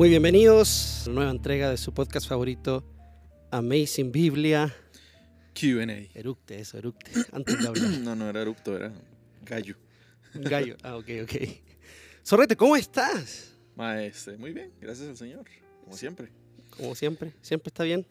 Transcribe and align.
Muy 0.00 0.08
bienvenidos 0.08 1.02
a 1.06 1.10
una 1.10 1.16
nueva 1.16 1.30
entrega 1.30 1.68
de 1.68 1.76
su 1.76 1.92
podcast 1.92 2.26
favorito, 2.26 2.82
Amazing 3.50 4.10
Biblia. 4.10 4.74
QA. 5.52 6.08
Eructe, 6.14 6.58
eso, 6.58 6.78
eructe. 6.78 7.10
Antes 7.32 7.60
de 7.60 7.68
hablar. 7.68 7.90
No, 8.00 8.16
no 8.16 8.30
era 8.30 8.40
erupto, 8.40 8.74
era 8.74 8.94
gallo. 9.44 9.76
Gallo. 10.32 10.78
Ah, 10.82 10.96
ok, 10.96 11.06
ok. 11.24 11.34
Sorrete, 12.22 12.56
¿cómo 12.56 12.76
estás? 12.76 13.52
Maestre, 13.76 14.38
muy 14.38 14.54
bien, 14.54 14.72
gracias 14.80 15.06
al 15.06 15.18
Señor, 15.18 15.44
como 15.84 15.94
siempre. 15.94 16.30
Como 16.78 16.94
siempre, 16.94 17.34
siempre 17.42 17.68
está 17.68 17.84
bien. 17.84 18.06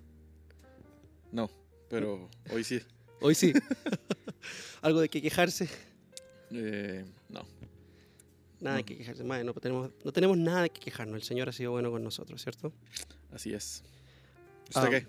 No, 1.32 1.50
pero 1.90 2.30
hoy 2.54 2.64
sí. 2.64 2.84
Hoy 3.20 3.34
sí. 3.34 3.52
Algo 4.84 5.02
de 5.02 5.10
que 5.10 5.24
quejarse. 5.24 5.68
Eh, 6.52 7.04
Nada 8.60 8.84
que 8.84 8.98
quejarse. 8.98 9.24
Madre, 9.24 9.44
no 9.44 9.54
tenemos, 9.54 9.92
no 10.04 10.12
tenemos 10.12 10.38
nada 10.38 10.68
que 10.70 10.80
quejarnos. 10.82 11.16
El 11.16 11.24
Señor 11.24 11.50
ha 11.50 11.52
sido 11.52 11.72
bueno 11.72 11.92
con 11.92 12.04
nosotros, 12.04 12.42
¿cierto? 12.42 12.74
así 13.34 13.54
es. 13.54 13.84
¿Usted 14.68 14.82
Ah, 14.82 14.90
qué? 14.90 15.08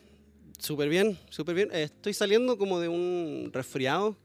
Súper 0.59 0.89
bien, 0.89 1.19
súper 1.31 1.55
bien. 1.55 1.71
Eh, 1.73 1.85
Estoy 1.85 2.15
saliendo 2.15 2.57
como 2.59 2.81
de 2.81 2.89
un 2.89 3.51
resfriado. 3.53 4.17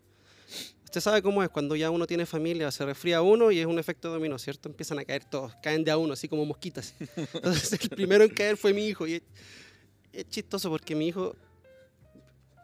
Usted 0.83 1.01
sabe 1.01 1.21
cómo 1.21 1.43
es, 1.43 1.49
cuando 1.49 1.75
ya 1.75 1.89
uno 1.89 2.05
tiene 2.07 2.25
familia, 2.25 2.71
se 2.71 2.85
resfría 2.85 3.21
uno 3.21 3.51
y 3.51 3.59
es 3.59 3.65
un 3.65 3.79
efecto 3.79 4.09
dominó, 4.11 4.37
¿cierto? 4.37 4.69
Empiezan 4.69 4.99
a 4.99 5.05
caer 5.05 5.25
todos, 5.25 5.53
caen 5.61 5.83
de 5.83 5.91
a 5.91 5.97
uno, 5.97 6.13
así 6.13 6.27
como 6.29 6.45
mosquitas. 6.45 6.93
Entonces 7.33 7.73
el 7.81 7.89
primero 7.89 8.23
en 8.23 8.29
caer 8.29 8.55
fue 8.57 8.73
mi 8.73 8.85
hijo 8.85 9.05
y 9.07 9.15
es, 9.15 9.21
es 10.13 10.29
chistoso 10.29 10.69
porque 10.69 10.95
mi 10.95 11.07
hijo, 11.07 11.35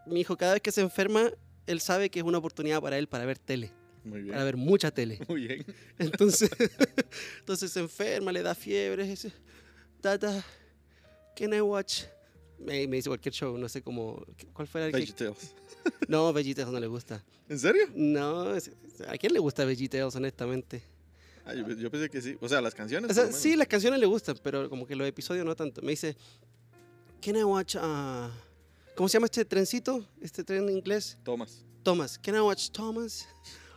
mi 0.06 0.22
hijo 0.22 0.38
cada 0.38 0.54
vez 0.54 0.62
que 0.62 0.72
se 0.72 0.82
enferma, 0.82 1.32
él 1.68 1.82
sabe 1.82 2.10
que 2.10 2.20
es 2.20 2.26
una 2.26 2.38
oportunidad 2.38 2.82
para 2.82 2.98
él 2.98 3.08
para 3.08 3.26
ver 3.26 3.38
tele, 3.38 3.72
Muy 4.04 4.22
bien. 4.22 4.32
para 4.34 4.44
ver 4.46 4.58
mucha 4.58 4.90
tele. 4.92 5.20
Muy 5.28 5.48
bien. 5.48 5.66
Entonces, 6.00 6.50
entonces 7.40 7.72
se 7.72 7.80
enferma, 7.80 8.32
le 8.32 8.42
da 8.42 8.56
fiebre. 8.56 9.06
Dice, 9.06 9.32
Tata, 10.02 10.44
can 11.36 11.54
I 11.54 11.62
watch? 11.62 12.04
Me, 12.58 12.88
me 12.88 12.98
dice 12.98 13.10
cualquier 13.10 13.34
show, 13.34 13.58
no 13.58 13.68
sé 13.70 13.82
cómo. 13.82 14.24
¿Cuál 14.54 14.68
fue 14.68 14.86
el 14.86 14.92
que.? 14.92 14.98
VeggieTales. 15.00 15.56
No, 16.08 16.32
VeggieTales 16.32 16.72
no 16.72 16.80
le 16.80 16.86
gusta. 16.88 17.24
¿En 17.50 17.58
serio? 17.58 17.88
No, 17.96 18.56
es- 18.56 18.70
¿a 19.08 19.18
quién 19.18 19.34
le 19.34 19.40
gusta 19.40 19.66
VeggieTales, 19.66 20.16
honestamente? 20.16 20.84
Ah, 21.44 21.56
yo, 21.56 21.68
yo 21.70 21.90
pensé 21.90 22.08
que 22.10 22.22
sí. 22.22 22.38
O 22.40 22.48
sea, 22.48 22.62
las 22.62 22.76
canciones. 22.76 23.10
O 23.10 23.14
sea, 23.16 23.32
sí, 23.32 23.56
las 23.56 23.68
canciones 23.68 24.00
le 24.00 24.06
gustan, 24.06 24.38
pero 24.44 24.70
como 24.70 24.86
que 24.86 24.96
los 24.96 25.08
episodios 25.08 25.44
no 25.44 25.56
tanto. 25.56 25.82
Me 25.82 25.92
dice, 25.92 26.16
can 27.20 27.36
I 27.36 27.44
watch. 27.44 27.76
ah, 27.80 28.30
¿Cómo 28.96 29.10
se 29.10 29.14
llama 29.14 29.26
este 29.26 29.44
trencito? 29.46 30.06
Este 30.22 30.44
tren 30.44 30.70
en 30.70 30.78
inglés. 30.78 31.18
Thomas. 31.24 31.64
Thomas. 31.82 32.20
Can 32.20 32.36
I 32.36 32.40
watch 32.42 32.70
Thomas? 32.70 33.28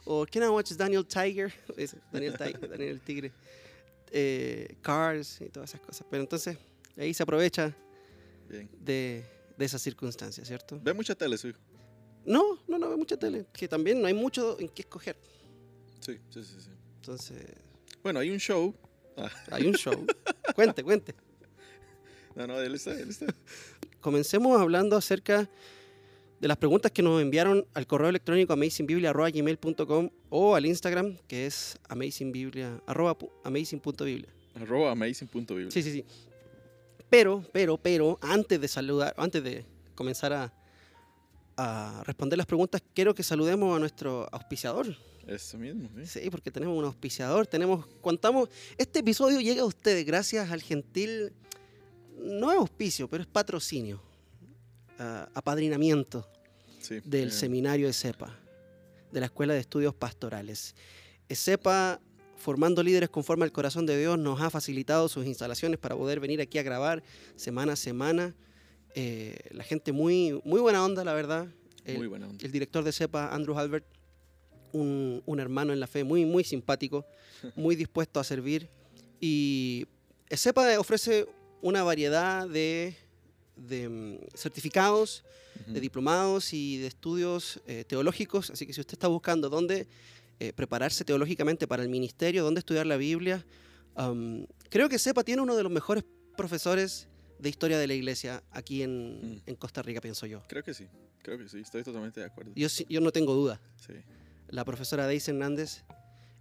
O 0.05 0.27
Can 0.31 0.43
I 0.43 0.49
watch 0.49 0.73
Daniel 0.73 1.05
Tiger? 1.07 1.53
Daniel 2.13 2.37
Tiger, 2.37 2.61
Daniel 2.71 2.91
el 2.91 3.01
Tigre. 3.01 3.33
Eh, 4.11 4.77
Cars 4.83 5.41
y 5.41 5.49
todas 5.49 5.71
esas 5.71 5.81
cosas. 5.81 6.07
Pero 6.11 6.23
entonces 6.23 6.57
ahí 6.97 7.13
se 7.13 7.23
aprovecha 7.23 7.75
Bien. 8.49 8.69
de, 8.81 9.25
de 9.57 9.65
esas 9.65 9.83
circunstancias, 9.83 10.47
¿cierto? 10.47 10.79
Ve 10.83 10.93
mucha 10.93 11.15
tele, 11.15 11.37
su 11.39 11.49
hijo. 11.49 11.59
No, 12.25 12.59
no, 12.69 12.79
no 12.79 12.89
ve 12.91 12.97
mucha 12.97 13.17
tele. 13.17 13.47
Que 13.53 13.67
también 13.67 14.01
no 14.01 14.07
hay 14.07 14.15
mucho 14.15 14.59
en 14.61 14.69
qué 14.69 14.83
escoger. 14.83 15.17
Sí, 16.01 16.19
sí, 16.31 16.43
sí, 16.45 16.61
sí. 16.61 16.71
Entonces, 16.97 17.43
Bueno, 18.03 18.21
hay 18.21 18.31
un 18.31 18.39
show. 18.39 18.75
Ah, 19.17 19.31
hay 19.51 19.67
un 19.67 19.75
show. 19.75 20.07
cuente, 20.55 20.83
cuente. 20.85 21.15
no, 22.35 22.47
no, 22.47 22.61
él 22.61 22.75
está, 22.75 22.93
él 22.93 23.11
está. 23.11 23.27
Comencemos 24.01 24.61
hablando 24.61 24.97
acerca 24.97 25.49
de 26.45 26.49
las 26.49 26.59
preguntas 26.59 26.93
que 26.93 27.03
nos 27.03 27.23
enviaron 27.23 27.67
al 27.73 27.87
correo 27.87 28.11
electrónico 28.11 28.53
amazingbiblia.gmail.com 28.53 30.11
o 30.29 30.55
al 30.55 30.67
Instagram, 30.67 31.17
que 31.27 31.47
es 31.47 31.79
amazingbiblia, 31.89 32.83
arroba 32.87 33.17
amazing.biblia. 33.45 34.29
Arroba 34.55 34.91
amazing.biblia. 34.91 35.71
Sí, 35.71 35.83
sí, 35.83 35.91
sí. 35.91 36.05
Pero, 37.09 37.43
pero, 37.51 37.79
pero, 37.79 38.19
antes 38.21 38.61
de 38.61 38.69
saludar, 38.69 39.15
antes 39.17 39.43
de 39.43 39.65
comenzar 39.95 40.35
a, 40.35 40.53
a 41.57 42.03
responder 42.05 42.37
las 42.37 42.47
preguntas, 42.47 42.83
quiero 42.93 43.15
que 43.15 43.23
saludemos 43.23 43.75
a 43.75 43.81
nuestro 43.81 44.29
auspiciador. 44.31 44.95
Eso 45.27 45.57
mismo, 45.57 45.89
sí. 45.97 46.21
Sí, 46.21 46.29
porque 46.29 46.51
tenemos 46.51 46.77
un 46.77 46.85
auspiciador, 46.85 47.47
tenemos, 47.47 47.87
contamos, 48.03 48.51
este 48.77 48.99
episodio 48.99 49.41
llega 49.41 49.63
a 49.63 49.65
ustedes 49.65 50.05
gracias 50.05 50.51
al 50.51 50.61
gentil, 50.61 51.33
no 52.19 52.53
es 52.53 52.59
auspicio, 52.59 53.09
pero 53.09 53.23
es 53.23 53.29
patrocinio, 53.31 54.03
ah, 54.99 55.27
apadrinamiento 55.33 56.29
sí. 56.85 57.01
del 57.05 57.29
eh, 57.29 57.33
seminario 57.33 57.87
de 57.87 57.93
CEPA, 57.93 58.39
de 59.11 59.21
la 59.21 59.27
Escuela 59.27 59.55
de 59.55 59.61
Estudios 59.61 59.95
Pastorales. 59.95 60.75
CEPA, 61.29 62.01
formando 62.37 62.83
líderes 62.83 63.09
conforme 63.09 63.45
al 63.45 63.53
corazón 63.53 63.87
de 63.87 63.99
Dios, 63.99 64.19
nos 64.19 64.41
ha 64.41 64.51
facilitado 64.51 65.09
sus 65.09 65.27
instalaciones 65.27 65.79
para 65.79 65.97
poder 65.97 66.21
venir 66.21 66.41
aquí 66.41 66.59
a 66.59 66.63
grabar 66.63 67.03
semana 67.37 67.73
a 67.73 67.77
semana. 67.77 68.35
Eh, 68.95 69.37
la 69.51 69.65
gente 69.65 69.93
muy, 69.93 70.41
muy 70.45 70.61
buena 70.61 70.85
onda, 70.85 71.05
la 71.05 71.15
verdad. 71.15 71.49
El, 71.85 71.99
Muy 71.99 72.07
buena 72.07 72.29
onda. 72.29 72.45
el 72.45 72.51
director 72.51 72.83
de 72.83 72.93
CEPA, 72.93 73.35
Andrew 73.35 73.59
Albert, 73.59 73.87
un, 74.73 75.23
un 75.27 75.41
hermano 75.41 75.73
en 75.73 75.81
la 75.81 75.87
fe 75.87 76.03
muy, 76.03 76.25
muy 76.25 76.43
simpático, 76.43 77.05
muy 77.57 77.77
dispuesto 77.77 78.21
a 78.21 78.25
servir. 78.25 78.69
Y 79.21 79.87
CEPA 80.31 80.79
ofrece 80.79 81.27
una 81.61 81.83
variedad 81.83 82.49
de, 82.49 82.97
de, 83.57 83.89
mm, 83.89 84.19
certificados, 84.35 85.25
de 85.67 85.81
diplomados 85.81 86.53
y 86.53 86.79
de 86.79 86.87
estudios 86.89 87.61
eh, 87.67 87.85
teológicos. 87.85 88.51
Así 88.51 88.67
que 88.67 88.73
si 88.73 88.81
usted 88.81 88.95
está 88.95 89.09
buscando 89.09 89.49
dónde 89.49 89.87
eh, 90.41 90.53
prepararse 90.53 91.05
teológicamente 91.05 91.67
para 91.69 91.83
el 91.83 91.89
ministerio, 91.89 92.43
dónde 92.45 92.59
estudiar 92.59 92.87
la 92.87 92.97
Biblia, 92.97 93.45
creo 94.69 94.89
que 94.89 94.99
CEPA 94.99 95.23
tiene 95.23 95.43
uno 95.43 95.55
de 95.57 95.63
los 95.63 95.71
mejores 95.71 96.05
profesores 96.37 97.07
de 97.39 97.49
historia 97.49 97.79
de 97.79 97.87
la 97.87 97.95
iglesia 97.95 98.43
aquí 98.51 98.83
en, 98.83 99.21
Mm. 99.37 99.43
en 99.47 99.55
Costa 99.57 99.83
Rica, 99.83 100.01
pienso 100.01 100.27
yo. 100.27 100.43
Creo 100.49 100.63
que 100.65 100.75
sí. 100.75 100.87
Creo 101.23 101.39
que 101.39 101.49
sí. 101.49 101.59
Estoy 101.61 101.83
totalmente 101.85 102.21
de 102.21 102.27
acuerdo. 102.27 102.53
Yo, 102.57 102.69
sí- 102.69 102.87
yo 102.89 103.01
no 103.01 103.13
tengo 103.13 103.35
duda. 103.35 103.61
Sí. 103.87 103.93
La 104.49 104.65
profesora 104.65 105.07
Daisy 105.07 105.31
Hernández 105.31 105.85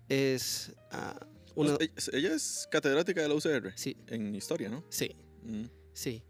es 0.09 0.71
ah, 0.91 1.15
una... 1.55 1.77
Ella 2.11 2.33
es 2.33 2.67
catedrática 2.71 3.21
de 3.21 3.29
la 3.29 3.35
UCR. 3.35 3.71
Sí, 3.75 3.95
En 4.07 4.35
historia, 4.35 4.69
¿no? 4.69 4.83
sí, 4.89 5.15
Mm. 5.43 5.65
sí. 5.93 6.23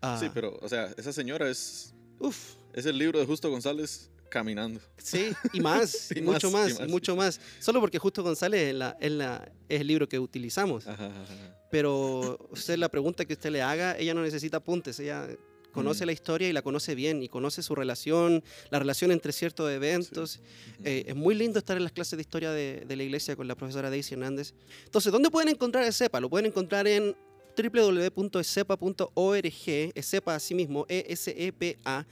Ah, 0.00 0.16
Sí, 0.20 0.30
pero, 0.32 0.56
o 0.62 0.68
sea, 0.68 0.92
esa 0.96 1.12
señora 1.12 1.48
es, 1.50 1.94
Uf, 2.20 2.54
es 2.72 2.86
el 2.86 2.96
libro 2.98 3.18
de 3.18 3.26
Justo 3.26 3.50
González 3.50 4.10
caminando. 4.30 4.80
sí, 4.98 5.30
y 5.52 5.60
más, 5.60 6.10
y, 6.12 6.18
Y 6.18 6.22
mucho 6.22 6.50
más, 6.50 6.78
más, 6.78 6.88
y 6.88 6.90
mucho 6.90 7.16
más. 7.16 7.40
Solo 7.60 7.80
porque 7.80 7.98
Justo 7.98 8.22
González 8.22 8.68
es, 8.68 8.74
la, 8.74 8.96
es, 9.00 9.10
la- 9.12 9.50
es 9.68 9.80
el 9.80 9.86
libro 9.86 10.08
que 10.08 10.18
utilizamos. 10.18 10.86
Ajá, 10.86 11.06
ajá, 11.06 11.22
ajá. 11.22 11.54
Pero 11.70 12.38
usted 12.50 12.76
la 12.78 12.88
pregunta 12.88 13.24
que 13.24 13.32
usted 13.34 13.50
le 13.50 13.60
haga, 13.62 13.96
ella 13.98 14.14
no 14.14 14.22
necesita 14.22 14.58
apuntes, 14.58 14.98
ella 15.00 15.26
conoce 15.72 16.04
Mm. 16.04 16.06
la 16.06 16.12
historia 16.12 16.48
y 16.48 16.52
la 16.52 16.62
conoce 16.62 16.94
bien 16.94 17.22
y 17.22 17.28
conoce 17.28 17.62
su 17.62 17.74
relación, 17.74 18.42
la 18.70 18.78
relación 18.78 19.12
entre 19.12 19.32
ciertos 19.32 19.70
eventos. 19.70 20.40
Eh, 20.82 21.04
es 21.08 21.14
muy 21.14 21.34
lindo 21.34 21.58
estar 21.58 21.76
en 21.76 21.82
las 21.84 21.92
clases 21.92 22.16
de 22.16 22.22
historia 22.22 22.50
de, 22.52 22.84
de 22.86 22.96
la 22.96 23.02
iglesia 23.02 23.36
con 23.36 23.46
la 23.46 23.54
profesora 23.54 23.90
Daisy 23.90 24.14
Hernández. 24.14 24.54
Entonces, 24.86 25.12
¿dónde 25.12 25.30
pueden 25.30 25.50
encontrar 25.50 25.84
el 25.84 25.92
CEPA? 25.92 26.20
Lo 26.20 26.30
pueden 26.30 26.46
encontrar 26.46 26.88
en 26.88 27.14
www.cepa.org, 27.62 29.52
es 29.94 30.10
CEPA 30.10 30.34
así 30.36 30.54
mismo, 30.54 30.86
E 30.88 31.04
esepa.org, 31.08 32.06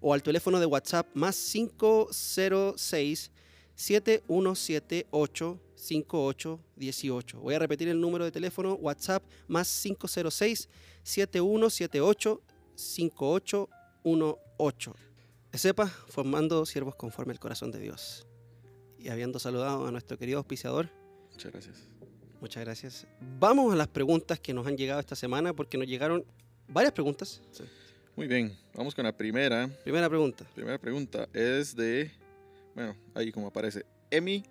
o 0.00 0.14
al 0.14 0.22
teléfono 0.22 0.58
de 0.58 0.64
WhatsApp 0.66 1.06
más 1.14 1.36
506 1.52 3.30
7178 3.74 5.60
5818. 5.74 7.40
Voy 7.40 7.54
a 7.54 7.58
repetir 7.58 7.88
el 7.88 8.00
número 8.00 8.24
de 8.24 8.30
teléfono 8.30 8.74
WhatsApp 8.74 9.24
más 9.48 9.66
506 9.82 10.68
7178 11.02 12.40
5818. 12.74 14.96
Sepa, 15.54 15.86
formando 15.86 16.64
siervos 16.64 16.94
conforme 16.94 17.32
al 17.32 17.40
corazón 17.40 17.72
de 17.72 17.80
Dios. 17.80 18.26
Y 18.98 19.10
habiendo 19.10 19.38
saludado 19.38 19.86
a 19.86 19.90
nuestro 19.90 20.16
querido 20.16 20.38
auspiciador, 20.38 20.88
Muchas 21.32 21.52
gracias. 21.52 21.91
Muchas 22.42 22.64
gracias. 22.64 23.06
Vamos 23.38 23.72
a 23.72 23.76
las 23.76 23.86
preguntas 23.88 24.40
que 24.40 24.52
nos 24.52 24.66
han 24.66 24.76
llegado 24.76 24.98
esta 24.98 25.14
semana, 25.14 25.54
porque 25.54 25.78
nos 25.78 25.86
llegaron 25.86 26.24
varias 26.68 26.92
preguntas. 26.92 27.40
Muy 28.16 28.26
bien, 28.26 28.54
vamos 28.74 28.94
con 28.94 29.04
la 29.04 29.16
primera. 29.16 29.70
Primera 29.84 30.08
pregunta. 30.08 30.44
Primera 30.54 30.76
pregunta 30.76 31.28
es 31.32 31.74
de, 31.74 32.10
bueno, 32.74 32.96
ahí 33.14 33.30
como 33.30 33.46
aparece, 33.46 33.86
Emi 34.10 34.42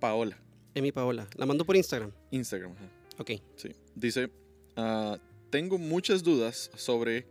Paola, 0.00 0.36
Emi 0.74 0.92
Paola. 0.92 1.26
La 1.36 1.46
mandó 1.46 1.64
por 1.64 1.76
Instagram. 1.76 2.10
Instagram. 2.32 2.72
ajá. 2.72 2.90
Ok. 3.18 3.30
Sí. 3.54 3.70
Dice, 3.94 4.28
ah, 4.76 5.16
tengo 5.48 5.78
muchas 5.78 6.22
dudas 6.22 6.70
sobre 6.74 7.26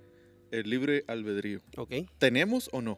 el 0.50 0.70
libre 0.70 1.04
albedrío. 1.08 1.62
Ok. 1.78 1.92
¿Tenemos 2.18 2.70
o 2.72 2.82
no? 2.82 2.98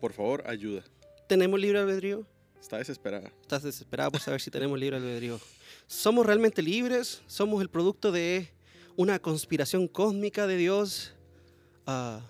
Por 0.00 0.14
favor, 0.14 0.42
ayuda. 0.46 0.82
¿Tenemos 1.28 1.60
libre 1.60 1.78
albedrío? 1.78 2.26
Está 2.60 2.78
desesperada. 2.78 3.32
Estás 3.40 3.62
desesperada 3.62 4.10
por 4.10 4.20
saber 4.20 4.40
si 4.40 4.50
tenemos 4.50 4.78
libre 4.78 4.96
albedrío. 4.96 5.40
¿Somos 5.86 6.26
realmente 6.26 6.60
libres? 6.62 7.22
¿Somos 7.26 7.62
el 7.62 7.70
producto 7.70 8.12
de 8.12 8.48
una 8.96 9.18
conspiración 9.18 9.88
cósmica 9.88 10.46
de 10.46 10.56
Dios? 10.56 11.14
Ah, 11.86 12.20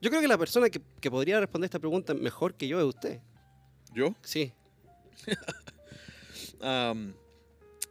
yo 0.00 0.08
creo 0.08 0.22
que 0.22 0.28
la 0.28 0.38
persona 0.38 0.70
que, 0.70 0.80
que 1.00 1.10
podría 1.10 1.40
responder 1.40 1.66
esta 1.66 1.78
pregunta 1.78 2.14
mejor 2.14 2.54
que 2.54 2.68
yo 2.68 2.78
es 2.78 2.86
usted. 2.86 3.20
¿Yo? 3.92 4.14
Sí. 4.22 4.52
Am, 6.60 7.14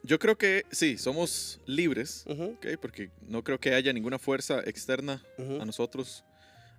yo 0.03 0.17
creo 0.17 0.37
que 0.37 0.63
sí, 0.71 0.97
somos 0.97 1.59
libres, 1.65 2.23
Ujú, 2.27 2.55
¿ok? 2.57 2.67
porque 2.81 3.11
no 3.21 3.43
creo 3.43 3.59
que 3.59 3.73
haya 3.73 3.91
ninguna 3.93 4.17
fuerza 4.17 4.61
externa 4.61 5.23
ujú, 5.37 5.61
a 5.61 5.65
nosotros 5.65 6.23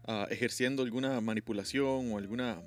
ah, 0.06 0.26
ejerciendo 0.30 0.82
alguna 0.82 1.20
manipulación 1.20 2.12
o 2.12 2.18
alguna 2.18 2.62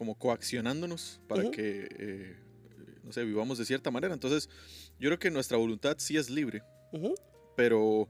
como 0.00 0.14
coaccionándonos 0.14 1.20
para 1.28 1.50
que 1.50 1.86
eh, 1.98 2.36
no 3.04 3.12
sé 3.12 3.22
vivamos 3.22 3.58
de 3.58 3.66
cierta 3.66 3.90
manera. 3.90 4.14
Entonces 4.14 4.48
yo 4.98 5.10
creo 5.10 5.18
que 5.18 5.30
nuestra 5.30 5.58
voluntad 5.58 5.96
sí 5.98 6.16
es 6.16 6.30
libre 6.30 6.62
pero 7.54 8.08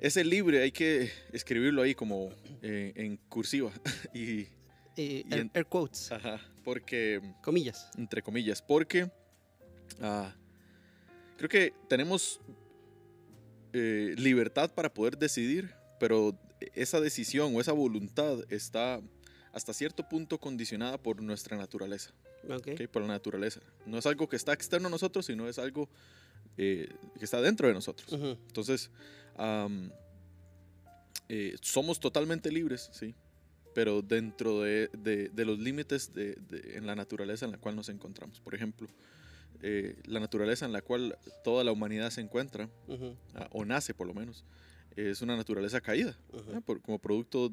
ese 0.00 0.24
libre 0.24 0.62
hay 0.62 0.72
que 0.72 1.12
escribirlo 1.32 1.82
ahí 1.82 1.94
como 1.94 2.30
eh, 2.60 2.92
en 2.96 3.18
cursiva 3.28 3.70
y 4.12 4.48
Eh, 4.96 5.22
Y 5.24 5.32
en- 5.32 5.50
air 5.54 5.66
quotes, 5.66 6.10
ajá, 6.10 6.40
porque 6.64 7.20
comillas. 7.40 7.88
entre 7.96 8.20
comillas, 8.20 8.60
porque 8.60 9.08
ah, 10.00 10.34
creo 11.36 11.48
que 11.48 11.72
tenemos 11.88 12.40
libertad 13.72 14.74
para 14.74 14.92
poder 14.92 15.16
decidir, 15.16 15.70
pero 16.00 16.36
esa 16.74 17.00
decisión 17.00 17.54
o 17.54 17.60
esa 17.60 17.70
voluntad 17.72 18.38
está 18.50 19.00
hasta 19.52 19.72
cierto 19.72 20.08
punto 20.08 20.38
condicionada 20.38 20.98
por 20.98 21.20
nuestra 21.22 21.56
naturaleza, 21.56 22.10
Ok. 22.48 22.68
¿ok? 22.72 22.88
por 22.90 23.02
la 23.02 23.08
naturaleza. 23.08 23.60
No 23.86 23.98
es 23.98 24.06
algo 24.06 24.28
que 24.28 24.36
está 24.36 24.52
externo 24.52 24.88
a 24.88 24.90
nosotros, 24.90 25.26
sino 25.26 25.48
es 25.48 25.58
algo 25.58 25.88
eh, 26.56 26.88
que 27.18 27.24
está 27.24 27.40
dentro 27.40 27.66
de 27.68 27.74
nosotros. 27.74 28.12
Ujú, 28.12 28.36
Entonces, 28.46 28.90
eh, 31.28 31.56
somos 31.62 32.00
totalmente 32.00 32.50
libres, 32.50 32.90
sí, 32.92 33.14
pero 33.74 34.02
dentro 34.02 34.62
de, 34.62 34.88
de- 34.92 35.28
de 35.28 35.44
los 35.44 35.58
límites 35.58 36.12
de, 36.12 36.34
de- 36.48 36.76
en 36.76 36.86
la 36.86 36.94
naturaleza 36.96 37.44
en 37.44 37.52
la 37.52 37.58
cual 37.58 37.76
nos 37.76 37.88
encontramos. 37.88 38.40
Por 38.40 38.54
ejemplo, 38.54 38.88
eh, 39.62 39.96
la 40.06 40.20
naturaleza 40.20 40.64
en 40.66 40.72
la 40.72 40.82
cual 40.82 41.16
toda 41.44 41.62
la 41.64 41.72
humanidad 41.72 42.10
se 42.10 42.20
encuentra, 42.20 42.68
ah, 43.34 43.48
o 43.52 43.64
nace 43.64 43.94
por 43.94 44.06
lo 44.06 44.14
menos, 44.14 44.44
es 44.96 45.22
una 45.22 45.36
naturaleza 45.36 45.80
caída, 45.80 46.16
como 46.82 46.98
producto 46.98 47.48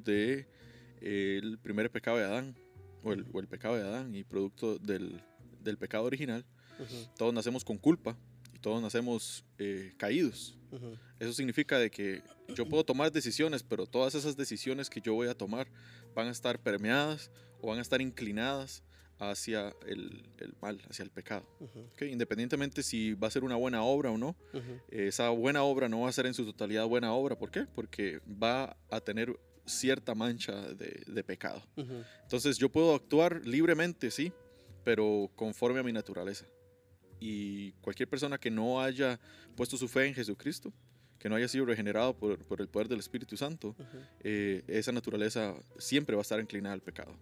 del 1.01 1.57
primer 1.59 1.89
pecado 1.91 2.17
de 2.17 2.23
Adán, 2.25 2.55
o 3.03 3.13
el, 3.13 3.25
o 3.31 3.39
el 3.39 3.47
pecado 3.47 3.75
de 3.75 3.83
Adán, 3.83 4.15
y 4.15 4.23
producto 4.23 4.77
del, 4.79 5.21
del 5.61 5.77
pecado 5.77 6.03
original. 6.05 6.45
Todos 7.17 7.33
nacemos 7.33 7.63
con 7.63 7.77
culpa 7.77 8.15
y 8.53 8.59
todos 8.59 8.81
nacemos 8.81 9.45
eh, 9.57 9.93
caídos. 9.97 10.57
Eso 11.19 11.33
significa 11.33 11.79
de 11.79 11.89
que 11.89 12.21
yo 12.53 12.67
puedo 12.67 12.83
tomar 12.83 13.11
decisiones, 13.11 13.63
pero 13.63 13.85
todas 13.87 14.15
esas 14.15 14.35
decisiones 14.35 14.89
que 14.89 15.01
yo 15.01 15.13
voy 15.13 15.27
a 15.27 15.33
tomar 15.33 15.67
van 16.13 16.27
a 16.27 16.31
estar 16.31 16.59
permeadas 16.59 17.31
o 17.61 17.69
van 17.69 17.79
a 17.79 17.81
estar 17.81 18.01
inclinadas 18.01 18.83
hacia 19.19 19.73
el, 19.87 20.29
el 20.37 20.53
mal, 20.61 20.79
hacia 20.89 21.01
el 21.03 21.09
pecado. 21.09 21.47
¿ok? 21.93 22.03
Independientemente 22.03 22.83
si 22.83 23.13
va 23.13 23.27
a 23.27 23.31
ser 23.31 23.43
una 23.43 23.55
buena 23.55 23.81
obra 23.81 24.11
o 24.11 24.17
no, 24.17 24.35
esa 24.89 25.29
buena 25.29 25.63
obra 25.63 25.89
no 25.89 26.01
va 26.01 26.09
a 26.09 26.11
ser 26.11 26.27
en 26.27 26.33
su 26.35 26.45
totalidad 26.45 26.85
buena 26.85 27.13
obra. 27.13 27.37
¿Por 27.37 27.49
qué? 27.49 27.65
Porque 27.73 28.19
va 28.27 28.77
a 28.91 29.01
tener 29.01 29.35
cierta 29.67 30.15
mancha 30.15 30.53
de, 30.73 31.03
de 31.05 31.23
pecado. 31.23 31.61
Entonces 32.23 32.57
yo 32.57 32.69
puedo 32.69 32.95
actuar 32.95 33.45
libremente, 33.45 34.09
sí, 34.09 34.31
pero 34.83 35.29
conforme 35.35 35.79
a 35.79 35.83
mi 35.83 35.91
naturaleza. 35.93 36.45
Y 37.19 37.71
cualquier 37.81 38.07
persona 38.07 38.37
que 38.37 38.49
no 38.49 38.81
haya 38.81 39.19
puesto 39.55 39.77
su 39.77 39.87
fe 39.87 40.05
en 40.07 40.13
Jesucristo, 40.13 40.71
que 41.19 41.29
no 41.29 41.35
haya 41.35 41.47
sido 41.47 41.65
regenerado 41.65 42.15
por, 42.15 42.37
por 42.45 42.61
el 42.61 42.67
poder 42.67 42.87
del 42.87 42.99
Espíritu 42.99 43.35
Santo, 43.37 43.75
eh, 44.21 44.63
esa 44.67 44.91
naturaleza 44.91 45.55
siempre 45.77 46.15
va 46.15 46.21
a 46.21 46.23
estar 46.23 46.39
inclinada 46.39 46.73
al 46.73 46.81
pecado. 46.81 47.15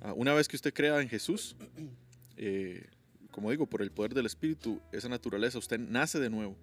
Ah, 0.00 0.12
una 0.14 0.34
vez 0.34 0.48
que 0.48 0.56
usted 0.56 0.72
crea 0.74 1.00
en 1.00 1.08
Jesús, 1.08 1.56
eh, 2.36 2.86
como 3.30 3.50
digo, 3.50 3.66
por 3.66 3.82
el 3.82 3.90
poder 3.92 4.12
del 4.14 4.26
Espíritu, 4.26 4.80
esa 4.92 5.08
naturaleza, 5.08 5.58
usted 5.58 5.78
nace 5.78 6.18
de 6.18 6.30
nuevo. 6.30 6.56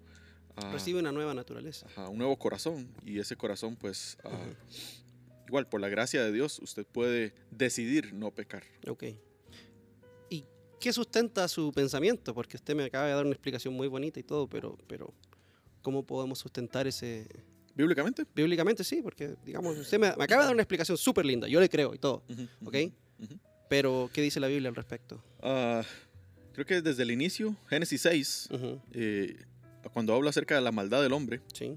Ah, 0.56 0.70
Recibe 0.72 0.98
una 0.98 1.12
nueva 1.12 1.34
naturaleza. 1.34 1.86
ajá, 1.86 2.08
un 2.08 2.18
nuevo 2.18 2.36
corazón 2.38 2.88
y 3.04 3.18
ese 3.18 3.36
corazón 3.36 3.76
pues 3.76 4.16
ah. 4.24 4.30
Igual 5.46 5.66
por 5.68 5.80
la 5.80 5.88
gracia 5.88 6.22
de 6.24 6.32
Dios 6.32 6.58
usted 6.60 6.86
puede 6.86 7.32
decidir 7.50 8.12
no 8.12 8.30
pecar. 8.30 8.64
Ok. 8.88 9.04
¿Y 10.30 10.44
qué 10.80 10.92
sustenta 10.92 11.48
su 11.48 11.72
pensamiento? 11.72 12.34
Porque 12.34 12.56
usted 12.56 12.74
me 12.74 12.84
acaba 12.84 13.06
de 13.06 13.12
dar 13.14 13.24
una 13.24 13.34
explicación 13.34 13.74
muy 13.74 13.88
bonita 13.88 14.18
y 14.20 14.22
todo, 14.22 14.48
pero, 14.48 14.76
pero 14.86 15.12
¿cómo 15.82 16.04
podemos 16.04 16.38
sustentar 16.38 16.86
ese... 16.86 17.26
Bíblicamente. 17.74 18.24
Bíblicamente 18.34 18.82
sí, 18.84 19.02
porque 19.02 19.36
digamos, 19.44 19.76
usted 19.76 19.98
me, 19.98 20.14
me 20.16 20.24
acaba 20.24 20.42
de 20.42 20.46
dar 20.46 20.54
una 20.54 20.62
explicación 20.62 20.96
súper 20.96 21.26
linda, 21.26 21.46
yo 21.46 21.60
le 21.60 21.68
creo 21.68 21.94
y 21.94 21.98
todo, 21.98 22.22
Ujú, 22.28 22.48
¿ok? 22.64 22.76
Pero 23.68 24.08
¿qué 24.12 24.22
dice 24.22 24.40
la 24.40 24.46
Biblia 24.46 24.68
al 24.70 24.74
respecto? 24.76 25.22
Ah, 25.42 25.82
creo 26.54 26.64
que 26.64 26.80
desde 26.80 27.02
el 27.02 27.10
inicio, 27.10 27.54
Génesis 27.68 28.00
6, 28.00 28.48
Ujú, 28.50 28.80
eh, 28.92 29.36
cuando 29.92 30.14
habla 30.14 30.30
acerca 30.30 30.54
de 30.54 30.62
la 30.62 30.72
maldad 30.72 31.02
del 31.02 31.12
hombre, 31.12 31.40
Sí, 31.52 31.76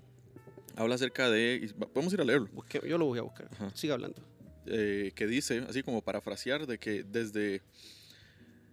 habla 0.76 0.96
acerca 0.96 1.30
de, 1.30 1.74
podemos 1.94 2.14
ir 2.14 2.22
a 2.22 2.24
leerlo, 2.24 2.48
busque- 2.54 2.82
yo 2.88 2.98
lo 2.98 3.06
voy 3.06 3.20
a 3.20 3.24
buscar. 3.24 3.48
Ajá. 3.54 3.72
Siga 3.76 3.94
hablando. 3.96 4.22
eh, 4.72 5.12
que 5.16 5.26
dice, 5.26 5.66
así 5.68 5.82
como 5.82 6.02
parafrasear, 6.04 6.68
de 6.68 6.78
que 6.78 7.04
desde, 7.04 7.64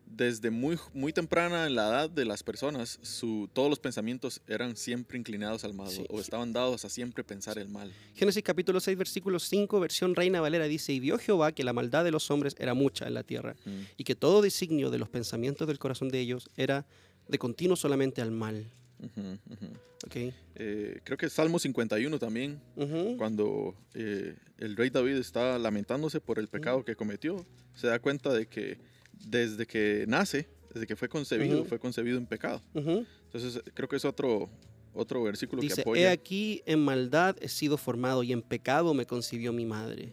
desde 0.04 0.50
muy, 0.50 0.78
muy 0.92 1.12
temprana 1.12 1.66
en 1.66 1.74
la 1.74 1.88
edad 1.88 2.10
de 2.10 2.24
las 2.24 2.42
personas, 2.42 2.98
su, 3.02 3.48
todos 3.52 3.68
los 3.70 3.78
pensamientos 3.80 4.40
eran 4.46 4.76
siempre 4.76 5.18
inclinados 5.18 5.64
al 5.64 5.72
mal, 5.74 5.88
Sí. 5.90 6.04
o 6.10 6.20
estaban 6.20 6.52
dados 6.52 6.84
a 6.84 6.90
siempre 6.90 7.24
pensar 7.24 7.58
el 7.58 7.68
mal. 7.68 7.92
Génesis 8.14 8.42
capítulo 8.42 8.78
6, 8.78 8.96
versículo 8.98 9.38
5, 9.38 9.80
versión 9.80 10.14
Reina 10.14 10.40
Valera 10.40 10.66
dice, 10.68 10.92
y 10.92 11.00
vio 11.00 11.18
Jehová 11.18 11.52
que 11.52 11.64
la 11.64 11.72
maldad 11.72 12.04
de 12.04 12.10
los 12.12 12.30
hombres 12.30 12.54
era 12.58 12.74
mucha 12.74 13.06
en 13.06 13.14
la 13.14 13.22
tierra, 13.24 13.56
Mm. 13.64 13.70
y 13.96 14.04
que 14.04 14.14
todo 14.14 14.42
designio 14.42 14.90
de 14.90 14.98
los 14.98 15.08
pensamientos 15.08 15.66
del 15.66 15.78
corazón 15.78 16.08
de 16.10 16.20
ellos 16.20 16.50
era 16.56 16.86
de 17.26 17.38
continuo 17.38 17.74
solamente 17.76 18.20
al 18.22 18.30
mal. 18.30 18.70
Ujú. 19.00 19.38
¿Ok? 20.06 20.16
Eh, 20.58 21.00
creo 21.04 21.18
que 21.18 21.28
Salmo 21.28 21.58
51 21.58 22.18
también, 22.18 22.60
Ujú, 22.76 23.16
cuando 23.18 23.74
eh, 23.94 24.34
el 24.58 24.76
rey 24.76 24.88
David 24.90 25.16
está 25.16 25.58
lamentándose 25.58 26.20
por 26.20 26.38
el 26.38 26.48
pecado 26.48 26.84
que 26.84 26.96
cometió, 26.96 27.44
se 27.74 27.88
da 27.88 27.98
cuenta 27.98 28.32
de 28.32 28.46
que 28.46 28.78
desde 29.12 29.66
que 29.66 30.04
nace, 30.08 30.48
desde 30.72 30.86
que 30.86 30.96
fue 30.96 31.08
concebido, 31.08 31.60
Ujú. 31.60 31.68
fue 31.68 31.78
concebido 31.78 32.18
en 32.18 32.26
pecado. 32.26 32.62
Entonces 32.74 33.60
creo 33.74 33.88
que 33.88 33.96
es 33.96 34.04
otro, 34.04 34.48
otro 34.94 35.22
versículo 35.22 35.60
que 35.60 35.68
Dice, 35.68 35.80
he 35.80 35.82
apoya. 35.82 36.10
aquí 36.12 36.62
en 36.66 36.80
maldad 36.84 37.36
he 37.40 37.48
sido 37.48 37.76
formado 37.76 38.22
y 38.22 38.32
en 38.32 38.40
pecado 38.42 38.94
me 38.94 39.04
concibió 39.06 39.52
mi 39.52 39.66
madre. 39.66 40.12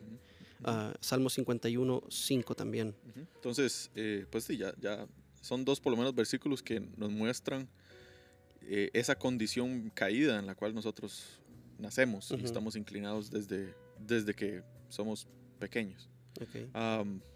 Ah, 0.66 0.94
Salmo 1.02 1.30
51, 1.30 2.04
5 2.10 2.56
también. 2.56 2.96
Entonces, 3.36 3.92
eh, 3.96 4.26
pues 4.30 4.46
sí, 4.46 4.58
ya, 4.58 4.74
ya 4.80 5.06
son 5.42 5.66
dos 5.66 5.80
por 5.82 5.92
lo 5.92 5.98
menos 5.98 6.16
versículos 6.16 6.64
que 6.64 6.80
nos 6.98 7.12
muestran 7.12 7.68
eh, 8.68 8.90
esa 8.94 9.16
condición 9.16 9.92
caída 9.94 10.40
en 10.40 10.48
la 10.48 10.56
cual 10.56 10.74
nosotros 10.74 11.40
nacemos 11.80 12.32
y 12.32 12.44
estamos 12.44 12.76
inclinados 12.76 13.30
desde, 13.30 13.74
desde 14.00 14.34
que 14.34 14.64
somos 14.90 15.28
pequeños. 15.60 16.10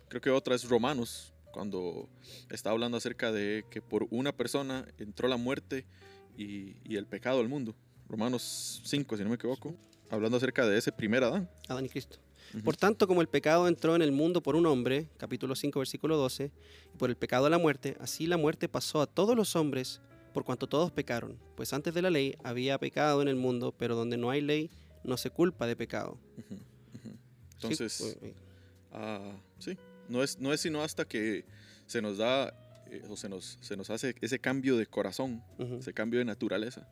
Creo 0.09 0.21
que 0.21 0.29
otra 0.29 0.55
es 0.55 0.67
Romanos, 0.69 1.33
cuando 1.51 2.07
está 2.49 2.69
hablando 2.69 2.97
acerca 2.97 3.31
de 3.31 3.65
que 3.69 3.81
por 3.81 4.07
una 4.09 4.31
persona 4.31 4.87
entró 4.97 5.27
la 5.27 5.37
muerte 5.37 5.85
y, 6.37 6.75
y 6.83 6.95
el 6.95 7.07
pecado 7.07 7.39
al 7.39 7.49
mundo. 7.49 7.75
Romanos 8.07 8.81
5, 8.85 9.17
si 9.17 9.23
no 9.23 9.29
me 9.29 9.35
equivoco, 9.35 9.75
hablando 10.09 10.37
acerca 10.37 10.65
de 10.65 10.77
ese 10.77 10.91
primer 10.91 11.23
Adán. 11.23 11.49
Adán 11.67 11.85
y 11.85 11.89
Cristo. 11.89 12.19
Por 12.63 12.77
tanto, 12.77 13.07
como 13.07 13.21
el 13.21 13.27
pecado 13.27 13.67
entró 13.67 13.95
en 13.95 14.01
el 14.01 14.11
mundo 14.11 14.41
por 14.41 14.55
un 14.55 14.65
hombre, 14.65 15.09
capítulo 15.17 15.55
5, 15.55 15.79
versículo 15.79 16.17
12, 16.17 16.51
y 16.93 16.97
por 16.97 17.09
el 17.09 17.17
pecado 17.17 17.49
la 17.49 17.57
muerte, 17.57 17.97
así 17.99 18.25
la 18.25 18.37
muerte 18.37 18.69
pasó 18.69 19.01
a 19.01 19.07
todos 19.07 19.35
los 19.35 19.55
hombres, 19.55 20.01
por 20.37 20.43
cuanto 20.45 20.67
todos 20.69 20.91
pecaron. 20.91 21.39
Pues 21.55 21.73
antes 21.73 21.95
de 21.95 22.01
la 22.03 22.11
ley 22.11 22.35
había 22.43 22.77
pecado 22.77 23.23
en 23.23 23.27
el 23.27 23.35
mundo, 23.37 23.73
pero 23.75 23.95
donde 23.95 24.17
no 24.17 24.29
hay 24.29 24.39
ley, 24.41 24.69
no 25.03 25.17
se 25.17 25.31
culpa 25.31 25.65
de 25.65 25.75
pecado. 25.75 26.19
Ujú. 26.37 26.57
Sí, 26.93 27.09
Entonces, 27.55 28.01
uy, 28.21 28.27
uy. 28.29 28.33
Ah, 28.91 29.35
sí, 29.57 29.75
no 30.07 30.21
es, 30.21 30.37
no 30.37 30.53
es 30.53 30.61
sino 30.61 30.83
hasta 30.83 31.05
que 31.05 31.43
se 31.87 32.03
nos 32.03 32.19
da 32.19 32.49
eh, 32.85 33.01
o 33.09 33.17
se 33.17 33.27
nos, 33.29 33.57
se 33.61 33.75
nos 33.75 33.89
hace 33.89 34.13
ese 34.21 34.37
cambio 34.37 34.77
de 34.77 34.85
corazón, 34.85 35.41
Ujú. 35.57 35.77
ese 35.77 35.91
cambio 35.91 36.19
de 36.19 36.25
naturaleza, 36.25 36.87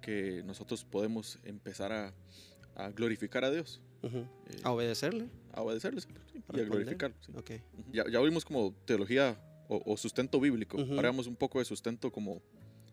que 0.00 0.44
nosotros 0.44 0.84
podemos 0.84 1.40
empezar 1.42 1.90
a, 1.90 2.14
a 2.76 2.90
glorificar 2.90 3.44
a 3.44 3.50
Dios, 3.50 3.80
Ujú. 4.04 4.18
eh, 4.18 4.60
A 4.62 4.70
obedecerle. 4.70 5.28
a 5.54 5.60
obedecerle 5.62 6.02
sí, 6.02 6.08
y 6.54 6.60
a 6.60 6.62
glorificarlo. 6.62 7.16
sí. 7.20 7.32
Ok. 7.34 7.50
Ujú. 7.80 7.92
Ya, 7.92 8.04
ya 8.08 8.20
vimos 8.20 8.44
como 8.44 8.72
teología 8.84 9.36
o, 9.68 9.82
o 9.84 9.96
sustento 9.96 10.38
bíblico, 10.38 10.80
Ujú. 10.80 10.94
ahora 10.94 11.10
vemos 11.10 11.26
un 11.26 11.34
poco 11.34 11.58
de 11.58 11.64
sustento 11.64 12.12
como 12.12 12.40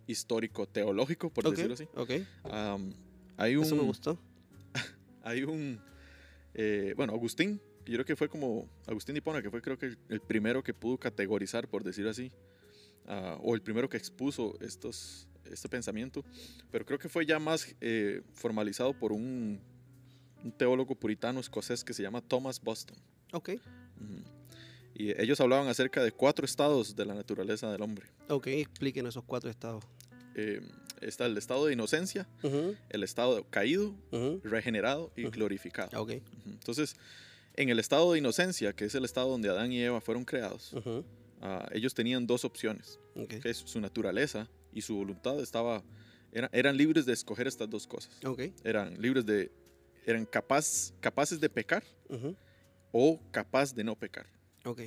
histórico, 0.08 0.68
teológico, 0.68 1.30
por 1.30 1.46
Ok, 1.48 1.52
decirlo 1.56 1.74
así. 1.74 1.88
ok. 1.96 2.12
Am, 2.52 2.94
hay 3.38 3.56
un, 3.56 3.64
Eso 3.64 3.76
me 3.76 3.84
gustó. 3.84 4.20
hay 5.24 5.44
un, 5.44 5.80
eh, 6.54 6.94
bueno, 6.96 7.14
Agustín, 7.14 7.62
yo 7.86 7.94
creo 7.94 8.06
que 8.06 8.16
fue 8.16 8.30
como, 8.30 8.68
Agustín 8.88 9.16
Hipona, 9.18 9.42
que 9.42 9.50
fue 9.50 9.62
creo 9.62 9.78
que 9.78 9.88
el, 9.88 9.98
el 10.10 10.22
primero 10.22 10.64
que 10.64 10.74
pudo 10.74 10.98
categorizar, 10.98 11.68
por 11.68 11.84
decir 11.84 12.08
así, 12.08 12.32
ah, 13.08 13.38
o 13.42 13.56
el 13.56 13.62
primero 13.62 13.90
que 13.90 13.98
expuso 13.98 14.58
estos, 14.62 15.28
este 15.46 15.68
pensamiento, 15.70 16.24
pero 16.72 16.86
creo 16.86 17.00
que 17.00 17.10
fue 17.10 17.26
ya 17.26 17.40
más 17.40 17.76
eh, 17.82 18.22
formalizado 18.34 18.98
por 18.98 19.12
un, 19.12 19.60
un 20.44 20.52
teólogo 20.52 20.96
puritano 20.96 21.40
escocés 21.40 21.84
que 21.84 21.94
se 21.94 22.04
llama 22.04 22.22
Thomas 22.22 22.62
Boston. 22.62 22.98
Ok. 23.34 23.50
Ujú. 23.50 24.24
Y 24.96 25.20
ellos 25.22 25.40
hablaban 25.42 25.68
acerca 25.68 26.04
de 26.04 26.12
cuatro 26.12 26.46
estados 26.46 26.96
de 26.96 27.06
la 27.06 27.14
naturaleza 27.16 27.72
del 27.72 27.82
hombre. 27.82 28.08
Ok, 28.30 28.48
expliquen 28.48 29.08
esos 29.08 29.24
cuatro 29.24 29.50
estados. 29.50 29.84
Eh, 30.36 30.62
está 31.02 31.26
el 31.26 31.38
estado 31.38 31.66
de 31.66 31.74
inocencia, 31.74 32.28
Ujú, 32.44 32.76
el 32.90 33.04
estado 33.04 33.44
caído, 33.50 33.96
ujú, 34.12 34.40
regenerado 34.44 35.12
y 35.16 35.24
Ujú. 35.26 35.32
glorificado. 35.32 36.02
Ok. 36.02 36.10
Ujú. 36.12 36.50
Entonces, 36.50 36.96
en 37.56 37.70
el 37.70 37.80
estado 37.80 38.12
de 38.14 38.20
inocencia, 38.20 38.74
que 38.74 38.86
es 38.86 38.96
el 38.96 39.06
estado 39.06 39.30
donde 39.30 39.50
Adán 39.50 39.72
y 39.72 39.82
Eva 39.82 40.00
fueron 40.02 40.26
creados, 40.26 40.74
ah, 41.42 41.68
ellos 41.72 41.94
tenían 41.94 42.26
dos 42.26 42.46
opciones, 42.46 43.00
ok, 43.16 43.36
que 43.42 43.50
es 43.50 43.58
su 43.58 43.80
naturaleza 43.80 44.48
y 44.72 44.82
su 44.82 44.96
voluntad 44.96 45.40
estaba, 45.40 45.84
era- 46.32 46.50
eran 46.52 46.78
libres 46.78 47.06
de 47.06 47.14
escoger 47.14 47.48
estas 47.48 47.70
dos 47.70 47.86
cosas. 47.86 48.12
ok, 48.26 48.42
Eran 48.64 49.00
libres 49.02 49.26
de, 49.26 49.52
eran 50.06 50.26
capaz, 50.26 50.94
capaces 51.00 51.40
de 51.40 51.50
pecar 51.50 51.84
o 52.92 53.20
capaz 53.32 53.74
de 53.74 53.84
no 53.84 53.96
pecar. 53.96 54.26
Ok. 54.66 54.80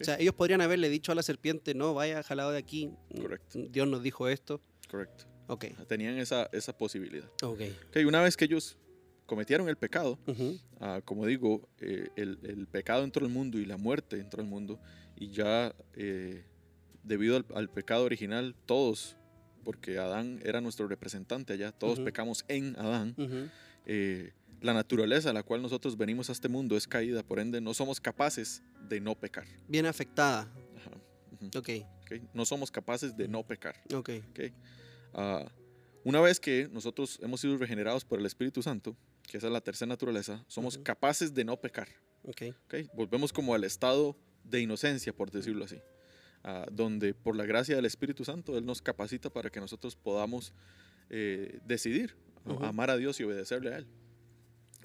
O 0.00 0.04
sea, 0.04 0.16
ellos 0.20 0.34
podrían 0.34 0.60
haberle 0.60 0.88
dicho 0.88 1.10
a 1.10 1.14
la 1.16 1.22
serpiente, 1.24 1.74
no, 1.74 1.92
vaya 1.92 2.22
jalado 2.22 2.52
de 2.52 2.58
aquí. 2.58 2.90
Correcto. 3.20 3.58
Dios 3.68 3.88
nos 3.88 4.02
dijo 4.02 4.28
esto. 4.28 4.60
Correcto. 4.88 5.24
Ok, 5.48 5.64
Tenían 5.88 6.18
esa, 6.18 6.48
esa 6.52 6.76
posibilidad. 6.76 7.28
ok. 7.42 7.60
Ok, 7.88 7.96
una 8.06 8.20
vez 8.22 8.36
que 8.36 8.44
ellos 8.44 8.76
cometieron 9.26 9.68
el 9.68 9.76
pecado, 9.76 10.18
ujú, 10.26 10.58
Ah, 10.80 11.00
como 11.04 11.26
digo, 11.26 11.68
eh, 11.80 12.08
el, 12.16 12.38
el 12.44 12.68
pecado 12.68 13.02
entró 13.02 13.26
al 13.26 13.32
mundo 13.32 13.58
y 13.58 13.64
la 13.66 13.76
muerte 13.76 14.20
entró 14.20 14.40
al 14.40 14.46
mundo 14.48 14.78
y 15.16 15.30
ya 15.30 15.74
eh, 15.94 16.44
debido 17.02 17.36
al, 17.36 17.44
al 17.54 17.68
pecado 17.68 18.04
original 18.04 18.54
todos, 18.66 19.16
porque 19.64 19.98
Adán 19.98 20.40
era 20.44 20.60
nuestro 20.60 20.86
representante 20.86 21.52
allá, 21.54 21.72
todos 21.72 21.94
Ujú. 21.98 22.04
pecamos 22.04 22.44
en 22.46 22.78
Adán, 22.78 23.14
ujú, 23.18 23.48
eh, 23.86 24.32
la 24.60 24.74
naturaleza 24.74 25.30
a 25.30 25.32
la 25.32 25.42
cual 25.42 25.62
nosotros 25.62 25.96
venimos 25.96 26.28
a 26.28 26.32
este 26.32 26.48
mundo 26.48 26.76
es 26.76 26.86
caída, 26.86 27.22
por 27.22 27.38
ende 27.38 27.60
no 27.60 27.74
somos 27.74 28.00
capaces 28.00 28.62
de 28.88 29.00
no 29.00 29.14
pecar. 29.14 29.46
Bien 29.68 29.86
afectada. 29.86 30.42
Ajá, 30.76 30.90
ujú, 31.32 31.46
Ok, 31.58 31.68
ok, 32.02 32.12
No 32.34 32.44
somos 32.44 32.70
capaces 32.70 33.16
de 33.16 33.28
no 33.28 33.46
pecar. 33.46 33.76
ok. 33.94 34.10
ok. 34.30 34.40
Ah, 35.14 35.50
una 36.04 36.20
vez 36.20 36.40
que 36.40 36.68
nosotros 36.72 37.18
hemos 37.22 37.40
sido 37.40 37.56
regenerados 37.58 38.04
por 38.04 38.18
el 38.18 38.26
Espíritu 38.26 38.62
Santo, 38.62 38.96
que 39.26 39.36
esa 39.38 39.46
es 39.48 39.52
la 39.52 39.60
tercera 39.60 39.88
naturaleza, 39.88 40.44
somos 40.48 40.78
capaces 40.78 41.34
de 41.34 41.44
no 41.44 41.56
pecar. 41.60 41.88
Ok, 42.24 42.42
¿ok? 42.66 42.74
Volvemos 42.94 43.32
como 43.32 43.54
al 43.54 43.64
estado 43.64 44.16
de 44.44 44.60
inocencia, 44.60 45.12
por 45.14 45.30
decirlo 45.30 45.64
así, 45.64 45.76
ah, 46.44 46.66
donde 46.72 47.14
por 47.14 47.36
la 47.36 47.44
gracia 47.44 47.76
del 47.76 47.84
Espíritu 47.84 48.24
Santo 48.24 48.56
Él 48.56 48.64
nos 48.64 48.80
capacita 48.82 49.28
para 49.30 49.50
que 49.50 49.60
nosotros 49.60 49.96
podamos 49.96 50.52
eh, 51.10 51.60
decidir 51.64 52.16
amar 52.62 52.90
a 52.90 52.96
Dios 52.96 53.20
y 53.20 53.24
obedecerle 53.24 53.74
a 53.74 53.78
Él. 53.78 53.86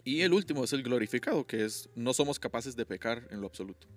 Y 0.04 0.22
el 0.22 0.34
último 0.34 0.64
es 0.64 0.74
el 0.74 0.84
glorificado, 0.84 1.46
que 1.48 1.64
es 1.64 1.90
no 1.96 2.14
somos 2.14 2.40
capaces 2.40 2.76
de 2.76 2.86
pecar 2.86 3.28
en 3.32 3.40
lo 3.42 3.48
absoluto, 3.48 3.88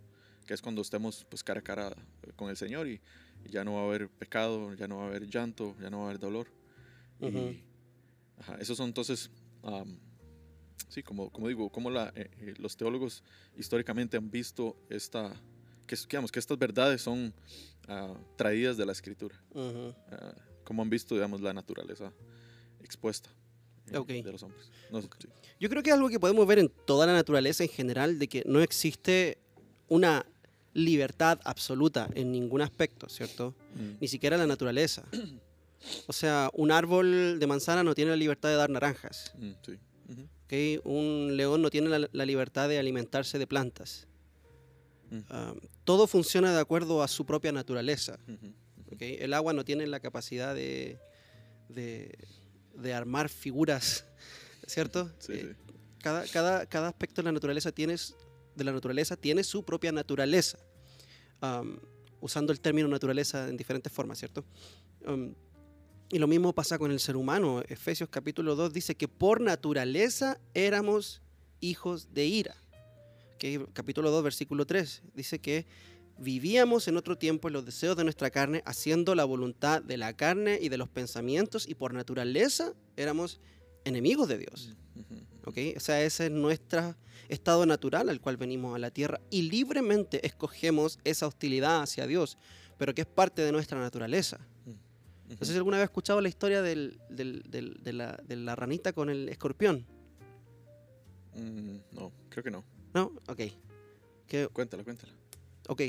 que 0.46 0.54
es 0.54 0.62
cuando 0.62 0.82
estemos 0.82 1.26
pues, 1.28 1.42
cara 1.42 1.60
a 1.60 1.62
cara 1.64 1.96
con 2.36 2.48
el 2.48 2.56
Señor 2.56 2.86
y, 2.86 3.00
y 3.44 3.50
ya 3.50 3.64
no 3.64 3.75
va 3.75 3.80
a 3.80 3.84
haber 3.86 4.08
pecado, 4.08 4.72
ya 4.75 4.86
no 4.86 4.98
va 4.98 5.04
a 5.04 5.06
haber 5.08 5.26
llanto, 5.28 5.75
ya 5.80 5.90
no 5.90 5.98
va 5.98 6.04
a 6.04 6.06
haber 6.10 6.20
dolor. 6.20 6.46
Y, 7.20 7.64
ajá, 8.38 8.56
esos 8.60 8.76
son 8.76 8.86
entonces, 8.88 9.30
sí, 10.88 11.02
como, 11.02 11.30
como 11.30 11.48
digo, 11.48 11.70
como 11.70 11.90
la, 11.90 12.12
eh, 12.14 12.30
eh, 12.38 12.54
los 12.58 12.76
teólogos 12.76 13.25
históricamente 13.56 14.16
han 14.16 14.30
visto 14.30 14.76
esta, 14.88 15.34
que, 15.86 15.94
es- 15.96 16.06
digamos, 16.06 16.30
que 16.30 16.38
estas 16.38 16.58
verdades 16.58 17.02
son 17.02 17.34
ah, 17.88 18.14
traídas 18.36 18.76
de 18.76 18.86
la 18.86 18.92
escritura, 18.92 19.40
ah, 20.12 20.34
como 20.64 20.82
han 20.82 20.90
visto, 20.90 21.14
digamos, 21.14 21.40
la 21.40 21.52
naturaleza 21.52 22.12
expuesta 22.80 23.30
eh, 23.92 23.96
Ok. 23.98 24.08
de 24.08 24.32
los 24.32 24.42
hombres. 24.42 24.70
No 24.90 25.00
sé, 25.02 25.08
sí. 25.18 25.28
Yo 25.60 25.68
creo 25.70 25.82
que 25.82 25.90
es 25.90 25.94
algo 25.96 26.08
que 26.08 26.20
podemos 26.20 26.46
ver 26.46 26.58
en 26.58 26.68
toda 26.86 27.06
la 27.06 27.12
naturaleza 27.12 27.62
en 27.64 27.70
general, 27.70 28.18
de 28.18 28.28
que 28.28 28.42
no 28.46 28.60
existe 28.60 29.38
una 29.88 30.26
libertad 30.74 31.40
absoluta 31.44 32.08
en 32.14 32.30
ningún 32.32 32.60
aspecto, 32.60 33.08
¿cierto? 33.08 33.54
Mm, 33.74 33.98
Ni 34.00 34.08
siquiera 34.08 34.36
la 34.36 34.46
naturaleza. 34.46 35.04
O 36.06 36.12
sea, 36.12 36.50
un 36.52 36.70
árbol 36.72 37.38
de 37.38 37.46
manzana 37.46 37.82
no 37.84 37.94
tiene 37.94 38.10
la 38.10 38.16
libertad 38.16 38.48
de 38.50 38.56
dar 38.56 38.68
naranjas. 38.70 39.32
mm, 39.38 39.50
sí. 39.64 39.78
Ujú, 40.08 40.22
¿ok? 40.44 40.84
Un 40.86 41.36
león 41.36 41.62
no 41.62 41.70
tiene 41.70 41.88
la, 41.88 42.08
la 42.12 42.26
libertad 42.26 42.68
de 42.68 42.78
alimentarse 42.78 43.38
de 43.38 43.46
plantas. 43.46 44.06
Mm. 45.10 45.18
Ah, 45.30 45.54
todo 45.84 46.06
funciona 46.06 46.52
de 46.52 46.60
acuerdo 46.60 47.02
a 47.02 47.08
su 47.08 47.24
propia 47.24 47.52
naturaleza. 47.52 48.18
¿ok? 48.92 49.00
El 49.00 49.32
agua 49.34 49.52
no 49.52 49.64
tiene 49.64 49.86
la 49.86 50.00
capacidad 50.00 50.54
de, 50.54 50.98
de, 51.68 52.16
de 52.76 52.95
armar 52.95 53.28
figuras, 53.28 54.04
¿cierto? 54.66 55.11
Sí, 55.18 55.33
Eh, 55.33 55.54
sí. 55.56 55.73
cada, 56.00 56.26
cada, 56.26 56.66
cada 56.66 56.88
aspecto 56.88 57.23
de 57.23 57.26
la 57.26 57.33
naturaleza 57.33 57.73
tiene, 57.73 57.97
de 58.54 58.64
la 58.64 58.73
naturaleza 58.73 59.16
tiene 59.16 59.42
su 59.45 59.64
propia 59.64 59.92
naturaleza. 59.92 60.59
Am, 61.40 61.78
usando 62.21 62.52
el 62.52 62.61
término 62.61 62.88
naturaleza 62.88 63.49
en 63.49 63.56
diferentes 63.56 63.92
formas, 63.92 64.18
¿cierto? 64.18 64.45
Am, 65.06 65.35
y 66.09 66.18
lo 66.18 66.26
mismo 66.28 66.52
pasa 66.54 66.78
con 66.78 66.90
el 66.92 67.00
ser 67.00 67.16
humano. 67.16 67.62
Efesios 67.68 68.09
capítulo 68.09 68.54
2 68.54 68.73
dice 68.73 68.95
que 68.95 69.09
por 69.09 69.40
naturaleza 69.40 70.38
éramos 70.54 71.21
hijos 71.61 72.14
de 72.14 72.26
ira. 72.26 72.54
Que 73.38 73.66
capítulo 73.73 74.11
2, 74.11 74.23
versículo 74.23 74.64
3 74.66 75.02
dice 75.14 75.40
que 75.40 75.66
vivíamos 76.18 76.88
en 76.88 76.96
otro 76.96 77.16
tiempo 77.18 77.49
en 77.49 77.54
los 77.54 77.64
deseos 77.64 77.96
de 77.96 78.04
nuestra 78.04 78.30
carne, 78.30 78.62
haciendo 78.66 79.14
la 79.14 79.25
voluntad 79.25 79.82
de 79.82 79.96
la 79.96 80.14
carne 80.14 80.58
y 80.61 80.68
de 80.68 80.78
los 80.78 80.88
pensamientos, 80.88 81.68
y 81.68 81.75
por 81.75 81.92
naturaleza 81.94 82.73
éramos 82.96 83.40
enemigos 83.85 84.28
de 84.28 84.38
Dios. 84.38 84.75
Ujú, 84.94 85.14
¿ok? 85.50 85.58
O 85.76 85.80
sea, 85.80 86.02
ese 86.02 86.26
es 86.26 86.32
nuestro 86.32 86.94
estado 87.28 87.66
natural 87.66 88.08
al 88.08 88.20
cual 88.20 88.37
venimos 88.37 88.75
a 88.75 88.78
la 88.78 88.90
tierra 88.90 89.20
y 89.30 89.42
libremente 89.42 90.25
escogemos 90.26 90.99
esa 91.04 91.26
hostilidad 91.26 91.82
hacia 91.82 92.06
Dios, 92.06 92.38
pero 92.78 92.94
que 92.94 93.02
es 93.02 93.06
parte 93.06 93.42
de 93.42 93.52
nuestra 93.52 93.78
naturaleza. 93.80 94.38
No 95.28 95.37
sé 95.44 95.46
si 95.52 95.56
alguna 95.56 95.76
vez 95.78 95.85
has 95.85 95.90
escuchado 95.90 96.20
la 96.20 96.28
historia 96.28 96.62
del- 96.62 97.00
del- 97.11 97.42
del- 97.50 97.80
de, 97.82 97.92
la, 97.92 98.16
de 98.28 98.37
la 98.37 98.54
ranita 98.54 98.92
con 98.92 99.11
el 99.11 99.28
escorpión. 99.28 99.85
Mm, 101.35 101.78
no, 101.92 102.12
creo 102.28 102.44
que 102.44 102.50
no. 102.50 102.64
¿No? 102.94 103.12
Ok. 103.28 103.40
Que, 104.28 104.46
Cuéntala, 104.49 104.85
cuéntala. 104.85 105.12
ok. 105.68 105.82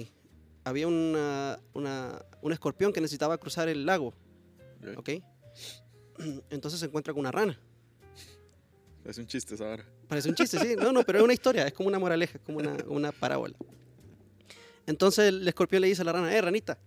Había 0.67 0.87
una, 0.87 1.59
una- 1.73 2.21
un 2.41 2.51
escorpión 2.51 2.91
que 2.93 3.01
necesitaba 3.01 3.37
cruzar 3.37 3.67
el 3.69 3.85
lago. 3.85 4.13
Ok. 4.97 4.97
¿Ok? 4.97 5.09
Entonces 6.49 6.79
se 6.79 6.85
encuentra 6.87 7.13
con 7.13 7.21
una 7.21 7.31
rana. 7.31 7.59
Es 9.05 9.17
un 9.17 9.25
chiste 9.27 9.55
esa 9.55 9.65
hora. 9.69 9.85
Parece 10.07 10.29
un 10.29 10.35
chiste, 10.35 10.59
sí. 10.59 10.75
No, 10.77 10.91
no, 10.91 11.03
pero 11.03 11.19
es 11.19 11.23
una 11.23 11.33
historia, 11.33 11.65
es 11.65 11.73
como 11.73 11.87
una 11.87 11.99
moraleja, 11.99 12.37
es 12.37 12.43
como 12.43 12.57
una, 12.57 12.75
una 12.87 13.11
parábola. 13.11 13.55
Entonces 14.85 15.29
el 15.29 15.47
escorpión 15.47 15.81
le 15.81 15.87
dice 15.87 16.01
a 16.01 16.05
la 16.05 16.13
rana, 16.13 16.33
eh, 16.35 16.41
ranita, 16.41 16.77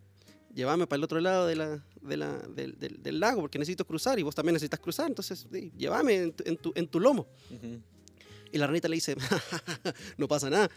llévame 0.54 0.86
para 0.86 0.98
el 0.98 1.04
otro 1.04 1.20
lado 1.20 1.46
de 1.46 1.56
la, 1.56 1.84
de 2.02 2.16
la- 2.16 2.38
del, 2.38 2.78
del- 2.78 3.02
del 3.02 3.20
lago 3.20 3.42
porque 3.42 3.58
necesito 3.58 3.86
cruzar 3.86 4.18
y 4.18 4.22
vos 4.22 4.34
también 4.34 4.54
necesitas 4.54 4.80
cruzar, 4.80 5.06
entonces 5.08 5.46
sí, 5.50 5.72
llévame 5.76 6.16
en 6.16 6.32
tu, 6.32 6.44
en, 6.46 6.56
tu, 6.56 6.72
en 6.74 6.88
tu 6.88 7.00
lomo. 7.00 7.26
Ujú, 7.50 7.80
Y 8.52 8.58
la 8.58 8.66
ranita 8.66 8.88
le 8.88 8.96
dice, 8.96 9.16
no 10.16 10.26
pasa 10.26 10.50
nada, 10.50 10.68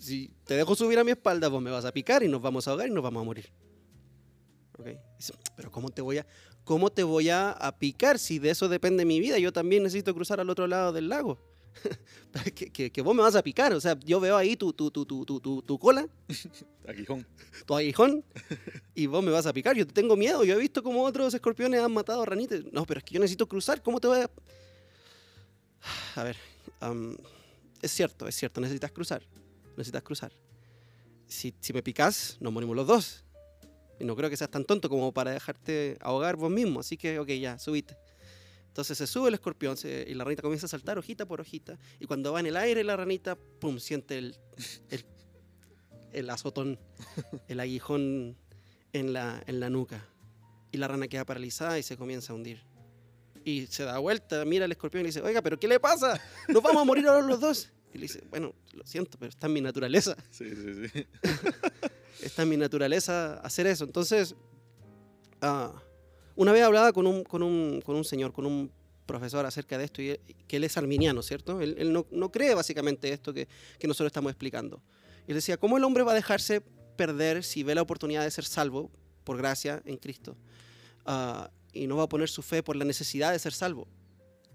si 0.00 0.30
te 0.44 0.54
dejo 0.54 0.74
subir 0.74 0.98
a 0.98 1.04
mi 1.04 1.10
espalda, 1.10 1.48
vos 1.48 1.60
me 1.60 1.70
vas 1.70 1.84
a 1.84 1.92
picar 1.92 2.22
y 2.22 2.28
nos 2.28 2.40
vamos 2.40 2.66
a 2.66 2.70
ahogar 2.70 2.88
y 2.88 2.90
nos 2.90 3.02
vamos 3.02 3.20
a 3.20 3.24
morir. 3.24 3.50
¿Ok? 4.78 4.86
Dice, 5.18 5.34
pero 5.56 5.70
¿cómo 5.70 5.90
te 5.90 6.00
voy 6.00 6.18
a, 6.18 6.26
cómo 6.64 6.90
te 6.90 7.02
voy 7.02 7.28
a, 7.28 7.50
a 7.50 7.76
picar 7.78 8.18
si 8.18 8.38
de 8.38 8.50
eso 8.50 8.68
depende 8.68 9.04
mi 9.04 9.20
vida? 9.20 9.38
Yo 9.38 9.52
también 9.52 9.82
necesito 9.82 10.14
cruzar 10.14 10.40
al 10.40 10.48
otro 10.48 10.66
lado 10.66 10.92
del 10.92 11.08
lago. 11.08 11.38
que, 12.54 12.70
que- 12.72 12.90
que 12.90 13.02
vos 13.02 13.14
me 13.14 13.22
vas 13.22 13.36
a 13.36 13.42
picar, 13.42 13.72
o 13.74 13.80
sea, 13.80 13.96
yo 14.04 14.18
veo 14.20 14.36
ahí 14.36 14.56
tu, 14.56 14.72
tu, 14.72 14.90
tu, 14.90 15.04
tu, 15.04 15.24
tu, 15.24 15.38
tu, 15.40 15.62
tu 15.62 15.78
cola, 15.78 16.08
Aguijón. 16.88 17.26
tu 17.66 17.74
aguijón, 17.76 18.24
y 18.94 19.06
vos 19.06 19.22
me 19.22 19.30
vas 19.30 19.46
a 19.46 19.52
picar. 19.52 19.76
Yo 19.76 19.86
te 19.86 19.92
tengo 19.92 20.16
miedo, 20.16 20.42
yo 20.44 20.54
he 20.54 20.58
visto 20.58 20.82
cómo 20.82 21.02
otros 21.04 21.34
escorpiones 21.34 21.80
han 21.82 21.92
matado 21.92 22.22
a 22.22 22.26
ranitas. 22.26 22.60
No, 22.72 22.84
pero 22.86 22.98
es 22.98 23.04
que 23.04 23.14
yo 23.14 23.20
necesito 23.20 23.46
cruzar, 23.46 23.82
¿cómo 23.82 24.00
te 24.00 24.08
voy 24.08 24.20
a...? 24.22 24.30
A 26.16 26.22
ver, 26.24 26.36
es 27.82 27.90
cierto, 27.90 28.28
es 28.28 28.34
cierto, 28.34 28.60
necesitas 28.60 28.92
cruzar, 28.92 29.22
necesitas 29.76 30.02
cruzar. 30.02 30.32
Si, 31.26 31.54
si 31.60 31.72
me 31.72 31.82
picas, 31.82 32.38
nos 32.40 32.52
morimos 32.52 32.76
los 32.76 32.86
dos. 32.86 33.24
Y 34.00 34.04
no 34.04 34.14
creo 34.14 34.30
que 34.30 34.36
seas 34.36 34.50
tan 34.50 34.64
tonto 34.64 34.88
como 34.88 35.12
para 35.12 35.32
dejarte 35.32 35.98
ahogar 36.00 36.36
vos 36.36 36.50
mismo, 36.50 36.80
así 36.80 36.96
que, 36.96 37.18
ok, 37.18 37.28
ya, 37.30 37.58
subite. 37.58 37.96
Entonces 38.68 38.96
se 38.96 39.08
sube 39.08 39.28
el 39.28 39.34
escorpión 39.34 39.76
y 39.82 40.14
la 40.14 40.22
ranita 40.22 40.42
comienza 40.42 40.66
a 40.66 40.68
saltar 40.68 40.98
hojita 40.98 41.26
por 41.26 41.40
hojita. 41.40 41.78
Y 41.98 42.06
cuando 42.06 42.32
va 42.32 42.38
en 42.38 42.46
el 42.46 42.56
aire 42.56 42.84
la 42.84 42.96
ranita, 42.96 43.34
pum, 43.34 43.80
siente 43.80 44.18
el, 44.18 44.36
el, 44.90 45.04
el 46.12 46.30
azotón, 46.30 46.78
el 47.48 47.58
aguijón 47.58 48.36
en 48.92 49.12
la, 49.12 49.42
en 49.48 49.58
la 49.58 49.68
nuca. 49.68 50.06
Y 50.70 50.76
la 50.76 50.86
rana 50.86 51.08
queda 51.08 51.24
paralizada 51.24 51.78
y 51.78 51.82
se 51.82 51.96
comienza 51.96 52.32
a 52.32 52.36
hundir. 52.36 52.62
Y 53.44 53.66
se 53.66 53.84
da 53.84 53.98
vuelta, 53.98 54.44
mira 54.44 54.64
al 54.64 54.72
escorpión 54.72 55.00
y 55.00 55.04
le 55.04 55.08
dice, 55.08 55.22
oiga, 55.22 55.42
¿pero 55.42 55.58
qué 55.58 55.68
le 55.68 55.80
pasa? 55.80 56.20
Nos 56.48 56.62
vamos 56.62 56.82
a 56.82 56.84
morir 56.84 57.06
ahora 57.06 57.26
los 57.26 57.40
dos. 57.40 57.70
Y 57.94 57.98
le 57.98 58.02
dice, 58.02 58.22
bueno, 58.30 58.54
lo 58.74 58.84
siento, 58.86 59.18
pero 59.18 59.30
está 59.30 59.46
en 59.46 59.52
mi 59.54 59.60
naturaleza. 59.60 60.16
Sí, 60.30 60.44
sí, 60.54 60.88
sí. 60.88 61.06
Está 62.22 62.42
en 62.42 62.48
mi 62.48 62.56
naturaleza 62.56 63.34
hacer 63.40 63.66
eso. 63.68 63.84
Entonces, 63.84 64.34
ah, 65.40 65.72
una 66.34 66.52
vez 66.52 66.62
hablaba 66.64 66.92
con 66.92 67.06
un, 67.06 67.22
con, 67.24 67.42
un, 67.42 67.80
con 67.80 67.94
un 67.96 68.04
señor, 68.04 68.32
con 68.32 68.44
un 68.46 68.70
profesor 69.06 69.46
acerca 69.46 69.78
de 69.78 69.84
esto, 69.84 70.02
y 70.02 70.10
él- 70.10 70.20
que 70.46 70.56
él 70.56 70.64
es 70.64 70.76
arminiano, 70.76 71.22
¿cierto? 71.22 71.60
Él, 71.60 71.76
él 71.78 71.92
no, 71.92 72.06
no 72.10 72.30
cree 72.32 72.54
básicamente 72.54 73.12
esto 73.12 73.32
que, 73.32 73.48
que 73.78 73.86
nosotros 73.86 74.08
estamos 74.08 74.30
explicando. 74.30 74.82
Y 75.26 75.30
él 75.30 75.36
decía, 75.36 75.56
¿cómo 75.58 75.76
el 75.78 75.84
hombre 75.84 76.02
va 76.02 76.12
a 76.12 76.14
dejarse 76.14 76.60
perder 76.96 77.44
si 77.44 77.62
ve 77.62 77.74
la 77.74 77.82
oportunidad 77.82 78.24
de 78.24 78.30
ser 78.30 78.44
salvo 78.44 78.90
por 79.24 79.36
gracia 79.38 79.80
en 79.84 79.96
Cristo? 79.96 80.36
ah, 81.06 81.50
y 81.72 81.86
no 81.86 81.96
va 81.96 82.04
a 82.04 82.08
poner 82.08 82.28
su 82.28 82.42
fe 82.42 82.62
por 82.62 82.76
la 82.76 82.84
necesidad 82.84 83.32
de 83.32 83.38
ser 83.38 83.52
salvo. 83.52 83.86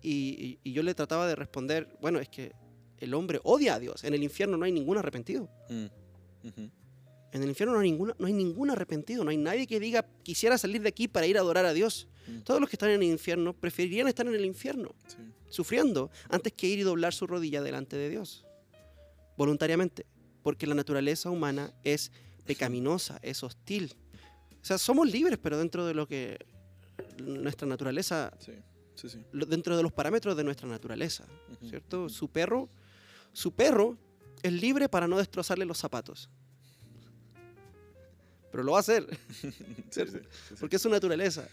Y, 0.01 0.11
y- 0.11 0.59
y 0.63 0.73
yo 0.73 0.83
le 0.83 0.93
trataba 0.95 1.27
de 1.27 1.35
responder, 1.35 1.87
bueno, 2.01 2.19
es 2.19 2.27
que 2.29 2.51
el 2.97 3.13
hombre 3.13 3.39
odia 3.43 3.75
a 3.75 3.79
Dios. 3.79 4.03
En 4.03 4.13
el 4.13 4.23
infierno 4.23 4.57
no 4.57 4.65
hay 4.65 4.71
ningún 4.71 4.97
arrepentido. 4.97 5.49
Mm, 5.69 5.85
En 7.31 7.41
el 7.41 7.49
infierno 7.49 7.73
no 7.73 7.79
hay, 7.81 7.89
ninguna, 7.89 8.15
no 8.19 8.27
hay 8.27 8.33
ningún 8.33 8.69
arrepentido. 8.69 9.23
No 9.23 9.31
hay 9.31 9.37
nadie 9.37 9.65
que 9.65 9.79
diga, 9.79 10.05
quisiera 10.21 10.57
salir 10.57 10.81
de 10.83 10.89
aquí 10.89 11.07
para 11.07 11.25
ir 11.25 11.37
a 11.37 11.41
adorar 11.41 11.65
a 11.65 11.73
Dios. 11.73 12.07
Mm. 12.27 12.41
Todos 12.41 12.59
los 12.61 12.69
que 12.69 12.75
están 12.75 12.89
en 12.91 13.01
el 13.01 13.09
infierno 13.09 13.53
preferirían 13.53 14.07
estar 14.07 14.27
en 14.27 14.35
el 14.35 14.45
infierno, 14.45 14.93
sí, 15.07 15.17
sufriendo, 15.49 16.11
antes 16.29 16.53
que 16.53 16.67
ir 16.67 16.77
y 16.79 16.83
doblar 16.83 17.11
su 17.13 17.25
rodilla 17.25 17.61
delante 17.63 17.95
de 17.97 18.09
Dios. 18.09 18.45
Voluntariamente. 19.37 20.05
Porque 20.43 20.67
la 20.67 20.75
naturaleza 20.75 21.29
humana 21.31 21.73
es 21.83 22.11
pecaminosa, 22.45 23.17
es 23.23 23.41
hostil. 23.43 23.95
O 24.61 24.65
sea, 24.65 24.77
somos 24.77 25.09
libres, 25.09 25.39
pero 25.41 25.57
dentro 25.57 25.85
de 25.87 25.93
lo 25.93 26.07
que 26.07 26.37
nuestra 27.17 27.67
naturaleza 27.67 28.31
sí, 28.39 28.53
sí, 28.95 29.09
sí. 29.09 29.25
lo- 29.31 29.45
dentro 29.45 29.75
de 29.77 29.83
los 29.83 29.91
parámetros 29.91 30.35
de 30.37 30.43
nuestra 30.43 30.67
naturaleza, 30.67 31.25
¿cierto? 31.67 32.09
Su 32.09 32.29
perro, 32.29 32.69
su 33.31 33.51
perro 33.53 33.97
es 34.41 34.51
libre 34.53 34.89
para 34.89 35.07
no 35.07 35.17
destrozarle 35.17 35.65
los 35.65 35.77
zapatos. 35.77 36.29
Pero 38.51 38.63
lo 38.63 38.73
va 38.73 38.77
a 38.77 38.81
hacer, 38.81 39.07
porque 40.59 40.75
es 40.75 40.81
su 40.81 40.89
naturaleza. 40.89 41.47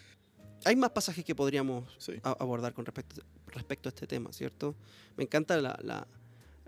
Hay 0.65 0.77
más 0.77 0.91
pasajes 0.91 1.25
que 1.25 1.35
podríamos 1.35 1.85
abordar 2.23 2.75
con 2.75 2.85
respecto, 2.85 3.23
respecto 3.47 3.89
a 3.89 3.91
este 3.91 4.07
tema, 4.07 4.31
¿cierto? 4.33 4.75
Me 5.17 5.25
encanta 5.25 5.57
la, 5.61 5.79
la- 5.83 6.07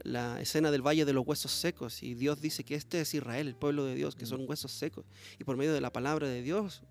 la 0.05 0.41
escena 0.41 0.71
del 0.73 0.83
Valle 0.85 1.05
de 1.05 1.13
los 1.13 1.25
Huesos 1.25 1.53
Secos 1.53 2.03
y 2.03 2.15
Dios 2.15 2.41
dice 2.41 2.65
que 2.65 2.75
este 2.75 3.01
es 3.03 3.15
Israel, 3.15 3.47
el 3.47 3.55
pueblo 3.55 3.85
de 3.85 3.95
Dios, 3.95 4.17
que 4.17 4.27
son 4.27 4.49
huesos 4.49 4.73
secos. 4.73 5.05
Y 5.39 5.45
por 5.45 5.57
medio 5.57 5.73
de 5.75 5.81
la 5.81 5.93
palabra 5.93 6.27
de 6.27 6.43
Dios, 6.43 6.83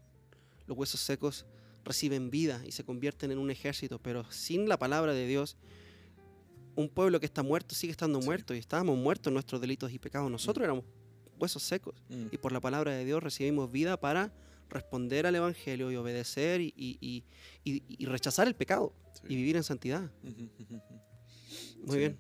los 0.68 0.78
huesos 0.78 1.02
secos 1.02 1.46
reciben 1.84 2.30
vida 2.30 2.62
y 2.66 2.72
se 2.72 2.84
convierten 2.84 3.32
en 3.32 3.38
un 3.40 3.50
ejército, 3.52 4.00
pero 4.00 4.30
sin 4.32 4.68
la 4.70 4.78
palabra 4.78 5.14
de 5.14 5.26
Dios, 5.28 5.58
un 6.76 6.90
pueblo 6.90 7.20
que 7.20 7.26
está 7.26 7.44
muerto 7.44 7.76
sigue 7.76 7.92
estando 7.92 8.20
Sí. 8.22 8.26
muerto 8.26 8.54
y 8.56 8.58
estábamos 8.60 8.98
muertos 8.98 9.28
en 9.28 9.34
nuestros 9.34 9.60
delitos 9.62 9.92
y 9.92 10.00
pecados. 10.00 10.30
Nosotros 10.32 10.64
éramos 10.64 10.86
huesos 11.40 11.64
secos 11.64 11.96
Mm, 12.10 12.28
y 12.32 12.38
por 12.38 12.52
la 12.52 12.60
palabra 12.62 12.92
de 12.94 13.04
Dios 13.04 13.22
recibimos 13.22 13.72
vida 13.72 14.00
para 14.00 14.32
responder 14.70 15.26
al 15.28 15.36
Evangelio 15.36 15.92
y 15.92 15.96
obedecer 15.98 16.62
y, 16.62 16.74
y- 16.78 17.24
y- 17.66 17.84
y- 17.88 18.06
rechazar 18.06 18.48
el 18.48 18.56
pecado 18.56 18.94
sí. 19.16 19.24
y 19.30 19.36
vivir 19.36 19.58
en 19.58 19.64
santidad. 19.64 20.10
Muy 20.22 20.34
Sí, 21.88 21.98
bien, 21.98 22.18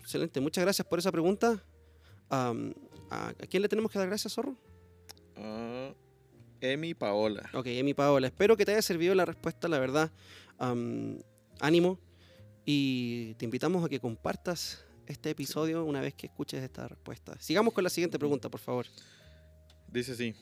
excelente. 0.00 0.40
Muchas 0.40 0.62
gracias 0.64 0.86
por 0.86 0.98
esa 0.98 1.10
pregunta. 1.12 1.64
Am, 2.28 2.74
¿a, 3.10 3.28
a 3.28 3.32
quién 3.34 3.62
le 3.62 3.68
tenemos 3.68 3.90
que 3.90 3.98
dar 3.98 4.08
gracias, 4.08 4.34
Zorro? 4.34 4.56
Ah, 5.36 5.94
Emi 6.60 6.94
Paola. 6.94 7.48
Ok, 7.54 7.66
Emi 7.66 7.94
Paola. 7.94 8.26
Espero 8.26 8.56
que 8.56 8.64
te 8.64 8.72
haya 8.72 8.82
servido 8.82 9.14
la 9.14 9.24
respuesta, 9.24 9.68
la 9.68 9.78
verdad. 9.78 10.10
Ánimo 11.60 11.98
y 12.64 13.34
te 13.34 13.44
invitamos 13.44 13.84
a 13.84 13.88
que 13.88 14.00
compartas 14.00 14.84
este 15.06 15.30
episodio 15.30 15.84
una 15.84 16.00
vez 16.00 16.14
que 16.14 16.26
escuches 16.26 16.62
esta 16.62 16.86
respuesta. 16.88 17.36
Sigamos 17.40 17.74
con 17.74 17.84
la 17.84 17.90
siguiente 17.90 18.18
pregunta, 18.18 18.48
por 18.48 18.60
favor. 18.60 18.86
Dice 19.88 20.12
así. 20.12 20.34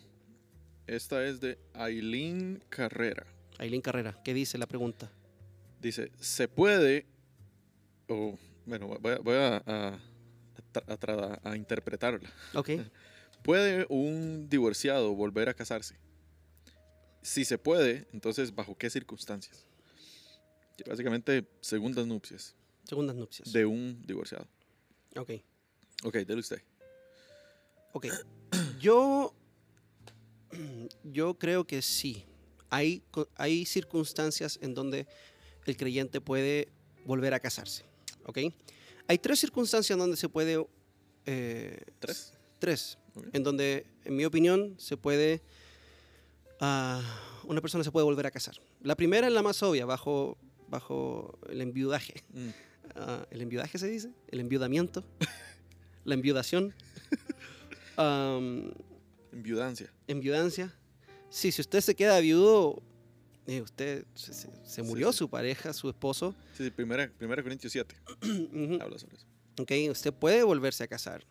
Esta 0.86 1.24
es 1.24 1.40
de 1.40 1.58
Aileen 1.74 2.62
Carrera. 2.68 3.26
Aileen 3.58 3.82
Carrera, 3.82 4.18
¿qué 4.24 4.32
dice 4.34 4.56
la 4.58 4.66
pregunta? 4.66 5.10
Dice, 5.80 6.10
¿se 6.18 6.48
puede, 6.48 7.06
o 8.08 8.38
bueno, 8.66 8.88
voy 9.00 9.12
a, 9.12 9.18
voy 9.18 9.34
a- 9.36 9.56
a- 9.66 9.88
a 9.94 10.72
tra- 10.72 10.84
a 10.92 10.98
tra- 10.98 11.40
a 11.44 11.56
interpretarla. 11.56 12.30
Ok, 12.54 12.70
¿Puede 13.44 13.86
un 13.88 14.48
divorciado 14.48 15.14
volver 15.14 15.48
a 15.48 15.54
casarse? 15.54 15.94
Si 17.22 17.44
se 17.44 17.58
puede, 17.58 18.06
entonces, 18.12 18.54
¿bajo 18.54 18.76
qué 18.76 18.90
circunstancias? 18.90 19.66
Básicamente, 20.86 21.46
segundas 21.60 22.06
nupcias 22.06 22.54
segundas 22.88 23.16
nupcias. 23.16 23.52
de 23.52 23.66
un 23.66 24.00
divorciado. 24.06 24.46
Ok. 25.16 25.30
Ok, 26.04 26.14
dele 26.18 26.40
usted. 26.40 26.62
Ok. 27.92 28.06
Yo, 28.80 29.34
yo 31.02 31.34
creo 31.34 31.66
que 31.66 31.82
sí. 31.82 32.24
Hay, 32.70 33.02
hay 33.34 33.66
circunstancias 33.66 34.58
en 34.62 34.72
donde 34.74 35.06
el 35.66 35.76
creyente 35.76 36.20
puede 36.20 36.68
volver 37.04 37.34
a 37.34 37.40
casarse. 37.40 37.84
¿Ok? 38.24 38.38
Hay 39.08 39.18
tres 39.18 39.40
circunstancias 39.40 39.94
en 39.94 39.98
donde 39.98 40.16
se 40.16 40.28
puede... 40.28 40.64
eh, 41.26 41.78
¿Tres? 41.98 42.32
Tres. 42.58 42.98
En 43.32 43.42
donde, 43.42 43.84
en 44.04 44.16
mi 44.16 44.24
opinión, 44.24 44.76
se 44.78 44.96
puede... 44.96 45.42
ah, 46.60 47.00
una 47.44 47.60
persona 47.60 47.84
se 47.84 47.90
puede 47.90 48.04
volver 48.04 48.26
a 48.26 48.30
casar. 48.30 48.56
La 48.82 48.94
primera 48.96 49.26
es 49.26 49.32
la 49.32 49.42
más 49.42 49.62
obvia, 49.62 49.86
bajo, 49.86 50.36
bajo 50.68 51.38
el 51.48 51.60
enviudaje. 51.60 52.22
Mm, 52.32 52.48
Ah, 52.94 53.26
¿El 53.30 53.42
enviudaje 53.42 53.76
se 53.78 53.86
dice? 53.86 54.10
¿El 54.28 54.40
enviudamiento? 54.40 55.04
¿La 56.04 56.14
enviudación? 56.14 56.72
Am, 57.96 58.72
Enviudancia. 59.32 59.92
enviudancia. 60.06 60.74
Sí, 61.28 61.52
si 61.52 61.60
usted 61.60 61.80
se 61.82 61.94
queda 61.94 62.18
viudo, 62.20 62.82
eh, 63.46 63.60
usted 63.60 64.06
se, 64.14 64.32
se- 64.32 64.48
se 64.64 64.82
Sí, 64.82 64.82
murió 64.82 65.12
sí. 65.12 65.18
su 65.18 65.28
pareja, 65.28 65.72
su 65.74 65.88
esposo. 65.90 66.34
Sí, 66.56 66.64
sí, 66.64 66.70
primera, 66.70 67.10
primera 67.18 67.42
Corintios 67.42 67.72
7 67.72 67.94
Ujú. 68.22 68.78
habla 68.80 68.98
sobre 68.98 69.16
eso. 69.16 69.26
Ok, 69.60 69.72
usted 69.90 70.12
puede 70.14 70.42
volverse 70.42 70.82
a 70.84 70.88
casar. 70.88 71.24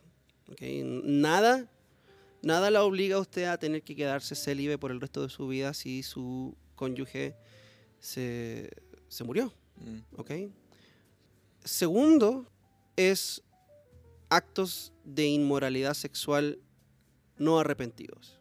Ok, 0.52 0.62
Nada, 0.84 1.66
nada 2.47 2.71
la 2.71 2.83
obliga 2.83 3.17
a 3.17 3.19
usted 3.19 3.43
a 3.43 3.57
tener 3.57 3.83
que 3.83 3.95
quedarse 3.95 4.33
célibe 4.33 4.77
por 4.77 4.91
el 4.91 5.01
resto 5.01 5.21
de 5.21 5.29
su 5.29 5.47
vida 5.47 5.73
si 5.73 6.01
su 6.01 6.55
cónyuge 6.75 7.36
se, 7.99 8.71
se 9.10 9.23
murió. 9.25 9.53
Mm, 9.75 9.99
¿ok? 10.15 10.31
Segundo 11.63 12.49
es 12.95 13.43
actos 14.29 14.93
de 15.03 15.27
inmoralidad 15.27 15.93
sexual 15.93 16.60
no 17.38 17.60
arrepentidos. 17.60 18.39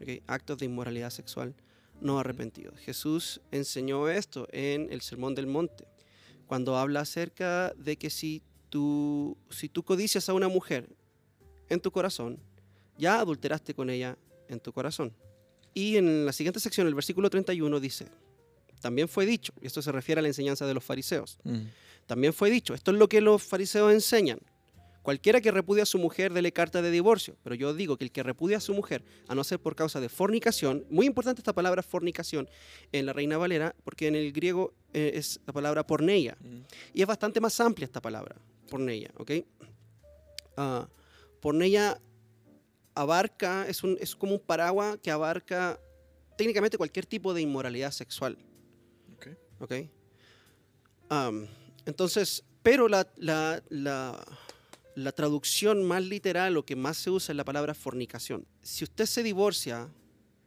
¿ok? 0.00 0.22
Actos 0.26 0.58
de 0.58 0.66
inmoralidad 0.66 1.10
sexual 1.10 1.54
no 2.00 2.18
arrepentidos. 2.18 2.76
Jesús 2.80 3.40
enseñó 3.52 4.08
esto 4.08 4.48
en 4.50 4.92
el 4.92 5.02
Sermón 5.02 5.36
del 5.36 5.46
Monte, 5.46 5.86
cuando 6.48 6.76
habla 6.76 7.00
acerca 7.00 7.72
de 7.74 7.96
que 7.96 8.10
si 8.10 8.42
tú, 8.70 9.38
si 9.50 9.68
tú 9.68 9.84
codicias 9.84 10.28
a 10.28 10.34
una 10.34 10.48
mujer 10.48 10.88
en 11.68 11.80
tu 11.80 11.92
corazón, 11.92 12.40
ya 12.98 13.20
adulteraste 13.20 13.74
con 13.74 13.90
ella 13.90 14.16
en 14.48 14.60
tu 14.60 14.72
corazón. 14.72 15.12
Y 15.74 15.96
en 15.96 16.26
la 16.26 16.32
siguiente 16.32 16.60
sección, 16.60 16.86
el 16.86 16.94
versículo 16.94 17.30
31 17.30 17.80
dice, 17.80 18.06
también 18.80 19.08
fue 19.08 19.24
dicho, 19.26 19.52
y 19.60 19.66
esto 19.66 19.80
se 19.80 19.92
refiere 19.92 20.18
a 20.18 20.22
la 20.22 20.28
enseñanza 20.28 20.66
de 20.66 20.74
los 20.74 20.84
fariseos, 20.84 21.38
mm, 21.44 21.60
también 22.06 22.32
fue 22.32 22.50
dicho, 22.50 22.74
esto 22.74 22.90
es 22.90 22.98
lo 22.98 23.08
que 23.08 23.20
los 23.20 23.42
fariseos 23.42 23.92
enseñan. 23.92 24.40
Cualquiera 25.02 25.40
que 25.40 25.50
repudia 25.50 25.82
a 25.82 25.86
su 25.86 25.98
mujer, 25.98 26.32
dele 26.32 26.52
carta 26.52 26.80
de 26.80 26.88
divorcio. 26.92 27.36
Pero 27.42 27.56
yo 27.56 27.74
digo 27.74 27.96
que 27.96 28.04
el 28.04 28.12
que 28.12 28.22
repudia 28.22 28.58
a 28.58 28.60
su 28.60 28.72
mujer, 28.72 29.02
a 29.26 29.34
no 29.34 29.42
ser 29.42 29.58
por 29.58 29.74
causa 29.74 30.00
de 30.00 30.08
fornicación, 30.08 30.84
muy 30.90 31.06
importante 31.06 31.40
esta 31.40 31.52
palabra 31.52 31.82
fornicación 31.82 32.48
en 32.92 33.06
la 33.06 33.12
Reina 33.12 33.36
Valera, 33.36 33.74
porque 33.82 34.06
en 34.06 34.14
el 34.14 34.30
griego 34.32 34.74
eh, 34.92 35.10
es 35.14 35.40
la 35.44 35.52
palabra 35.52 35.84
porneia. 35.84 36.36
mm, 36.40 36.60
Y 36.94 37.00
es 37.02 37.08
bastante 37.08 37.40
más 37.40 37.58
amplia 37.60 37.84
esta 37.84 38.00
palabra, 38.00 38.36
porneia, 38.70 39.10
¿ok? 39.16 39.32
Ah, 40.56 40.88
porneia 41.40 42.00
abarca, 42.94 43.66
es, 43.68 43.82
un, 43.82 43.96
es 44.00 44.14
como 44.16 44.34
un 44.34 44.40
paraguas 44.40 44.98
que 45.02 45.10
abarca 45.10 45.78
técnicamente 46.36 46.76
cualquier 46.78 47.06
tipo 47.06 47.32
de 47.34 47.40
inmoralidad 47.42 47.90
sexual. 47.90 48.38
ok. 49.16 49.28
¿ok? 49.60 49.72
Am, 51.08 51.46
entonces, 51.86 52.44
pero 52.62 52.88
la, 52.88 53.06
la- 53.16 53.62
la- 53.68 54.24
la 54.94 55.12
traducción 55.12 55.84
más 55.84 56.02
literal, 56.02 56.52
lo 56.52 56.66
que 56.66 56.76
más 56.76 56.98
se 56.98 57.08
usa 57.10 57.32
es 57.32 57.36
la 57.36 57.44
palabra 57.44 57.72
fornicación. 57.74 58.46
Si 58.60 58.84
usted 58.84 59.06
se 59.06 59.22
divorcia 59.22 59.88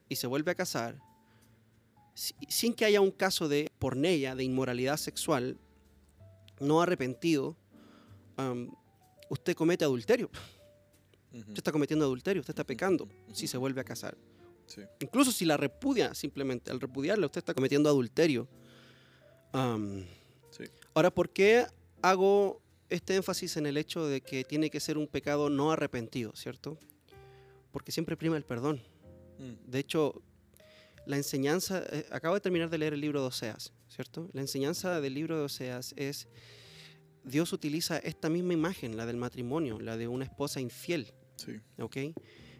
y 0.08 0.18
se 0.18 0.28
vuelve 0.28 0.52
a 0.52 0.56
casar, 0.56 1.00
si- 2.14 2.36
sin 2.48 2.74
que 2.74 2.86
haya 2.86 3.02
un 3.02 3.10
caso 3.12 3.48
de 3.50 3.72
porneia, 3.80 4.36
de 4.36 4.44
inmoralidad 4.44 4.98
sexual, 4.98 5.58
no 6.60 6.80
arrepentido, 6.82 7.58
usted 9.30 9.56
comete 9.56 9.84
adulterio. 9.86 10.30
Usted 11.40 11.58
está 11.58 11.72
cometiendo 11.72 12.06
adulterio, 12.06 12.40
usted 12.40 12.54
está 12.54 12.64
pecando 12.64 13.08
si 13.34 13.48
se 13.48 13.58
vuelve 13.58 13.82
a 13.82 13.84
casar. 13.84 14.18
Sí. 14.68 14.82
Incluso 15.00 15.32
si 15.32 15.46
la 15.46 15.58
repudia 15.58 16.14
simplemente, 16.14 16.72
al 16.72 16.80
repudiarla, 16.80 17.26
usted 17.26 17.40
está 17.40 17.54
cometiendo 17.54 17.90
adulterio. 17.90 18.48
Sí. 20.52 20.64
Ahora, 20.94 21.12
¿por 21.12 21.30
qué 21.30 21.66
hago 22.02 22.62
este 22.90 23.16
énfasis 23.16 23.58
en 23.58 23.66
el 23.66 23.78
hecho 23.78 24.06
de 24.08 24.22
que 24.22 24.44
tiene 24.44 24.70
que 24.70 24.80
ser 24.80 24.98
un 24.98 25.08
pecado 25.08 25.50
no 25.50 25.72
arrepentido, 25.72 26.36
¿cierto? 26.36 26.78
Porque 27.72 27.92
siempre 27.92 28.16
prima 28.16 28.38
el 28.38 28.44
perdón. 28.44 28.82
Mm, 29.40 29.70
De 29.70 29.80
hecho, 29.80 30.22
la 31.06 31.18
enseñanza, 31.18 31.84
eh, 31.92 32.06
acabo 32.12 32.36
de 32.36 32.42
terminar 32.42 32.70
de 32.70 32.78
leer 32.78 32.94
el 32.94 33.02
libro 33.02 33.22
de 33.22 33.28
Oseas, 33.28 33.74
¿cierto? 33.90 34.30
La 34.34 34.42
enseñanza 34.42 35.02
del 35.02 35.14
libro 35.14 35.38
de 35.38 35.44
Oseas 35.44 35.94
es 35.98 36.28
Dios 37.24 37.54
utiliza 37.54 37.98
esta 37.98 38.30
misma 38.30 38.54
imagen, 38.54 38.98
la 38.98 39.06
del 39.06 39.18
matrimonio, 39.18 39.80
la 39.80 39.98
de 39.98 40.08
una 40.08 40.26
esposa 40.26 40.62
infiel, 40.62 41.12
Sí. 41.46 41.60
¿ok? 41.80 41.98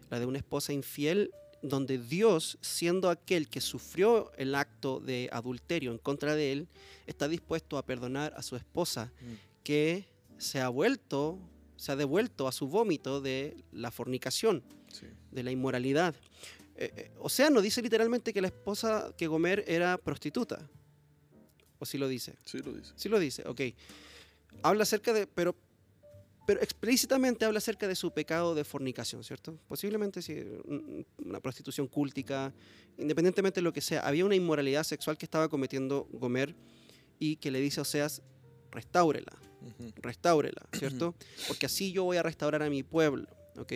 La 0.10 0.20
de 0.20 0.26
una 0.26 0.38
esposa 0.38 0.72
infiel 0.74 1.32
donde 1.62 1.98
Dios, 1.98 2.58
siendo 2.62 3.10
aquel 3.10 3.50
que 3.50 3.60
sufrió 3.62 4.32
el 4.38 4.54
acto 4.54 5.00
de 5.00 5.30
adulterio 5.32 5.92
en 5.92 5.98
contra 5.98 6.36
de 6.36 6.52
él, 6.52 6.68
está 7.08 7.28
dispuesto 7.28 7.78
a 7.78 7.86
perdonar 7.86 8.34
a 8.38 8.44
su 8.44 8.56
esposa 8.56 9.12
Mm. 9.22 9.34
que 9.64 10.06
se 10.38 10.60
ha 10.62 10.70
vuelto, 10.70 11.40
se 11.76 11.92
ha 11.92 11.96
devuelto 11.96 12.48
a 12.48 12.52
su 12.52 12.68
vómito 12.68 13.20
de 13.22 13.64
la 13.72 13.90
fornicación, 13.90 14.64
Sí. 14.92 15.08
de 15.32 15.44
la 15.44 15.50
inmoralidad. 15.52 16.14
Eh, 16.78 16.92
eh, 16.96 17.12
o 17.20 17.30
sea, 17.30 17.50
no 17.50 17.62
dice 17.62 17.82
literalmente 17.82 18.32
que 18.34 18.42
la 18.42 18.48
esposa 18.50 19.14
que 19.18 19.28
Gomer 19.28 19.64
era 19.68 19.98
prostituta. 19.98 20.70
¿O 21.80 21.86
sí 21.86 21.98
lo 21.98 22.08
dice? 22.08 22.36
Sí 22.46 22.60
lo 22.60 22.74
dice. 22.74 22.94
Sí 22.96 23.10
lo 23.10 23.18
dice, 23.20 23.44
ok. 23.48 23.62
Habla 24.62 24.84
acerca 24.84 25.14
de, 25.14 25.26
pero, 25.26 25.56
pero 26.46 26.62
explícitamente 26.62 27.44
habla 27.46 27.58
acerca 27.58 27.88
de 27.88 27.96
su 27.96 28.12
pecado 28.12 28.54
de 28.54 28.64
fornicación, 28.64 29.24
¿cierto? 29.24 29.58
Posiblemente 29.68 30.22
sí, 30.22 30.44
una 31.18 31.40
prostitución 31.40 31.88
cúltica, 31.88 32.54
independientemente 32.98 33.60
de 33.60 33.64
lo 33.64 33.74
que 33.74 33.82
sea. 33.82 34.02
Había 34.02 34.26
una 34.26 34.36
inmoralidad 34.36 34.84
sexual 34.84 35.18
que 35.18 35.26
estaba 35.26 35.50
cometiendo 35.50 36.08
Gomer 36.12 36.56
y 37.18 37.38
que 37.38 37.50
le 37.50 37.60
dice 37.60 37.80
a 37.80 37.84
Oseas, 37.84 38.22
restáurela, 38.72 39.32
Ujú. 39.62 39.92
restáurela, 39.96 40.62
¿cierto? 40.74 41.16
Porque 41.48 41.66
así 41.66 41.92
yo 41.92 42.04
voy 42.04 42.18
a 42.18 42.24
restaurar 42.24 42.62
a 42.62 42.70
mi 42.70 42.84
pueblo, 42.84 43.28
¿ok? 43.58 43.74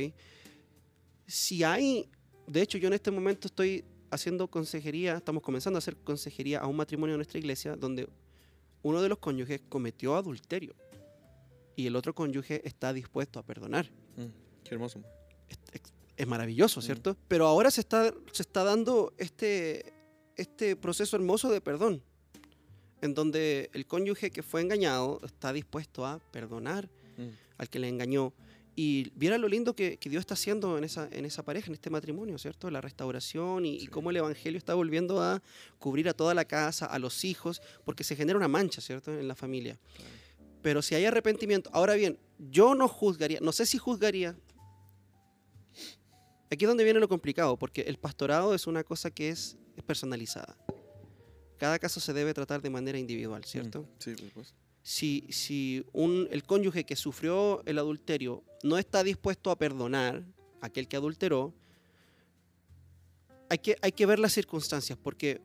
Si 1.26 1.64
hay, 1.64 2.08
de 2.48 2.62
hecho 2.62 2.78
yo 2.78 2.88
en 2.88 2.94
este 2.94 3.10
momento 3.10 3.48
estoy 3.48 3.84
haciendo 4.12 4.48
consejería, 4.50 5.18
estamos 5.18 5.42
comenzando 5.42 5.78
a 5.78 5.80
hacer 5.80 5.96
consejería 5.98 6.60
a 6.60 6.68
un 6.68 6.76
matrimonio 6.76 7.16
en 7.16 7.20
nuestra 7.20 7.40
iglesia 7.40 7.76
donde 7.76 8.08
uno 8.82 9.02
de 9.02 9.10
los 9.10 9.18
cónyuges 9.20 9.62
cometió 9.70 10.16
adulterio 10.16 10.76
y 11.80 11.88
el 11.88 11.96
otro 11.96 12.14
cónyuge 12.14 12.62
está 12.68 12.92
dispuesto 12.92 13.40
a 13.40 13.44
perdonar. 13.44 13.90
Mm. 14.18 14.26
Qué 14.66 14.76
hermoso. 14.76 15.02
Es, 16.18 16.28
maravilloso, 16.28 16.82
Mm. 16.82 16.84
¿cierto? 16.84 17.18
Pero 17.30 17.48
ahora 17.48 17.72
se 17.72 17.80
está, 17.80 18.14
se 18.34 18.42
está 18.44 18.66
dando 18.66 19.14
este, 19.18 19.94
este 20.36 20.76
proceso 20.76 21.16
hermoso 21.16 21.50
de 21.50 21.62
perdón, 21.62 22.04
en 23.02 23.14
donde 23.14 23.70
el 23.74 23.86
cónyuge 23.86 24.30
que 24.30 24.44
fue 24.44 24.60
engañado 24.62 25.22
está 25.24 25.54
dispuesto 25.54 26.06
a 26.06 26.20
perdonar 26.32 26.90
Mm. 27.18 27.30
al 27.58 27.70
que 27.70 27.80
le 27.80 27.88
engañó. 27.88 28.34
Y 28.76 29.12
viera 29.16 29.38
lo 29.38 29.48
lindo 29.50 29.74
que, 29.76 29.98
que 29.98 30.10
Dios 30.10 30.22
está 30.22 30.34
haciendo 30.36 30.78
en 30.78 30.84
esa, 30.86 31.08
en 31.12 31.26
esa 31.26 31.44
pareja, 31.44 31.68
en 31.68 31.74
este 31.74 31.90
matrimonio, 31.90 32.38
¿cierto? 32.38 32.70
La 32.72 32.80
restauración 32.82 33.66
y, 33.66 33.88
cómo 33.88 34.10
el 34.10 34.18
Evangelio 34.18 34.58
está 34.58 34.74
volviendo 34.74 35.22
a 35.22 35.42
cubrir 35.80 36.08
a 36.08 36.14
toda 36.14 36.34
la 36.34 36.46
casa, 36.46 36.86
a 36.86 36.98
los 37.00 37.26
hijos, 37.26 37.62
porque 37.84 38.04
se 38.06 38.16
genera 38.16 38.38
una 38.38 38.48
mancha, 38.48 38.80
¿cierto? 38.82 39.12
En 39.18 39.28
la 39.28 39.36
familia. 39.36 39.78
Claro. 39.96 40.19
Pero 40.62 40.82
si 40.82 40.96
hay 40.96 41.06
arrepentimiento, 41.06 41.70
ahora 41.74 41.96
bien, 41.96 42.20
yo 42.38 42.76
no 42.76 42.88
juzgaría, 42.88 43.40
no 43.42 43.52
sé 43.52 43.66
si 43.66 43.78
juzgaría. 43.78 44.36
Aquí 46.52 46.66
es 46.66 46.68
donde 46.68 46.84
viene 46.84 47.00
lo 47.00 47.08
complicado, 47.08 47.58
porque 47.58 47.82
el 47.82 47.98
pastorado 47.98 48.56
es 48.56 48.68
una 48.68 48.84
cosa 48.84 49.12
que 49.12 49.30
es, 49.30 49.58
es 49.78 49.84
personalizada. 49.84 50.58
Cada 51.58 51.78
caso 51.78 52.00
se 52.00 52.14
debe 52.14 52.34
tratar 52.34 52.62
de 52.62 52.70
manera 52.70 52.98
individual, 52.98 53.44
¿cierto? 53.46 53.84
Mm. 53.84 53.86
Sí, 54.00 54.16
supuesto. 54.16 54.56
si, 54.82 55.28
si 55.30 55.86
un, 55.94 56.28
el 56.32 56.44
cónyuge 56.44 56.86
que 56.86 56.96
sufrió 56.96 57.62
el 57.66 57.78
adulterio 57.78 58.44
no 58.64 58.78
está 58.78 59.04
dispuesto 59.04 59.52
a 59.52 59.58
perdonar 59.58 60.24
a 60.62 60.68
aquel 60.68 60.88
que 60.88 60.96
adulteró, 60.96 61.54
hay 63.50 63.58
que, 63.60 63.78
hay 63.82 63.92
que 63.92 64.06
ver 64.06 64.20
las 64.20 64.34
circunstancias, 64.34 64.98
porque 65.02 65.42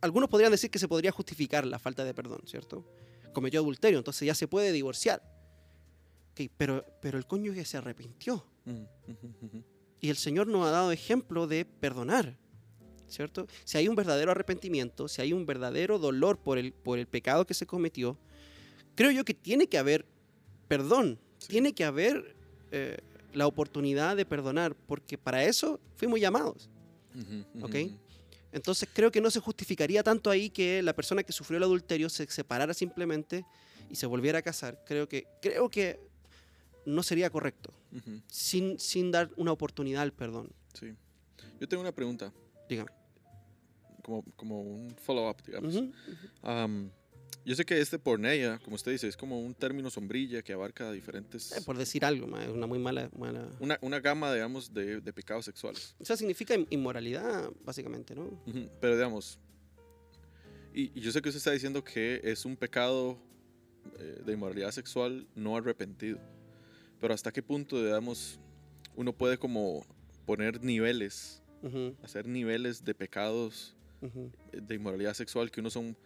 algunos 0.00 0.28
podrían 0.28 0.50
decir 0.52 0.70
que 0.70 0.78
se 0.78 0.88
podría 0.88 1.12
justificar 1.12 1.66
la 1.66 1.78
falta 1.78 2.04
de 2.04 2.14
perdón, 2.14 2.42
¿cierto? 2.46 2.84
Cometió 3.32 3.60
adulterio, 3.60 3.98
entonces 3.98 4.26
ya 4.26 4.34
se 4.34 4.48
puede 4.48 4.72
divorciar. 4.72 5.22
Ok, 6.32 6.50
pero, 6.56 6.84
pero 7.00 7.18
el 7.18 7.26
cónyuge 7.26 7.64
se 7.64 7.76
arrepintió. 7.76 8.44
Mm. 8.64 9.58
Y 10.00 10.10
el 10.10 10.16
Señor 10.16 10.46
nos 10.46 10.66
ha 10.66 10.70
dado 10.70 10.92
ejemplo 10.92 11.46
de 11.46 11.64
perdonar, 11.64 12.36
¿cierto? 13.08 13.46
Si 13.64 13.76
hay 13.78 13.88
un 13.88 13.94
verdadero 13.96 14.30
arrepentimiento, 14.30 15.08
si 15.08 15.20
hay 15.22 15.32
un 15.32 15.44
verdadero 15.46 15.98
dolor 15.98 16.38
por 16.38 16.56
el, 16.58 16.72
por 16.72 16.98
el 16.98 17.06
pecado 17.06 17.46
que 17.46 17.54
se 17.54 17.66
cometió, 17.66 18.16
creo 18.94 19.10
yo 19.10 19.24
que 19.24 19.34
tiene 19.34 19.66
que 19.68 19.78
haber 19.78 20.06
perdón, 20.68 21.18
Sí. 21.38 21.48
tiene 21.48 21.72
que 21.72 21.84
haber 21.84 22.36
eh, 22.70 22.98
la 23.32 23.46
oportunidad 23.46 24.14
de 24.16 24.24
perdonar, 24.26 24.74
porque 24.74 25.16
para 25.18 25.42
eso 25.44 25.80
fuimos 25.96 26.20
llamados. 26.20 26.68
Ok. 27.62 27.74
Entonces 28.52 28.88
creo 28.92 29.10
que 29.10 29.20
no 29.20 29.30
se 29.30 29.40
justificaría 29.40 30.02
tanto 30.02 30.30
ahí 30.30 30.50
que 30.50 30.82
la 30.82 30.94
persona 30.94 31.22
que 31.22 31.32
sufrió 31.32 31.58
el 31.58 31.62
adulterio 31.64 32.08
se 32.08 32.26
separara 32.26 32.74
simplemente 32.74 33.44
y 33.90 33.96
se 33.96 34.06
volviera 34.06 34.38
a 34.38 34.42
casar. 34.42 34.82
Creo 34.86 35.08
que, 35.08 35.26
creo 35.40 35.68
que 35.70 36.00
no 36.84 37.02
sería 37.02 37.30
correcto, 37.30 37.72
sin, 38.26 38.78
sin 38.78 39.10
dar 39.10 39.30
una 39.36 39.52
oportunidad 39.52 40.02
al 40.02 40.12
perdón. 40.12 40.50
Sí. 40.74 40.94
Yo 41.60 41.68
tengo 41.68 41.82
una 41.82 41.92
pregunta, 41.92 42.32
Dígame. 42.68 42.90
como, 44.02 44.22
como 44.36 44.62
un 44.62 44.96
follow-up, 44.96 45.36
digamos. 45.44 45.74
Yo 47.44 47.54
sé 47.54 47.64
que 47.64 47.80
este 47.80 47.98
porneia, 47.98 48.58
como 48.62 48.76
usted 48.76 48.92
dice, 48.92 49.08
es 49.08 49.16
como 49.16 49.40
un 49.40 49.54
término 49.54 49.90
sombrilla 49.90 50.42
que 50.42 50.52
abarca 50.52 50.90
diferentes... 50.92 51.52
Eh, 51.52 51.62
por 51.64 51.76
decir 51.78 52.04
algo, 52.04 52.26
ma, 52.26 52.44
es 52.44 52.50
una 52.50 52.66
muy 52.66 52.78
mala, 52.78 53.10
mala... 53.16 53.48
Una, 53.60 53.78
una 53.80 54.00
gama, 54.00 54.32
digamos, 54.32 54.72
de, 54.72 55.00
de 55.00 55.12
pecados 55.12 55.44
sexuales. 55.46 55.94
O 55.98 56.04
sea, 56.04 56.16
significa 56.16 56.54
in- 56.54 56.66
inmoralidad, 56.70 57.50
básicamente, 57.64 58.14
¿no? 58.14 58.24
Ujú, 58.46 58.68
Pero 58.80 58.94
digamos, 58.94 59.38
y, 60.72 60.96
y 60.98 61.00
yo 61.00 61.10
sé 61.12 61.20
que 61.20 61.28
usted 61.30 61.38
está 61.38 61.50
diciendo 61.52 61.82
que 61.82 62.20
es 62.22 62.44
un 62.44 62.56
pecado 62.56 63.18
eh, 63.98 64.20
de 64.24 64.32
inmoralidad 64.32 64.70
sexual 64.70 65.26
no 65.34 65.56
arrepentido. 65.56 66.20
Pero 67.00 67.14
hasta 67.14 67.32
qué 67.32 67.42
punto, 67.42 67.82
digamos, 67.82 68.38
uno 68.94 69.12
puede 69.12 69.38
como 69.38 69.84
poner 70.26 70.62
niveles, 70.62 71.42
Ujú, 71.62 71.96
hacer 72.02 72.26
niveles 72.26 72.84
de 72.84 72.94
pecados 72.94 73.74
ujú. 74.00 74.30
eh, 74.52 74.60
de 74.62 74.74
inmoralidad 74.74 75.14
sexual 75.14 75.50
que 75.50 75.60
unos 75.60 75.72
son 75.72 75.96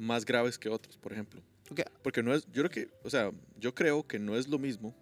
más 0.00 0.24
graves 0.24 0.58
que 0.58 0.68
otros, 0.68 0.96
por 0.96 1.12
ejemplo. 1.12 1.42
Ok. 1.70 1.80
Porque 2.02 2.22
no 2.22 2.34
es, 2.34 2.44
yo 2.46 2.62
creo 2.64 2.70
que, 2.70 2.90
o 3.04 3.10
sea, 3.10 3.30
yo 3.58 3.74
creo 3.74 4.06
que 4.06 4.18
no 4.18 4.36
es 4.36 4.48
lo 4.48 4.58
mismo 4.58 4.94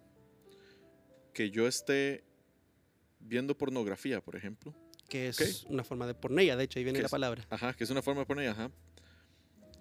que 1.33 1.49
yo 1.49 1.67
esté 1.67 2.23
viendo 3.19 3.57
pornografía, 3.57 4.21
por 4.21 4.35
ejemplo. 4.35 4.73
Que 5.07 5.29
es 5.29 5.63
una 5.63 5.83
forma 5.83 6.05
de 6.05 6.13
pornella, 6.13 6.55
de 6.55 6.65
hecho, 6.65 6.77
ahí 6.77 6.83
viene 6.83 6.97
¿Qué 6.99 7.03
la 7.03 7.07
es? 7.07 7.11
palabra. 7.11 7.45
Ajá, 7.49 7.73
que 7.73 7.83
es 7.83 7.89
una 7.89 8.01
forma 8.01 8.21
de 8.21 8.25
poner, 8.27 8.49
ajá. 8.49 8.69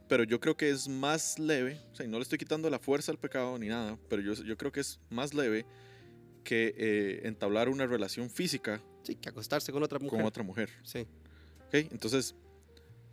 Pero 0.09 0.25
yo 0.25 0.41
creo 0.41 0.57
que 0.57 0.71
es 0.71 0.89
más 0.89 1.39
leve, 1.39 1.79
o 1.93 1.95
sea, 1.95 2.07
y 2.07 2.09
no 2.09 2.17
le 2.17 2.23
estoy 2.23 2.39
quitando 2.39 2.71
la 2.71 2.79
fuerza 2.79 3.13
al 3.13 3.19
pecado 3.19 3.59
ni 3.59 3.69
nada, 3.69 3.99
pero 4.09 4.23
yo, 4.23 4.33
yo 4.33 4.57
creo 4.57 4.73
que 4.73 4.81
es 4.81 5.01
más 5.11 5.35
leve 5.35 5.67
que 6.45 6.75
eh, 6.79 7.21
entablar 7.25 7.69
una 7.69 7.87
relación 7.87 8.31
física 8.31 8.81
Sí, 9.03 9.17
que 9.17 9.29
acostarse 9.29 9.71
con 9.73 9.83
otra 9.83 9.99
mujer. 9.99 10.19
con 10.19 10.27
otra 10.27 10.43
mujer. 10.43 10.71
Sí. 10.83 11.01
¿ok? 11.67 11.75
Entonces, 11.93 12.35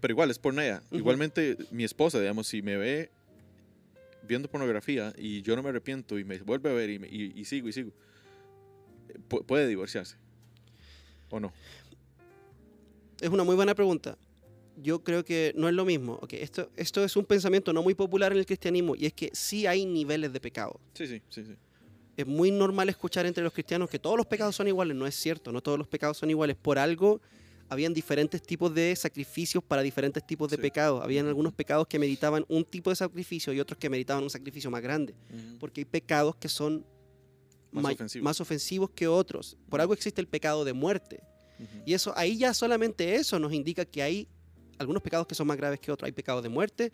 pero 0.06 0.14
igual 0.14 0.30
es 0.30 0.38
pornea. 0.38 0.84
Ujú. 0.86 0.98
Igualmente, 0.98 1.58
mi 1.72 1.84
esposa, 1.84 2.20
digamos, 2.20 2.46
si 2.46 2.62
me 2.62 2.78
ve 2.78 3.10
viendo 4.22 4.48
pornografía 4.48 5.12
y 5.18 5.42
yo 5.42 5.56
no 5.56 5.64
me 5.64 5.70
arrepiento 5.70 6.20
y 6.20 6.24
me 6.24 6.38
vuelve 6.38 6.70
a 6.70 6.74
ver 6.74 6.92
y, 6.92 7.00
me- 7.00 7.08
y- 7.08 7.34
y 7.36 7.44
sigo 7.46 7.68
y 7.70 7.74
sigo, 7.74 7.90
eh, 9.10 9.18
pu- 9.28 9.44
puede 9.44 9.68
divorciarse. 9.68 10.16
¿O 11.32 11.40
no? 11.40 11.52
Es 13.20 13.30
una 13.30 13.44
muy 13.44 13.56
buena 13.56 13.74
pregunta. 13.74 14.16
Yo 14.78 15.04
creo 15.04 15.26
que 15.26 15.54
no 15.58 15.68
es 15.70 15.74
lo 15.74 15.86
mismo. 15.86 16.20
Ok, 16.22 16.34
esto, 16.34 16.70
esto 16.76 17.04
es 17.04 17.16
un 17.16 17.26
pensamiento 17.26 17.74
no 17.74 17.82
muy 17.82 17.96
popular 17.96 18.32
en 18.32 18.38
el 18.38 18.46
cristianismo 18.46 18.96
y 18.96 19.08
es 19.08 19.14
que 19.14 19.32
sí 19.34 19.66
hay 19.66 19.88
niveles 19.88 20.32
de 20.32 20.40
pecado. 20.40 20.80
Sí, 20.94 21.08
sí, 21.08 21.20
sí, 21.30 21.46
sí. 21.46 21.56
Es 22.16 22.28
muy 22.28 22.52
normal 22.52 22.90
escuchar 22.90 23.26
entre 23.26 23.44
los 23.44 23.54
cristianos 23.54 23.90
que 23.90 23.98
todos 23.98 24.18
los 24.18 24.28
pecados 24.28 24.56
son 24.56 24.68
iguales. 24.68 24.96
No 24.96 25.08
es 25.08 25.16
cierto, 25.16 25.52
no 25.52 25.62
todos 25.62 25.80
los 25.80 25.88
pecados 25.88 26.16
son 26.18 26.30
iguales. 26.30 26.56
Por 26.58 26.78
algo 26.78 27.22
habían 27.70 27.94
diferentes 27.94 28.42
tipos 28.42 28.74
de 28.74 28.96
sacrificios 28.96 29.64
para 29.64 29.82
diferentes 29.82 30.26
tipos 30.26 30.50
de 30.50 30.56
Sí. 30.58 30.62
pecados. 30.62 31.04
Habían 31.04 31.28
algunos 31.28 31.54
pecados 31.54 31.88
que 31.88 31.98
meditaban 32.00 32.46
un 32.48 32.64
tipo 32.64 32.90
de 32.92 32.96
sacrificio 32.96 33.52
y 33.54 33.60
otros 33.60 33.78
que 33.80 33.90
meditaban 33.90 34.24
un 34.24 34.30
sacrificio 34.30 34.70
más 34.70 34.82
grande. 34.82 35.16
Porque 35.60 35.82
hay 35.82 35.86
pecados 35.86 36.36
que 36.36 36.48
son 36.50 36.86
Más 37.72 37.94
ofensivos. 37.96 38.24
más 38.24 38.40
ofensivos 38.42 38.90
que 38.92 39.08
otros. 39.08 39.58
Por 39.70 39.82
algo 39.82 39.94
existe 39.94 40.22
el 40.22 40.28
pecado 40.28 40.64
de 40.64 40.74
muerte. 40.74 41.22
Y 41.86 41.94
eso, 41.94 42.14
ahí 42.16 42.38
ya 42.38 42.54
solamente 42.54 43.16
eso 43.16 43.40
nos 43.40 43.52
indica 43.54 43.86
que 43.86 44.02
hay 44.04 44.28
algunos 44.78 45.02
pecados 45.02 45.26
que 45.26 45.36
son 45.36 45.48
más 45.48 45.58
graves 45.58 45.80
que 45.80 45.92
otros. 45.92 46.06
Hay 46.06 46.12
pecados 46.12 46.44
de 46.44 46.50
muerte. 46.50 46.92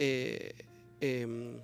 eh, 0.00 0.52
em, 1.00 1.56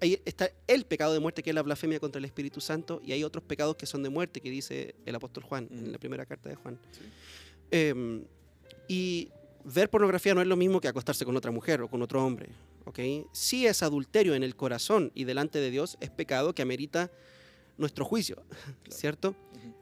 ahí 0.00 0.18
está 0.24 0.50
el 0.66 0.84
pecado 0.86 1.12
de 1.12 1.20
muerte, 1.20 1.42
que 1.42 1.50
es 1.50 1.54
la 1.54 1.62
blasfemia 1.62 2.00
contra 2.00 2.18
el 2.18 2.24
Espíritu 2.24 2.60
Santo, 2.62 3.00
y 3.04 3.12
hay 3.12 3.22
otros 3.24 3.44
pecados 3.44 3.76
que 3.76 3.84
son 3.86 4.02
de 4.02 4.08
muerte, 4.08 4.40
que 4.40 4.50
dice 4.50 4.94
el 5.06 5.14
apóstol 5.14 5.44
Juan, 5.44 5.68
en 5.70 5.92
la 5.92 5.98
primera 5.98 6.24
carta 6.26 6.48
de 6.48 6.54
Juan. 6.56 6.78
Sí. 6.92 7.00
Em, 7.72 8.24
y 8.86 9.30
ver 9.64 9.88
pornografía 9.90 10.34
no 10.34 10.40
es 10.42 10.46
lo 10.46 10.56
mismo 10.56 10.80
que 10.80 10.88
acostarse 10.88 11.24
con 11.24 11.36
otra 11.36 11.50
mujer 11.50 11.80
o 11.82 11.88
con 11.88 12.02
otro 12.02 12.24
hombre. 12.24 12.50
¿ok? 12.84 12.98
Sí 13.32 13.66
es 13.66 13.82
adulterio 13.82 14.34
en 14.34 14.42
el 14.42 14.54
corazón 14.56 15.10
y 15.14 15.24
delante 15.24 15.58
de 15.58 15.70
Dios 15.70 15.96
es 16.00 16.10
pecado 16.10 16.54
que 16.54 16.62
amerita 16.62 17.10
nuestro 17.78 18.04
juicio, 18.04 18.42
¿cierto? 18.88 19.30
Ujú. 19.30 19.74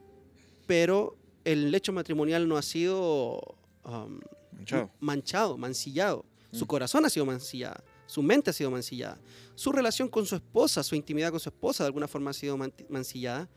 pero 0.67 1.17
el 1.43 1.71
lecho 1.71 1.91
matrimonial 1.91 2.47
no 2.47 2.55
ha 2.57 2.61
sido 2.61 3.41
um, 3.83 4.19
Manchado. 4.53 4.91
manchado, 4.99 5.57
mancillado. 5.57 6.25
Su 6.51 6.65
Mm. 6.65 6.67
corazón 6.67 7.05
ha 7.05 7.09
sido 7.09 7.25
mancillada. 7.25 7.83
Su 8.05 8.21
mente 8.21 8.51
ha 8.51 8.53
sido 8.53 8.69
mancillada. 8.71 9.19
Su 9.55 9.71
relación 9.71 10.07
con 10.07 10.25
su 10.25 10.35
esposa, 10.35 10.83
su 10.83 10.95
intimidad 10.95 11.31
con 11.31 11.39
su 11.39 11.49
esposa, 11.49 11.83
de 11.83 11.87
alguna 11.87 12.07
forma 12.07 12.29
ha 12.29 12.33
sido 12.33 12.57
mancillada. 12.89 13.49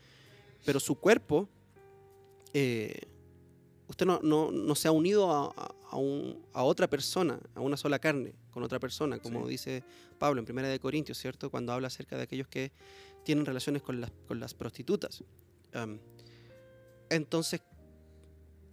Pero 0.65 0.79
su 0.79 0.95
cuerpo, 0.95 1.47
eh, 2.53 3.01
usted 3.87 4.05
no, 4.05 4.19
no- 4.23 4.51
no 4.51 4.75
se 4.75 4.87
ha 4.87 4.91
unido 4.91 5.31
a, 5.31 5.45
a- 5.55 5.75
a 5.91 5.97
un- 5.97 6.43
a 6.53 6.63
otra 6.63 6.89
persona, 6.89 7.39
a 7.53 7.61
una 7.61 7.77
sola 7.77 7.99
carne, 7.99 8.33
con 8.51 8.63
otra 8.63 8.79
persona, 8.79 9.19
como 9.19 9.43
Sí. 9.45 9.51
dice 9.51 9.83
Pablo 10.19 10.39
en 10.39 10.45
Primera 10.45 10.67
de 10.69 10.79
Corintios, 10.79 11.17
¿cierto? 11.17 11.49
Cuando 11.49 11.71
habla 11.73 11.87
acerca 11.87 12.17
de 12.17 12.23
aquellos 12.23 12.47
que 12.47 12.71
tienen 13.23 13.45
relaciones 13.45 13.81
con 13.81 13.99
las, 14.01 14.11
con 14.27 14.39
las 14.39 14.53
prostitutas. 14.53 15.23
Am, 15.73 15.99
entonces, 17.09 17.61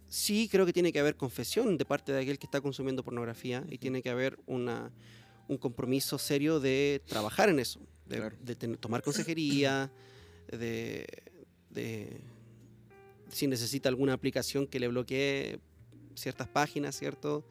sí 0.07 0.47
creo 0.51 0.65
que 0.65 0.73
tiene 0.73 0.91
que 0.91 0.99
haber 0.99 1.15
confesión 1.15 1.77
de 1.77 1.85
parte 1.85 2.11
de 2.11 2.21
aquel 2.21 2.37
que 2.39 2.45
está 2.45 2.61
consumiendo 2.61 3.03
pornografía 3.03 3.65
y 3.69 3.77
tiene 3.77 4.01
que 4.01 4.09
haber 4.09 4.39
una, 4.45 4.91
un 5.47 5.57
compromiso 5.57 6.17
serio 6.17 6.59
de 6.59 7.01
trabajar 7.05 7.49
en 7.49 7.59
eso, 7.59 7.79
de, 8.05 8.17
Claro. 8.17 8.37
de 8.41 8.55
tener- 8.55 8.77
tomar 8.77 9.01
consejería, 9.01 9.91
de, 10.51 11.05
de 11.69 12.21
si 13.33 13.47
necesita 13.47 13.89
alguna 13.89 14.13
aplicación 14.13 14.67
que 14.67 14.79
le 14.79 14.87
bloquee 14.87 15.59
ciertas 16.15 16.47
páginas, 16.47 16.95
¿cierto? 16.97 17.45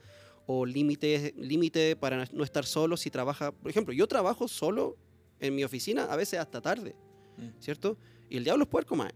O 0.46 0.64
límite 0.66 1.34
límite 1.36 1.96
para 1.96 2.24
no 2.32 2.44
estar 2.44 2.64
solo 2.64 2.96
si 2.96 3.10
trabaja. 3.10 3.52
Por 3.52 3.70
ejemplo, 3.70 3.92
yo 3.94 4.06
trabajo 4.06 4.48
solo 4.48 4.96
en 5.40 5.54
mi 5.54 5.64
oficina, 5.64 6.04
a 6.04 6.16
veces 6.16 6.38
hasta 6.40 6.60
tarde, 6.60 6.94
Mm. 7.36 7.48
¿cierto? 7.60 7.96
Y 8.28 8.36
el 8.36 8.44
diablo 8.44 8.64
es 8.64 8.68
puerco, 8.70 8.94
mae. 8.94 9.10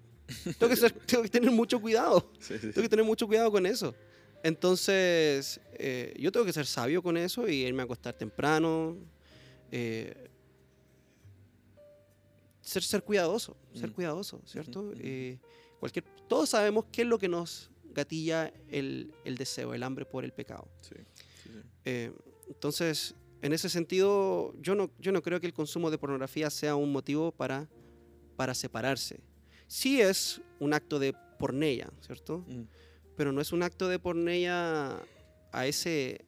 Tengo 0.59 0.69
que, 0.71 0.77
ser- 0.77 0.93
tengo 1.07 1.23
que 1.23 1.29
tener 1.29 1.51
mucho 1.51 1.81
cuidado. 1.81 2.33
Sí, 2.41 2.55
sí, 2.59 2.69
Tengo 2.73 2.83
que 2.83 2.89
tener 2.89 3.05
mucho 3.05 3.27
cuidado 3.27 3.51
con 3.53 3.67
eso. 3.67 3.95
Entonces, 4.43 5.61
eh, 5.75 6.15
yo 6.19 6.31
tengo 6.33 6.47
que 6.47 6.53
ser 6.53 6.67
sabio 6.67 7.03
con 7.03 7.17
eso 7.17 7.49
y 7.49 7.63
irme 7.67 7.83
a 7.83 7.85
acostar 7.85 8.15
temprano. 8.15 8.97
eh, 9.73 10.15
ser, 12.61 12.83
ser 12.83 13.03
cuidadoso, 13.03 13.57
ser 13.75 13.91
Mm. 13.91 13.93
cuidadoso, 13.95 14.41
¿cierto? 14.45 14.93
Eh, 14.97 15.39
cualquier, 15.81 16.05
todos 16.29 16.51
sabemos 16.51 16.87
qué 16.93 17.03
es 17.03 17.09
lo 17.09 17.19
que 17.19 17.29
nos 17.29 17.71
gatilla 17.97 18.53
el, 18.69 19.15
el 19.25 19.37
deseo, 19.37 19.75
el 19.75 19.83
hambre 19.83 20.05
por 20.05 20.25
el 20.25 20.33
pecado. 20.33 20.69
Sí, 20.83 20.95
sí, 21.43 21.51
sí. 21.53 21.63
Eh, 21.85 22.13
entonces, 22.49 23.15
en 23.43 23.53
ese 23.53 23.69
sentido, 23.69 24.55
yo 24.61 24.75
no, 24.75 24.91
yo 24.99 25.13
no 25.13 25.23
creo 25.23 25.41
que 25.41 25.47
el 25.47 25.55
consumo 25.55 25.91
de 25.91 25.99
pornografía 25.99 26.51
sea 26.51 26.77
un 26.77 26.93
motivo 26.93 27.33
para, 27.33 27.69
para 28.37 28.55
separarse. 28.55 29.21
Sí 29.67 30.01
es 30.01 30.41
un 30.61 30.75
acto 30.75 30.99
de 30.99 31.15
porneia, 31.39 31.91
¿cierto? 32.01 32.45
Mm. 32.47 32.63
pero 33.17 33.33
no 33.33 33.41
es 33.41 33.53
un 33.53 33.63
acto 33.63 33.89
de 33.89 33.99
porneia 33.99 34.99
a 35.53 35.67
ese 35.67 36.25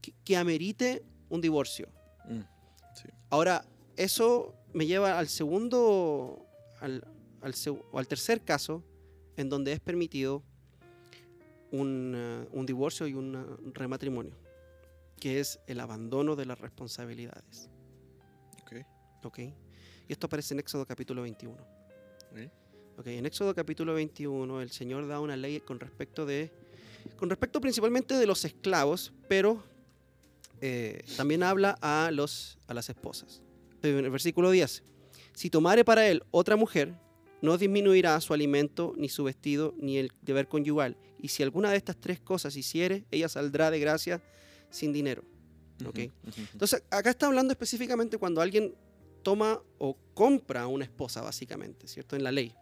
que, 0.00 0.12
que 0.24 0.36
amerite 0.36 1.02
un 1.28 1.40
divorcio. 1.40 1.88
Mm. 2.28 2.40
Sí. 2.94 3.08
Ahora, 3.30 3.64
eso 3.96 4.54
me 4.72 4.86
lleva 4.86 5.18
al 5.18 5.28
segundo, 5.28 6.46
al, 6.80 7.04
al 7.42 7.54
o 7.92 7.98
al 7.98 8.08
tercer 8.08 8.42
caso, 8.42 8.82
en 9.36 9.48
donde 9.48 9.72
es 9.72 9.80
permitido 9.80 10.42
un, 11.70 12.14
eh, 12.16 12.48
un 12.52 12.66
divorcio 12.66 13.06
y 13.06 13.14
un 13.14 13.34
eh, 13.34 13.70
rematrimonio, 13.74 14.36
que 15.18 15.40
es 15.40 15.60
el 15.66 15.80
abandono 15.80 16.36
de 16.36 16.46
las 16.46 16.58
responsabilidades. 16.60 17.70
Ok. 18.62 18.84
¿ok? 19.24 19.38
Y 20.08 20.12
esto 20.12 20.26
aparece 20.26 20.54
en 20.54 20.60
Éxodo 20.60 20.86
capítulo 20.86 21.22
21. 21.22 21.56
Ok. 22.32 22.50
Ok, 22.98 23.06
en 23.06 23.24
Éxodo 23.24 23.54
capítulo 23.54 23.94
21 23.94 24.60
el 24.60 24.70
Señor 24.70 25.08
da 25.08 25.20
una 25.20 25.34
ley 25.34 25.60
con 25.60 25.80
respecto 25.80 26.26
de, 26.26 26.52
con 27.16 27.30
respecto 27.30 27.58
principalmente 27.58 28.14
de 28.14 28.26
los 28.26 28.44
esclavos, 28.44 29.14
pero 29.26 29.62
eh, 30.60 31.02
también 31.16 31.42
habla 31.42 31.78
a, 31.80 32.10
los, 32.12 32.58
a 32.66 32.74
las 32.74 32.90
esposas. 32.90 33.40
En 33.82 34.04
el 34.04 34.10
versículo 34.10 34.50
10, 34.50 34.82
si 35.32 35.48
tomare 35.48 35.82
para 35.82 36.06
él 36.08 36.22
otra 36.30 36.56
mujer, 36.56 36.94
no 37.42 37.56
disminuirá 37.56 38.20
su 38.20 38.34
alimento, 38.34 38.94
ni 38.96 39.08
su 39.08 39.24
vestido, 39.24 39.74
ni 39.78 39.98
el 39.98 40.12
deber 40.22 40.48
conyugal. 40.48 40.96
Y 41.18 41.28
si 41.28 41.42
alguna 41.42 41.70
de 41.70 41.76
estas 41.76 41.96
tres 41.96 42.20
cosas 42.20 42.56
hiciere, 42.56 43.04
ella 43.10 43.28
saldrá 43.28 43.70
de 43.70 43.78
gracia 43.78 44.22
sin 44.70 44.92
dinero. 44.92 45.24
Entonces, 46.52 46.82
acá 46.90 47.10
está 47.10 47.26
hablando 47.26 47.52
específicamente 47.52 48.18
cuando 48.18 48.40
alguien 48.40 48.74
toma 49.22 49.62
o 49.78 49.96
compra 50.14 50.62
a 50.62 50.66
una 50.66 50.84
esposa, 50.84 51.22
básicamente, 51.22 51.88
¿cierto? 51.88 52.16
En 52.16 52.24
la 52.24 52.32
ley. 52.32 52.54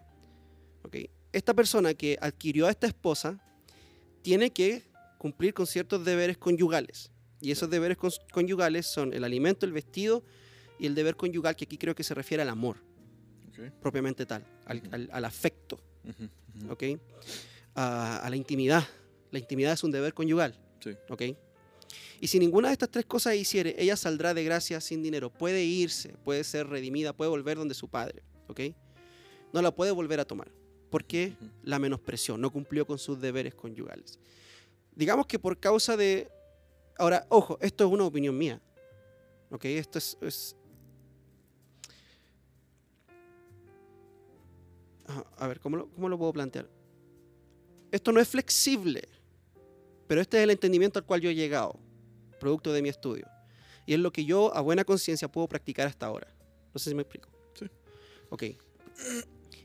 Esta 1.32 1.54
persona 1.54 1.94
que 1.94 2.16
adquirió 2.20 2.66
a 2.66 2.70
esta 2.70 2.86
esposa 2.86 3.38
tiene 4.22 4.50
que 4.50 4.84
cumplir 5.18 5.52
con 5.52 5.66
ciertos 5.66 6.04
deberes 6.04 6.38
conyugales. 6.38 7.10
Y 7.40 7.50
esos 7.50 7.68
deberes 7.70 7.98
conyugales 8.32 8.86
son 8.86 9.12
el 9.12 9.24
alimento, 9.24 9.66
el 9.66 9.72
vestido 9.72 10.24
y 10.78 10.86
el 10.86 10.94
deber 10.94 11.16
conyugal, 11.16 11.56
que 11.56 11.64
aquí 11.64 11.76
creo 11.76 11.94
que 11.94 12.04
se 12.04 12.14
refiere 12.14 12.42
al 12.42 12.48
amor, 12.48 12.78
Ok. 13.58 13.72
propiamente 13.80 14.24
tal, 14.26 14.44
al, 14.66 14.82
al- 14.92 15.08
al 15.12 15.24
afecto, 15.24 15.78
Ujú, 16.04 16.28
ujú. 16.64 16.72
¿ok? 16.72 16.82
A, 17.74 18.18
a 18.18 18.30
la 18.30 18.36
intimidad. 18.36 18.84
La 19.30 19.38
intimidad 19.38 19.72
es 19.72 19.82
un 19.84 19.90
deber 19.90 20.14
conyugal. 20.14 20.58
Sí. 20.80 20.90
¿ok? 21.08 21.22
Y 22.20 22.26
si 22.28 22.38
ninguna 22.38 22.68
de 22.68 22.72
estas 22.74 22.90
tres 22.90 23.04
cosas 23.06 23.34
hiciere, 23.36 23.74
ella 23.78 23.96
saldrá 23.96 24.34
de 24.34 24.42
gracia 24.44 24.80
sin 24.80 25.02
dinero. 25.02 25.30
Puede 25.30 25.64
irse, 25.64 26.10
puede 26.24 26.44
ser 26.44 26.66
redimida, 26.68 27.12
puede 27.12 27.30
volver 27.30 27.56
donde 27.58 27.74
su 27.74 27.88
padre, 27.88 28.22
¿ok? 28.48 28.60
No 29.52 29.62
la 29.62 29.70
puede 29.74 29.90
volver 29.92 30.20
a 30.20 30.24
tomar. 30.24 30.50
porque 30.90 31.34
la 31.64 31.78
menospreció, 31.78 32.38
no 32.38 32.50
cumplió 32.50 32.86
con 32.86 32.98
sus 32.98 33.20
deberes 33.20 33.54
conyugales. 33.54 34.18
Digamos 34.96 35.26
que 35.26 35.38
por 35.38 35.58
causa 35.60 35.96
de... 35.98 36.28
Ahora, 36.98 37.26
ojo, 37.28 37.58
esto 37.60 37.84
es 37.86 37.92
una 37.92 38.04
opinión 38.04 38.36
mía. 38.38 38.58
¿Ok? 39.50 39.66
Esto 39.66 39.98
es... 39.98 40.16
es- 40.22 40.56
A 45.36 45.46
ver, 45.46 45.60
¿cómo 45.60 45.76
lo, 45.76 45.90
¿cómo 45.90 46.08
lo 46.08 46.18
puedo 46.18 46.32
plantear? 46.32 46.68
Esto 47.90 48.12
no 48.12 48.20
es 48.20 48.28
flexible, 48.28 49.08
pero 50.06 50.20
este 50.20 50.38
es 50.38 50.44
el 50.44 50.50
entendimiento 50.50 50.98
al 50.98 51.06
cual 51.06 51.20
yo 51.20 51.30
he 51.30 51.34
llegado, 51.34 51.78
producto 52.38 52.72
de 52.72 52.82
mi 52.82 52.88
estudio. 52.88 53.26
Y 53.86 53.94
es 53.94 54.00
lo 54.00 54.12
que 54.12 54.24
yo 54.24 54.54
a 54.54 54.60
buena 54.60 54.84
conciencia 54.84 55.28
puedo 55.28 55.48
practicar 55.48 55.86
hasta 55.86 56.06
ahora. 56.06 56.28
No 56.74 56.78
sé 56.78 56.90
si 56.90 56.94
me 56.94 57.02
explico. 57.02 57.30
Sí. 57.58 57.66
Ok. 58.28 58.44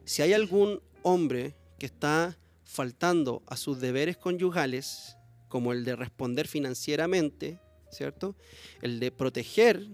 Si 0.06 0.21
hay 0.21 0.32
algún 0.32 0.82
hombre 1.01 1.56
que 1.77 1.86
está 1.86 2.38
faltando 2.63 3.43
a 3.47 3.58
sus 3.58 3.82
deberes 3.82 4.15
conyugales, 4.15 5.17
como 5.49 5.73
el 5.73 5.84
de 5.84 5.97
responder 5.97 6.47
financieramente, 6.47 7.60
¿cierto? 7.91 8.36
El 8.82 9.01
de 9.01 9.12
proteger, 9.12 9.89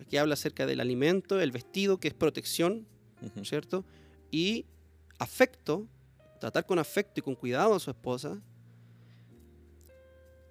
aquí 0.00 0.16
habla 0.16 0.34
acerca 0.34 0.66
del 0.66 0.80
alimento, 0.80 1.40
el 1.40 1.50
vestido, 1.50 1.98
que 1.98 2.08
es 2.08 2.14
protección. 2.14 2.86
¿cierto? 3.42 3.84
Y 4.30 4.66
afecto, 5.24 5.86
tratar 6.40 6.64
con 6.66 6.78
afecto 6.78 7.18
y 7.20 7.22
con 7.22 7.34
cuidado 7.34 7.74
a 7.74 7.80
su 7.80 7.90
esposa. 7.90 8.40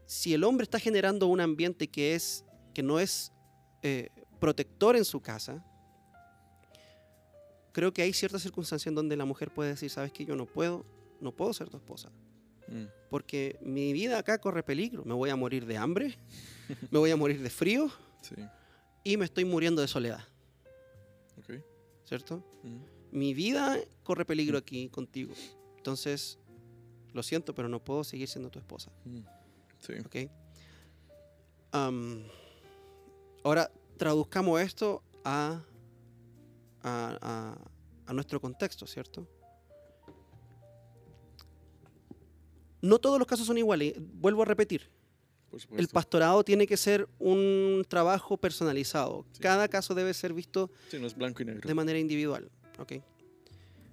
Si 0.05 0.33
el 0.33 0.43
hombre 0.43 0.63
está 0.63 0.79
generando 0.79 1.27
un 1.27 1.39
ambiente 1.39 1.87
que, 1.87 2.13
es, 2.15 2.43
que 2.73 2.83
no 2.83 2.99
es 2.99 3.31
eh, 3.81 4.09
protector 4.39 4.95
en 4.95 5.05
su 5.05 5.21
casa, 5.21 5.63
creo 7.71 7.93
que 7.93 8.01
hay 8.01 8.13
ciertas 8.13 8.41
circunstancias 8.41 8.87
en 8.87 8.95
donde 8.95 9.15
la 9.15 9.25
mujer 9.25 9.51
puede 9.51 9.69
decir, 9.71 9.89
sabes 9.89 10.11
que 10.11 10.25
yo 10.25 10.35
no 10.35 10.45
puedo, 10.45 10.85
no 11.21 11.31
puedo 11.31 11.53
ser 11.53 11.69
tu 11.69 11.77
esposa, 11.77 12.11
Mm. 12.65 12.85
porque 13.09 13.57
mi 13.61 13.91
vida 13.91 14.17
acá 14.17 14.37
corre 14.39 14.63
peligro, 14.63 15.03
me 15.03 15.13
voy 15.13 15.29
a 15.29 15.35
morir 15.35 15.65
de 15.65 15.75
hambre, 15.75 16.17
me 16.91 16.97
voy 16.97 17.11
a 17.11 17.17
morir 17.17 17.41
de 17.41 17.49
frío 17.49 17.91
Sí. 18.21 18.35
y 19.03 19.17
me 19.17 19.25
estoy 19.25 19.43
muriendo 19.43 19.81
de 19.81 19.87
soledad. 19.87 20.23
¿cierto? 22.05 22.43
Mm. 22.63 22.77
Mi 23.13 23.33
vida 23.33 23.79
corre 24.03 24.25
peligro 24.25 24.57
aquí 24.57 24.89
contigo. 24.89 25.33
Entonces, 25.77 26.37
lo 27.13 27.21
siento, 27.23 27.53
pero 27.53 27.69
no 27.69 27.83
puedo 27.83 28.03
seguir 28.03 28.27
siendo 28.27 28.49
tu 28.49 28.59
esposa. 28.59 28.91
Mm. 29.05 29.19
Sí. 29.79 29.93
¿Ok? 30.05 30.31
Am, 31.71 32.23
ahora, 33.43 33.71
traduzcamos 33.97 34.59
esto 34.61 35.03
a, 35.23 35.61
a, 36.81 37.17
a- 37.21 37.57
a 38.05 38.13
nuestro 38.13 38.41
contexto, 38.41 38.85
¿cierto? 38.85 39.27
No 42.81 42.99
todos 42.99 43.17
los 43.17 43.27
casos 43.27 43.47
son 43.47 43.57
iguales. 43.57 43.93
Vuelvo 43.97 44.41
a 44.41 44.45
repetir. 44.45 44.89
El 45.77 45.87
pastorado 45.87 46.43
tiene 46.43 46.65
que 46.65 46.75
ser 46.77 47.07
un 47.19 47.85
trabajo 47.87 48.37
personalizado. 48.37 49.25
Sí. 49.33 49.39
Cada 49.41 49.67
caso 49.67 49.93
debe 49.93 50.13
ser 50.13 50.33
visto 50.33 50.71
Sí, 50.89 50.97
no 50.99 51.05
es 51.07 51.15
blanco 51.15 51.43
y 51.43 51.45
negro. 51.45 51.67
de 51.67 51.73
manera 51.75 51.99
individual. 51.99 52.49
¿Ok? 52.79 52.93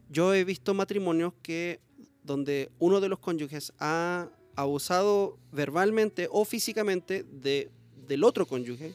Yo 0.09 0.35
he 0.35 0.45
visto 0.45 0.75
matrimonios 0.75 1.33
que 1.43 1.81
donde 2.23 2.71
uno 2.79 3.01
de 3.01 3.09
los 3.09 3.19
cónyuges 3.19 3.73
ha 3.79 4.29
abusado 4.57 5.39
verbalmente 5.53 6.29
o 6.31 6.45
físicamente 6.45 7.23
de, 7.25 7.71
del 8.07 8.25
otro 8.25 8.47
cónyuge 8.47 8.95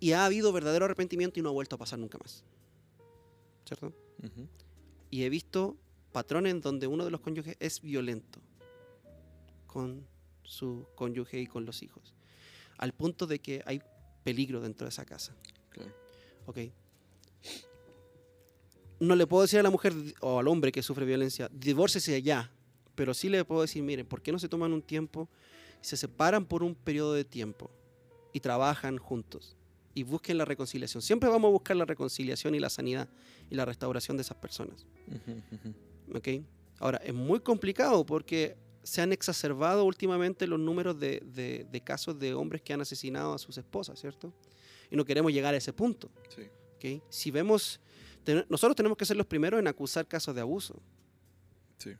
y 0.00 0.12
ha 0.12 0.24
habido 0.24 0.52
verdadero 0.52 0.84
arrepentimiento 0.84 1.38
y 1.38 1.42
no 1.42 1.50
ha 1.50 1.52
vuelto 1.52 1.76
a 1.76 1.78
pasar 1.78 1.98
nunca 1.98 2.18
más. 2.18 2.44
¿Cierto? 3.64 3.92
Y 5.10 5.24
he 5.24 5.28
visto 5.28 5.76
patrones 6.12 6.60
donde 6.60 6.86
uno 6.86 7.04
de 7.04 7.10
los 7.10 7.20
cónyuges 7.20 7.56
es 7.60 7.80
violento 7.80 8.40
con 9.66 10.06
su 10.42 10.86
cónyuge 10.94 11.40
y 11.40 11.46
con 11.46 11.64
los 11.64 11.82
hijos. 11.82 12.14
Al 12.78 12.92
punto 12.92 13.26
de 13.26 13.40
que 13.40 13.62
hay 13.66 13.80
peligro 14.24 14.60
dentro 14.60 14.86
de 14.86 14.90
esa 14.90 15.04
casa. 15.04 15.34
Claro. 15.70 15.92
¿Ok? 16.46 16.58
No 19.02 19.16
le 19.16 19.26
puedo 19.26 19.42
decir 19.42 19.58
a 19.58 19.62
la 19.64 19.70
mujer 19.70 19.92
o 20.20 20.38
al 20.38 20.46
hombre 20.46 20.70
que 20.70 20.80
sufre 20.82 21.04
violencia, 21.04 21.50
divórcese 21.52 22.22
ya. 22.22 22.52
Pero 22.94 23.14
sí 23.14 23.28
le 23.28 23.44
puedo 23.44 23.62
decir, 23.62 23.82
miren, 23.82 24.06
¿por 24.06 24.22
qué 24.22 24.30
no 24.30 24.38
se 24.38 24.48
toman 24.48 24.72
un 24.72 24.80
tiempo 24.82 25.28
y 25.82 25.84
se 25.84 25.96
separan 25.96 26.44
por 26.46 26.62
un 26.62 26.74
periodo 26.74 27.12
de 27.14 27.24
tiempo 27.24 27.70
y 28.32 28.38
trabajan 28.40 28.98
juntos 28.98 29.56
y 29.94 30.04
busquen 30.04 30.38
la 30.38 30.44
reconciliación? 30.44 31.02
Siempre 31.02 31.28
vamos 31.28 31.48
a 31.48 31.52
buscar 31.52 31.76
la 31.76 31.84
reconciliación 31.84 32.54
y 32.54 32.60
la 32.60 32.70
sanidad 32.70 33.08
y 33.50 33.54
la 33.56 33.64
restauración 33.64 34.16
de 34.16 34.22
esas 34.22 34.36
personas. 34.36 34.86
Ujú, 35.08 35.32
ujú. 35.52 36.18
¿ok? 36.18 36.28
Ahora, 36.78 36.98
es 36.98 37.14
muy 37.14 37.40
complicado 37.40 38.04
porque 38.06 38.56
se 38.84 39.00
han 39.00 39.12
exacerbado 39.12 39.84
últimamente 39.84 40.46
los 40.46 40.60
números 40.60 41.00
de, 41.00 41.20
de- 41.24 41.66
de 41.70 41.80
casos 41.80 42.18
de 42.20 42.34
hombres 42.34 42.62
que 42.62 42.72
han 42.72 42.80
asesinado 42.82 43.32
a 43.34 43.38
sus 43.38 43.56
esposas, 43.58 43.98
¿cierto? 43.98 44.32
Y 44.90 44.96
no 44.96 45.04
queremos 45.04 45.32
llegar 45.32 45.54
a 45.54 45.56
ese 45.56 45.72
punto. 45.72 46.08
Sí. 46.28 46.42
¿ok? 46.76 47.02
Si 47.08 47.30
vemos, 47.30 47.80
ten- 48.24 48.44
nosotros 48.48 48.76
tenemos 48.76 48.96
que 48.98 49.04
ser 49.04 49.16
los 49.16 49.26
primeros 49.26 49.58
en 49.60 49.66
acusar 49.68 50.06
casos 50.06 50.34
de 50.34 50.40
abuso, 50.40 50.80
Sí. 51.78 51.90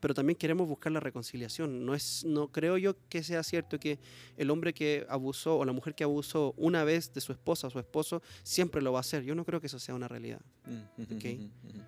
pero 0.00 0.12
también 0.14 0.36
queremos 0.36 0.68
buscar 0.68 0.92
la 0.92 1.00
reconciliación. 1.00 1.84
No, 1.86 1.94
es, 1.94 2.24
no 2.24 2.48
creo 2.48 2.76
yo 2.76 2.94
que 3.08 3.22
sea 3.22 3.42
cierto 3.42 3.78
que 3.78 3.98
el 4.36 4.50
hombre 4.50 4.74
que 4.74 5.06
abusó 5.08 5.56
o 5.58 5.64
la 5.64 5.72
mujer 5.72 5.94
que 5.94 6.04
abusó 6.04 6.52
una 6.58 6.84
vez 6.84 7.12
de 7.14 7.20
su 7.22 7.32
esposa 7.32 7.68
o 7.68 7.70
su 7.70 7.78
esposo 7.78 8.22
siempre 8.42 8.82
lo 8.82 8.92
va 8.92 8.98
a 8.98 9.00
hacer. 9.00 9.22
Yo 9.22 9.34
no 9.34 9.44
creo 9.44 9.60
que 9.60 9.66
eso 9.68 9.78
sea 9.78 9.94
una 9.94 10.08
realidad. 10.08 10.40
Mm, 10.66 11.02
ujú, 11.02 11.14
Ok. 11.14 11.24
ujú, 11.24 11.44
ujú. 11.68 11.82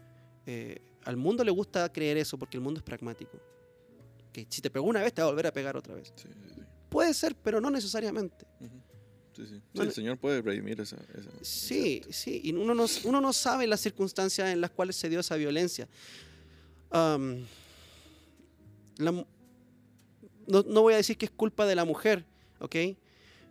Eh, 0.47 0.81
al 1.05 1.17
mundo 1.17 1.45
le 1.45 1.51
gusta 1.51 1.93
creer 1.93 2.17
eso 2.17 2.39
porque 2.39 2.57
el 2.57 2.63
mundo 2.63 2.79
es 2.79 2.85
pragmático. 2.85 3.39
Que 4.33 4.47
si 4.49 4.63
te 4.63 4.71
pegó 4.71 4.87
una 4.87 5.03
vez, 5.03 5.13
te 5.13 5.21
va 5.21 5.29
a 5.29 5.31
volver 5.31 5.47
a 5.49 5.53
pegar 5.53 5.77
otra 5.77 5.95
vez. 5.95 6.13
Sí, 6.17 6.29
sí, 6.29 6.55
sí. 6.55 6.61
Puede 6.89 7.13
ser, 7.13 7.35
pero 7.37 7.61
no 7.61 7.71
necesariamente. 7.71 8.47
Ujú. 8.61 8.81
Sí, 9.37 9.43
sí. 9.47 9.61
El 9.75 9.93
Señor 9.93 10.17
puede 10.19 10.41
redimir 10.43 10.81
esa. 10.81 10.97
esa- 10.97 11.31
Sí, 11.43 12.03
sí, 12.11 12.41
y 12.45 12.53
uno 12.53 12.75
no, 12.75 12.87
uno 13.05 13.21
no 13.21 13.33
sabe 13.33 13.67
las 13.67 13.81
circunstancias 13.81 14.49
en 14.51 14.61
las 14.61 14.71
cuales 14.71 14.97
se 14.97 15.09
dio 15.11 15.21
esa 15.21 15.37
violencia. 15.37 15.87
La 16.91 17.19
no, 20.49 20.63
no 20.63 20.83
voy 20.83 20.95
a 20.95 20.97
decir 20.99 21.17
que 21.19 21.25
es 21.27 21.31
culpa 21.33 21.67
de 21.67 21.75
la 21.75 21.85
mujer, 21.85 22.25
¿ok? 22.61 22.77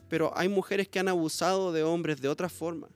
Pero 0.10 0.32
hay 0.38 0.48
mujeres 0.48 0.88
que 0.88 0.98
han 1.00 1.08
abusado 1.10 1.74
de 1.74 1.84
hombres 1.84 2.22
de 2.22 2.30
otra 2.30 2.48
forma, 2.48 2.88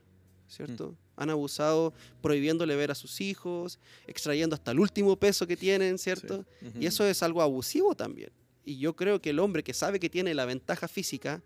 ¿cierto? 0.47 0.95
Han 1.17 1.29
abusado 1.29 1.93
prohibiéndole 2.21 2.75
ver 2.77 2.91
a 2.91 2.95
sus 2.95 3.19
hijos, 3.19 3.77
extrayendo 4.07 4.55
hasta 4.55 4.71
el 4.71 4.79
último 4.79 5.17
peso 5.17 5.45
que 5.45 5.57
tienen, 5.57 5.97
¿cierto? 5.97 6.45
Sí. 6.61 6.67
Y 6.79 6.85
eso 6.85 7.05
es 7.05 7.21
algo 7.21 7.41
abusivo 7.41 7.93
también. 7.93 8.31
Y 8.63 8.77
yo 8.77 8.95
creo 8.95 9.21
que 9.21 9.31
el 9.31 9.39
hombre 9.39 9.63
que 9.63 9.73
sabe 9.73 9.99
que 9.99 10.09
tiene 10.09 10.33
la 10.33 10.45
ventaja 10.45 10.87
física, 10.87 11.43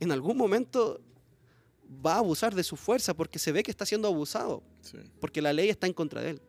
en 0.00 0.12
algún 0.12 0.36
momento 0.36 1.00
va 2.04 2.14
a 2.14 2.18
abusar 2.18 2.54
de 2.54 2.62
su 2.64 2.76
fuerza 2.76 3.14
porque 3.14 3.38
se 3.38 3.52
ve 3.52 3.62
que 3.62 3.70
está 3.70 3.84
siendo 3.86 4.08
abusado, 4.08 4.62
Sí. 4.80 4.98
porque 5.20 5.40
la 5.42 5.52
ley 5.52 5.68
está 5.68 5.86
en 5.86 5.92
contra 5.92 6.20
de 6.22 6.30
él. 6.30 6.42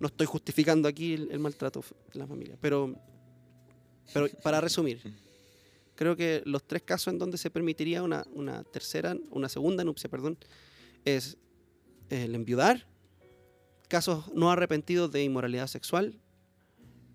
No 0.00 0.06
estoy 0.06 0.26
justificando 0.26 0.88
aquí 0.88 1.12
el, 1.14 1.30
el 1.30 1.38
maltrato 1.38 1.84
de 2.12 2.18
la 2.18 2.26
familia, 2.26 2.56
pero, 2.60 2.94
pero 4.14 4.26
para 4.42 4.58
resumir, 4.60 5.02
creo 5.94 6.16
que 6.16 6.42
los 6.46 6.66
tres 6.66 6.82
casos 6.82 7.12
en 7.12 7.18
donde 7.18 7.36
se 7.36 7.50
permitiría 7.50 8.02
una, 8.02 8.24
una 8.32 8.64
tercera, 8.64 9.14
una 9.30 9.50
segunda 9.50 9.84
nupcia, 9.84 10.08
perdón, 10.08 10.38
es 11.04 11.36
el 12.08 12.34
enviudar, 12.34 12.86
casos 13.88 14.32
no 14.34 14.50
arrepentidos 14.50 15.10
de 15.12 15.22
inmoralidad 15.24 15.66
sexual 15.66 16.18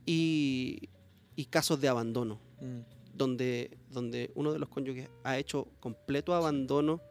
y, 0.06 0.90
y 1.36 1.46
casos 1.46 1.80
de 1.82 1.88
abandono 1.88 2.40
Mm, 2.62 2.82
donde, 3.14 3.78
donde 3.90 4.32
uno 4.36 4.52
de 4.54 4.60
los 4.60 4.70
cónyuges 4.70 5.10
ha 5.24 5.38
hecho 5.38 5.68
completo 5.80 6.34
abandono 6.34 7.02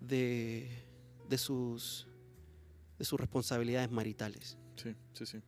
de, 0.00 0.68
de, 1.28 1.38
sus, 1.38 2.06
de 2.98 3.04
sus 3.04 3.18
responsabilidades 3.18 3.90
maritales. 3.90 4.58
Sí, 4.76 4.94
sí, 5.12 5.26
sí. 5.26 5.40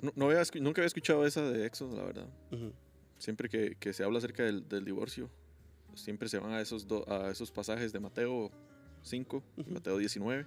No, 0.00 0.12
no 0.16 0.26
había 0.26 0.42
nunca 0.60 0.80
había 0.80 0.86
escuchado 0.88 1.24
esa 1.26 1.42
de 1.50 1.66
Éxodo, 1.66 1.96
la 1.96 2.04
verdad. 2.04 2.28
Siempre 3.18 3.48
que, 3.48 3.76
que 3.76 3.92
se 3.92 4.02
habla 4.02 4.18
acerca 4.18 4.42
del, 4.42 4.68
del 4.68 4.84
divorcio, 4.84 5.30
siempre 5.94 6.28
se 6.28 6.38
van 6.38 6.52
a 6.52 6.60
esos, 6.60 6.86
do- 6.86 7.04
a 7.08 7.30
esos 7.30 7.52
pasajes 7.52 7.92
de 7.92 8.00
Mateo 8.00 8.50
5 9.02 9.42
y 9.56 9.60
Ujú. 9.62 9.70
Mateo 9.72 9.98
19 9.98 10.46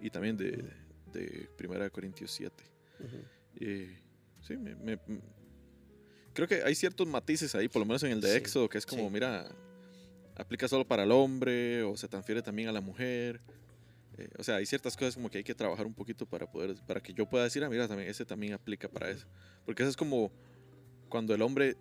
y 0.00 0.10
también 0.10 0.36
de, 0.36 0.72
de 1.12 1.48
1 1.62 1.90
Corintios 1.90 2.30
7. 2.32 2.64
ujú. 3.00 3.64
Y 3.64 3.86
sí, 4.42 4.56
me- 4.56 4.98
creo 6.36 6.46
que 6.46 6.62
hay 6.62 6.74
ciertos 6.76 7.06
matices 7.08 7.54
ahí, 7.56 7.66
por 7.68 7.80
lo 7.80 7.86
menos 7.86 8.02
en 8.04 8.12
el 8.12 8.20
de 8.20 8.30
Sí, 8.30 8.36
Éxodo, 8.36 8.68
que 8.68 8.78
es 8.78 8.86
como, 8.86 9.04
sí. 9.04 9.10
mira, 9.10 9.48
aplica 10.36 10.68
solo 10.68 10.86
para 10.86 11.02
el 11.02 11.10
hombre 11.10 11.82
o 11.82 11.96
se 11.96 12.06
transfiere 12.08 12.42
también 12.42 12.68
a 12.68 12.72
la 12.72 12.80
mujer. 12.80 13.40
Eh, 14.18 14.28
o 14.38 14.44
sea, 14.44 14.56
hay 14.56 14.66
ciertas 14.66 14.96
cosas 14.96 15.14
como 15.14 15.28
que 15.30 15.38
hay 15.38 15.44
que 15.44 15.54
trabajar 15.54 15.86
un 15.86 15.94
poquito 15.94 16.24
para 16.26 16.50
poder, 16.50 16.74
para 16.86 17.00
que 17.00 17.12
yo 17.12 17.26
pueda 17.28 17.44
decir, 17.44 17.64
ah, 17.64 17.68
mira, 17.70 17.88
también, 17.88 18.08
ese 18.08 18.24
también 18.24 18.52
aplica 18.52 18.88
para 18.88 19.10
eso. 19.10 19.26
Porque 19.64 19.82
eso 19.82 19.90
es 19.90 19.96
como 19.96 20.30
cuando 21.08 21.34
el 21.34 21.42
hombre, 21.42 21.76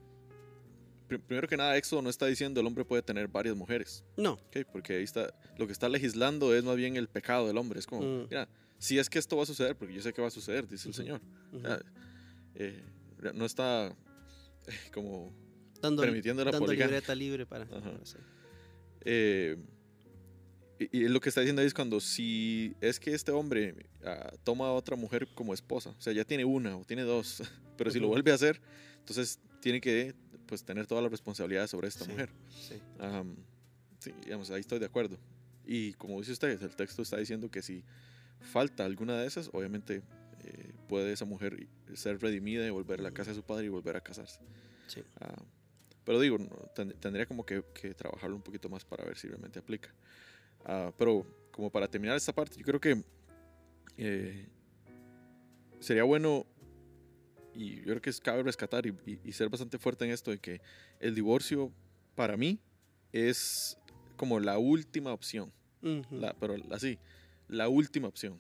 pri- 1.07 1.17
primero 1.19 1.47
que 1.47 1.57
nada, 1.57 1.77
Éxodo 1.77 2.01
no 2.01 2.09
está 2.09 2.25
diciendo 2.25 2.59
el 2.61 2.67
hombre 2.67 2.83
puede 2.85 3.01
tener 3.03 3.27
varias 3.27 3.55
mujeres. 3.55 4.03
No. 4.17 4.39
Porque 4.71 4.95
ahí 4.97 5.03
está, 5.03 5.33
lo 5.57 5.65
que 5.67 5.73
está 5.73 5.87
legislando 5.89 6.53
es 6.55 6.63
más 6.63 6.75
bien 6.77 6.95
el 6.97 7.07
pecado 7.07 7.47
del 7.47 7.57
hombre. 7.57 7.79
Es 7.79 7.85
como, 7.87 8.01
Mm. 8.01 8.27
mira, 8.29 8.47
si 8.77 8.99
es 8.99 9.09
que 9.09 9.19
esto 9.19 9.37
va 9.37 9.43
a 9.43 9.45
suceder, 9.45 9.75
porque 9.75 9.93
yo 9.93 10.01
sé 10.01 10.11
que 10.13 10.21
va 10.21 10.27
a 10.27 10.31
suceder, 10.31 10.67
dice 10.67 10.87
el. 10.89 10.93
Señor. 10.93 11.21
Ah, 11.63 11.79
eh, 12.55 12.83
no 13.33 13.45
está 13.45 13.95
como 14.93 15.33
dando, 15.81 16.01
permitiendo 16.01 16.43
la 16.43 16.51
dando 16.51 16.65
poligamia. 16.65 16.87
libreta 16.95 17.15
libre 17.15 17.45
para, 17.45 17.65
para 17.65 17.95
hacer. 17.97 18.21
eh, 19.01 19.57
y, 20.77 21.03
y 21.03 21.07
lo 21.07 21.21
que 21.21 21.29
está 21.29 21.39
diciendo 21.41 21.61
ahí 21.61 21.67
es 21.67 21.73
cuando 21.73 22.01
si 22.01 22.75
es 22.81 22.99
que 22.99 23.13
este 23.13 23.31
hombre 23.31 23.85
ah, 24.03 24.33
toma 24.43 24.67
a 24.67 24.71
otra 24.73 24.95
mujer 24.97 25.27
como 25.33 25.53
esposa, 25.53 25.91
o 25.91 26.01
sea, 26.01 26.11
ya 26.11 26.25
tiene 26.25 26.43
una 26.43 26.75
o 26.75 26.83
tiene 26.83 27.03
dos, 27.03 27.41
pero 27.77 27.91
si 27.91 27.99
lo 27.99 28.07
vuelve 28.09 28.31
a 28.31 28.35
hacer, 28.35 28.59
entonces 28.99 29.39
tiene 29.61 29.79
que 29.79 30.13
pues 30.47 30.63
tener 30.63 30.85
toda 30.85 31.01
la 31.01 31.09
responsabilidad 31.09 31.67
sobre 31.67 31.87
esta 31.87 32.03
Sí. 32.05 32.11
mujer. 32.11 32.29
Sí. 32.49 32.81
Digamos, 34.23 34.51
ahí 34.51 34.59
estoy 34.61 34.77
de 34.79 34.85
acuerdo. 34.85 35.17
Y 35.65 35.93
como 35.93 36.19
dice 36.19 36.33
usted, 36.33 36.61
el 36.61 36.75
texto 36.75 37.01
está 37.01 37.17
diciendo 37.17 37.49
que 37.49 37.61
si 37.63 37.83
falta 38.39 38.85
alguna 38.85 39.17
de 39.19 39.25
esas, 39.27 39.49
obviamente 39.53 40.03
puede 40.87 41.11
esa 41.13 41.25
mujer 41.25 41.67
ser 41.93 42.19
redimida 42.21 42.65
y 42.65 42.69
volver 42.69 42.99
a 42.99 43.03
la 43.03 43.11
casa 43.11 43.31
de 43.31 43.35
su 43.35 43.43
padre 43.43 43.65
y 43.65 43.69
volver 43.69 43.95
a 43.95 44.01
casarse. 44.01 44.39
Sí. 44.87 45.01
Ah, 45.19 45.41
pero 46.03 46.19
digo, 46.19 46.37
no, 46.37 46.47
ten- 46.75 46.93
tendría 46.99 47.25
como 47.25 47.45
que, 47.45 47.63
que 47.73 47.93
trabajarlo 47.93 48.35
un 48.35 48.41
poquito 48.43 48.69
más 48.69 48.85
para 48.85 49.03
ver 49.03 49.17
si 49.17 49.27
realmente 49.27 49.59
aplica. 49.59 49.93
Ah, 50.65 50.91
pero 50.97 51.25
como 51.51 51.69
para 51.71 51.87
terminar 51.87 52.15
esta 52.17 52.33
parte, 52.33 52.57
yo 52.57 52.63
creo 52.65 52.79
que 52.79 53.03
eh, 53.97 54.47
sería 55.79 56.03
bueno, 56.03 56.45
y 57.53 57.77
yo 57.77 57.83
creo 57.83 58.01
que 58.01 58.11
cabe 58.21 58.43
rescatar 58.43 58.85
y, 58.85 58.89
y- 59.05 59.19
y 59.23 59.31
ser 59.31 59.49
bastante 59.49 59.77
fuerte 59.77 60.05
en 60.05 60.11
esto, 60.11 60.31
de 60.31 60.37
que 60.39 60.61
el 60.99 61.15
divorcio 61.15 61.71
para 62.15 62.35
mí 62.37 62.59
es 63.13 63.77
como 64.17 64.39
la 64.39 64.57
última 64.57 65.13
opción, 65.13 65.51
la- 66.11 66.33
pero 66.39 66.55
así, 66.71 66.99
la 67.47 67.69
última 67.69 68.07
opción. 68.07 68.39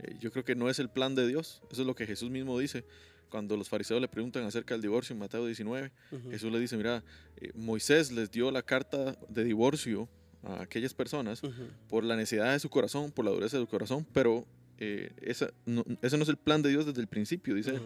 Eh, 0.00 0.16
yo 0.20 0.30
creo 0.30 0.44
que 0.44 0.54
no 0.54 0.68
es 0.70 0.78
el 0.78 0.88
plan 0.88 1.14
de 1.14 1.26
Dios, 1.26 1.60
eso 1.70 1.82
es 1.82 1.86
lo 1.86 1.94
que 1.94 2.06
Jesús 2.06 2.30
mismo 2.30 2.58
dice. 2.58 2.84
Cuando 3.30 3.56
los 3.56 3.68
fariseos 3.68 4.00
le 4.00 4.08
preguntan 4.08 4.44
acerca 4.44 4.72
del 4.74 4.80
divorcio 4.82 5.12
en 5.12 5.18
Mateo 5.20 5.44
19, 5.44 5.92
Ujú. 6.12 6.30
Jesús 6.30 6.50
le 6.50 6.58
dice, 6.60 6.76
mira, 6.76 7.04
eh, 7.36 7.50
Moisés 7.54 8.10
les 8.10 8.30
dio 8.30 8.50
la 8.50 8.62
carta 8.62 9.18
de 9.28 9.44
divorcio 9.44 10.08
a 10.42 10.62
aquellas 10.62 10.94
personas 10.94 11.42
Ujú. 11.42 11.52
por 11.88 12.04
la 12.04 12.16
necesidad 12.16 12.52
de 12.52 12.58
su 12.60 12.70
corazón, 12.70 13.10
por 13.12 13.24
la 13.24 13.30
dureza 13.32 13.58
de 13.58 13.64
su 13.64 13.68
corazón, 13.68 14.06
pero 14.14 14.46
eh, 14.78 15.10
esa, 15.20 15.50
no, 15.66 15.84
ese 16.00 16.16
no 16.16 16.22
es 16.22 16.28
el 16.28 16.36
plan 16.38 16.62
de 16.62 16.70
Dios 16.70 16.86
desde 16.86 17.00
el 17.00 17.08
principio, 17.08 17.54
dice. 17.54 17.72
Ujú. 17.72 17.84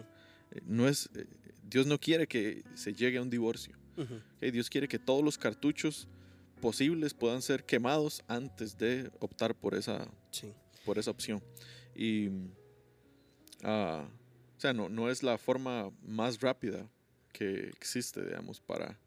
Eh, 0.51 0.61
no 0.65 0.87
es, 0.87 1.09
eh, 1.15 1.25
Dios 1.67 1.87
no 1.87 1.99
quiere 1.99 2.27
que 2.27 2.63
se 2.75 2.93
llegue 2.93 3.17
a 3.17 3.21
un 3.21 3.29
divorcio. 3.29 3.75
Ujú. 3.97 4.13
¿ok? 4.15 4.51
Dios 4.51 4.69
quiere 4.69 4.87
que 4.87 4.99
todos 4.99 5.23
los 5.23 5.37
cartuchos 5.37 6.07
posibles 6.61 7.13
puedan 7.13 7.41
ser 7.41 7.65
quemados 7.65 8.23
antes 8.27 8.77
de 8.77 9.11
optar 9.19 9.55
por 9.55 9.75
esa, 9.75 10.07
Sí. 10.31 10.53
por 10.85 10.97
esa 10.97 11.11
opción. 11.11 11.41
Y, 11.95 12.29
ah, 13.63 14.07
o 14.57 14.59
sea, 14.59 14.73
no, 14.73 14.89
no 14.89 15.09
es 15.09 15.23
la 15.23 15.37
forma 15.37 15.91
más 16.01 16.39
rápida 16.41 16.89
que 17.31 17.67
existe, 17.69 18.23
digamos, 18.23 18.59
para, 18.61 18.99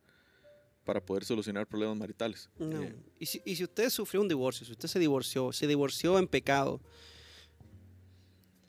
para 0.85 1.01
poder 1.05 1.25
solucionar 1.25 1.67
problemas 1.67 1.97
maritales. 1.97 2.49
No. 2.59 2.83
Eh, 2.83 2.95
Y, 3.19 3.27
si, 3.27 3.41
y 3.45 3.57
si 3.57 3.65
usted 3.65 3.89
sufrió 3.91 4.21
un 4.21 4.29
divorcio, 4.29 4.67
si 4.67 4.73
usted 4.73 4.89
se 4.89 4.99
divorció, 4.99 5.53
se 5.53 5.67
divorció 5.67 6.19
en 6.19 6.27
pecado 6.29 6.81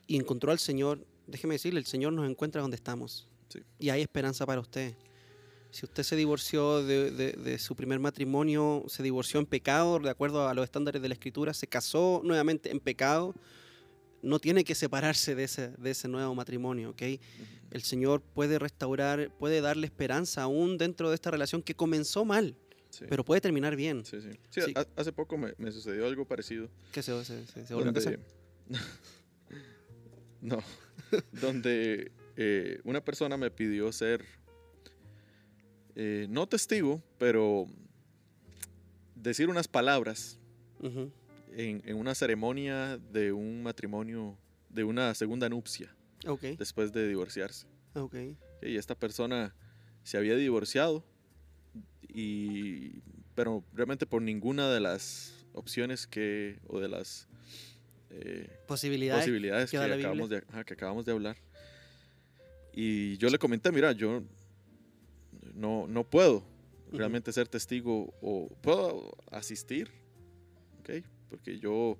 y 0.06 0.16
encontró 0.16 0.50
al 0.52 0.58
Señor, 0.58 1.06
déjeme 1.26 1.54
decirle, 1.54 1.80
el 1.80 1.86
Señor 1.86 2.12
nos 2.12 2.28
encuentra 2.28 2.62
donde 2.62 2.76
estamos. 2.76 3.28
Sí. 3.48 3.60
Y 3.78 3.90
hay 3.90 4.00
esperanza 4.02 4.46
para 4.46 4.60
usted. 4.60 4.94
Si 5.70 5.84
usted 5.84 6.02
se 6.02 6.16
divorció 6.16 6.82
de, 6.82 7.10
de- 7.10 7.32
de 7.32 7.58
su 7.58 7.76
primer 7.76 7.98
matrimonio, 7.98 8.84
se 8.88 9.02
divorció 9.02 9.38
en 9.38 9.46
pecado, 9.46 9.98
de 9.98 10.08
acuerdo 10.08 10.48
a 10.48 10.54
los 10.54 10.64
estándares 10.64 11.02
de 11.02 11.08
la 11.08 11.14
Escritura, 11.14 11.52
se 11.52 11.66
casó 11.66 12.22
nuevamente 12.24 12.70
en 12.70 12.80
pecado, 12.80 13.34
no 14.22 14.38
tiene 14.38 14.64
que 14.64 14.74
separarse 14.74 15.34
de 15.34 15.44
ese, 15.44 15.68
de 15.70 15.90
ese 15.90 16.08
nuevo 16.08 16.34
matrimonio, 16.34 16.90
¿ok? 16.90 17.02
El 17.70 17.82
Señor 17.82 18.20
puede 18.22 18.58
restaurar, 18.58 19.30
puede 19.38 19.60
darle 19.60 19.86
esperanza 19.86 20.42
aún 20.42 20.78
dentro 20.78 21.08
de 21.10 21.14
esta 21.14 21.30
relación 21.30 21.62
que 21.62 21.74
comenzó 21.74 22.24
mal, 22.24 22.56
Sí. 22.90 23.04
pero 23.08 23.24
puede 23.24 23.40
terminar 23.40 23.76
bien. 23.76 24.04
Sí, 24.06 24.20
sí. 24.20 24.30
Sí, 24.50 24.60
Sí. 24.62 24.72
ha- 24.74 24.86
hace 24.96 25.12
poco 25.12 25.36
me, 25.36 25.52
me 25.58 25.70
sucedió 25.70 26.06
algo 26.06 26.24
parecido. 26.26 26.70
¿Qué 26.92 27.02
se, 27.02 27.24
se, 27.24 27.46
se- 27.46 27.66
se 27.66 27.74
volvió 27.74 27.90
a 27.90 27.94
casar? 27.94 28.18
no, 30.40 30.58
donde 31.32 32.10
eh, 32.36 32.80
una 32.84 33.04
persona 33.04 33.36
me 33.36 33.50
pidió 33.50 33.92
ser, 33.92 34.24
eh, 35.96 36.26
no 36.30 36.46
testigo, 36.48 37.02
pero 37.18 37.66
decir 39.14 39.48
unas 39.48 39.68
palabras 39.68 40.38
Ujú. 40.80 41.10
En, 41.58 41.82
en 41.84 41.96
una 41.96 42.14
ceremonia 42.14 42.98
de 42.98 43.32
un 43.32 43.62
matrimonio, 43.62 44.38
de 44.70 44.84
una 44.84 45.12
segunda 45.14 45.48
nupcia, 45.48 45.94
Ok, 46.26 46.42
después 46.58 46.92
de 46.92 47.08
divorciarse. 47.08 47.66
ok. 47.94 48.14
Y 48.62 48.76
esta 48.76 48.94
persona 48.94 49.54
se 50.02 50.16
había 50.18 50.36
divorciado, 50.36 51.04
y, 52.08 53.00
pero 53.34 53.64
realmente 53.74 54.06
por 54.06 54.22
ninguna 54.22 54.70
de 54.70 54.80
las 54.80 55.46
opciones 55.52 56.06
que, 56.06 56.58
o 56.68 56.80
de 56.80 56.88
las 56.88 57.28
eh, 58.10 58.48
Posibilidades. 58.66 59.22
posibilidades 59.24 59.70
que 59.70 59.76
acabamos 59.78 60.28
de, 60.30 60.38
ajá, 60.48 60.64
que 60.64 60.74
acabamos 60.74 61.04
de 61.04 61.12
hablar. 61.12 61.36
Y 62.72 63.16
yo 63.18 63.28
le 63.30 63.38
comenté, 63.38 63.72
mira, 63.72 63.92
yo 63.92 64.22
no, 65.54 65.86
no 65.88 66.04
puedo 66.08 66.44
realmente 66.92 67.32
ser 67.32 67.48
testigo 67.48 68.14
o 68.22 68.48
puedo 68.62 69.16
asistir, 69.30 69.90
¿ok? 70.80 71.04
Porque 71.28 71.58
yo 71.58 71.98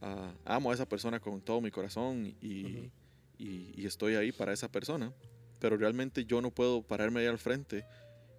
ah, 0.00 0.34
amo 0.44 0.70
a 0.70 0.74
esa 0.74 0.86
persona 0.88 1.20
con 1.20 1.40
todo 1.40 1.60
mi 1.60 1.70
corazón 1.70 2.34
y, 2.40 2.64
Ujú. 2.66 2.90
y- 3.38 3.72
y 3.76 3.86
estoy 3.86 4.14
ahí 4.16 4.32
para 4.32 4.52
esa 4.52 4.70
persona, 4.70 5.12
pero 5.60 5.76
realmente 5.76 6.24
yo 6.24 6.40
no 6.40 6.50
puedo 6.50 6.82
pararme 6.82 7.20
ahí 7.20 7.26
al 7.26 7.38
frente 7.38 7.84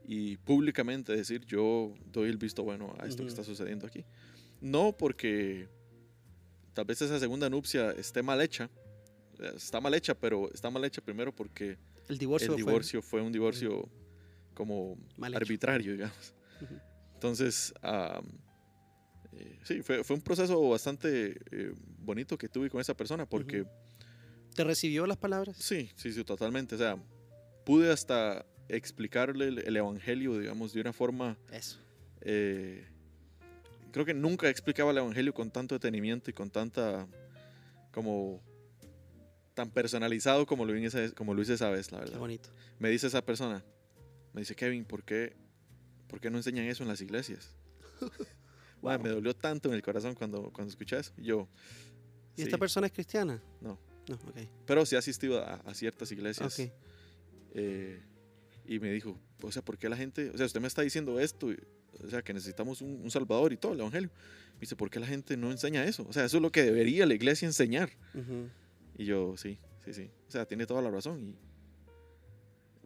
y 0.05 0.35
públicamente 0.37 1.15
decir 1.15 1.45
yo 1.45 1.93
doy 2.11 2.29
el 2.29 2.37
visto 2.37 2.63
bueno 2.63 2.93
a 2.99 3.05
esto 3.05 3.15
Ujú. 3.21 3.23
que 3.23 3.29
está 3.29 3.43
sucediendo 3.43 3.87
aquí. 3.87 4.03
No 4.61 4.91
porque 4.97 5.69
tal 6.73 6.85
vez 6.85 7.01
esa 7.01 7.19
segunda 7.19 7.49
nupcia 7.49 7.91
esté 7.91 8.21
mal 8.23 8.41
hecha, 8.41 8.69
eh, 9.39 9.53
está 9.55 9.79
mal 9.79 9.93
hecha, 9.93 10.13
pero 10.15 10.51
está 10.53 10.69
mal 10.69 10.83
hecha 10.85 11.01
primero 11.01 11.33
porque 11.33 11.77
El 12.09 12.17
divorcio, 12.17 12.47
el 12.47 12.53
fue- 12.53 12.57
divorcio 12.65 13.01
fue, 13.01 13.21
un 13.21 13.31
divorcio 13.31 13.89
como 14.53 14.97
Mal 15.17 15.33
arbitrario, 15.35 15.93
digamos. 15.93 16.33
Entonces, 17.13 17.73
am, 17.81 18.25
eh, 19.37 19.59
sí, 19.63 19.81
fue, 19.81 20.03
fue 20.03 20.15
un 20.15 20.21
proceso 20.21 20.69
bastante 20.69 21.37
eh, 21.51 21.73
bonito 21.99 22.37
que 22.37 22.47
tuve 22.49 22.69
con 22.69 22.79
esa 22.81 22.95
persona 22.95 23.25
porque 23.27 23.65
¿Te 24.55 24.63
recibió 24.63 25.05
las 25.07 25.17
palabras? 25.17 25.57
sí, 25.57 25.89
sí, 25.95 26.11
sí, 26.13 26.23
totalmente. 26.23 26.75
O 26.75 26.77
sea, 26.77 26.97
pude 27.65 27.91
hasta 27.91 28.45
explicarle 28.69 29.47
el, 29.47 29.59
el 29.59 29.75
evangelio, 29.77 30.37
digamos, 30.37 30.73
de 30.73 30.81
una 30.81 30.93
forma... 30.93 31.37
Eso. 31.51 31.79
eh, 32.21 32.85
creo 33.91 34.05
que 34.05 34.13
nunca 34.13 34.49
explicaba 34.49 34.91
el 34.91 34.97
evangelio 34.97 35.33
con 35.33 35.49
tanto 35.51 35.75
detenimiento 35.75 36.29
y 36.29 36.33
con 36.33 36.49
tanta... 36.49 37.07
como... 37.91 38.41
tan 39.55 39.69
personalizado 39.71 40.45
como 40.45 40.65
lo, 40.65 40.75
hice, 40.77 41.13
como 41.13 41.33
lo 41.33 41.41
hice 41.41 41.53
esa 41.55 41.69
vez, 41.69 41.91
la 41.91 41.99
Qué 41.99 42.05
verdad. 42.05 42.19
bonito. 42.19 42.49
Me 42.79 42.89
dice 42.89 43.07
esa 43.07 43.23
persona, 43.25 43.63
me 44.33 44.41
dice, 44.41 44.55
Kevin, 44.55 44.85
¿por 44.85 45.03
qué, 45.03 45.35
por 46.07 46.19
qué 46.19 46.29
no 46.29 46.37
enseñan 46.37 46.65
eso 46.65 46.83
en 46.83 46.89
las 46.89 47.01
iglesias? 47.01 47.55
Wow. 48.83 48.99
me 49.01 49.09
dolió 49.09 49.35
tanto 49.35 49.69
en 49.69 49.75
el 49.75 49.81
corazón 49.81 50.13
cuando, 50.13 50.51
cuando 50.51 50.69
escuché 50.69 50.99
eso. 50.99 51.11
Y 51.17 51.23
yo, 51.23 51.47
¿Y 52.35 52.43
esta 52.43 52.57
sí, 52.57 52.59
persona 52.59 52.87
es 52.87 52.93
cristiana? 52.93 53.41
No. 53.61 53.79
No, 54.07 54.15
ok. 54.15 54.37
pero 54.65 54.85
sí 54.85 54.95
he 54.95 54.97
asistido 54.97 55.39
a, 55.41 55.55
a 55.55 55.73
ciertas 55.73 56.11
iglesias. 56.11 56.59
Ok. 56.59 56.69
eh, 57.53 58.01
y 58.65 58.79
me 58.79 58.91
dijo, 58.91 59.17
o 59.41 59.51
sea, 59.51 59.61
¿por 59.63 59.77
qué 59.77 59.89
la 59.89 59.95
gente, 59.97 60.29
o 60.29 60.37
sea, 60.37 60.45
usted 60.45 60.59
me 60.61 60.67
está 60.67 60.81
diciendo 60.81 61.19
esto, 61.19 61.47
o 62.03 62.09
sea, 62.09 62.21
que 62.21 62.33
necesitamos 62.33 62.81
un, 62.81 63.01
un 63.01 63.11
salvador 63.11 63.53
y 63.53 63.57
todo, 63.57 63.73
el 63.73 63.79
evangelio. 63.79 64.09
Me 64.55 64.59
dice, 64.61 64.75
¿por 64.75 64.89
qué 64.89 64.99
la 64.99 65.07
gente 65.07 65.35
no 65.37 65.51
enseña 65.51 65.83
eso? 65.85 66.05
O 66.07 66.13
sea, 66.13 66.25
eso 66.25 66.37
es 66.37 66.43
lo 66.43 66.51
que 66.51 66.63
debería 66.63 67.05
la 67.05 67.13
iglesia 67.13 67.45
enseñar. 67.45 67.91
Ujú. 68.13 68.49
Y 68.97 69.05
yo, 69.05 69.35
sí, 69.37 69.57
sí, 69.85 69.93
sí. 69.93 70.11
O 70.27 70.31
sea, 70.31 70.45
tiene 70.45 70.65
toda 70.65 70.81
la 70.81 70.91
razón. 70.91 71.21
Y 71.21 71.35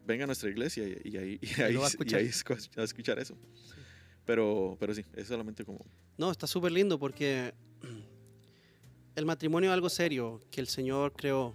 venga 0.06 0.24
a 0.24 0.26
nuestra 0.26 0.48
iglesia 0.48 0.84
y, 0.84 1.00
y 1.04 1.16
ahí, 1.16 1.38
y 1.42 1.60
ahí, 1.60 1.74
y 2.06 2.14
ahí 2.14 2.30
a 2.76 2.82
escuchar 2.82 3.18
eso. 3.18 3.36
Pero, 4.28 4.76
pero 4.78 4.92
sí, 4.92 5.02
es 5.14 5.26
solamente 5.26 5.64
como... 5.64 5.78
No, 6.18 6.30
está 6.30 6.46
súper 6.46 6.70
lindo 6.70 6.98
porque 6.98 7.54
el 9.16 9.24
matrimonio 9.24 9.70
es 9.70 9.72
algo 9.72 9.88
serio 9.88 10.38
que 10.50 10.60
el 10.60 10.68
Señor 10.68 11.14
creó 11.14 11.54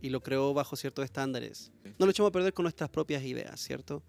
y 0.00 0.08
lo 0.08 0.22
creó 0.22 0.54
bajo 0.54 0.74
ciertos 0.74 1.04
estándares. 1.04 1.70
No 1.98 2.06
lo 2.06 2.12
echemos 2.12 2.30
a 2.30 2.32
perder 2.32 2.54
con 2.54 2.62
nuestras 2.62 2.88
propias 2.88 3.22
ideas, 3.24 3.60
¿cierto? 3.60 4.02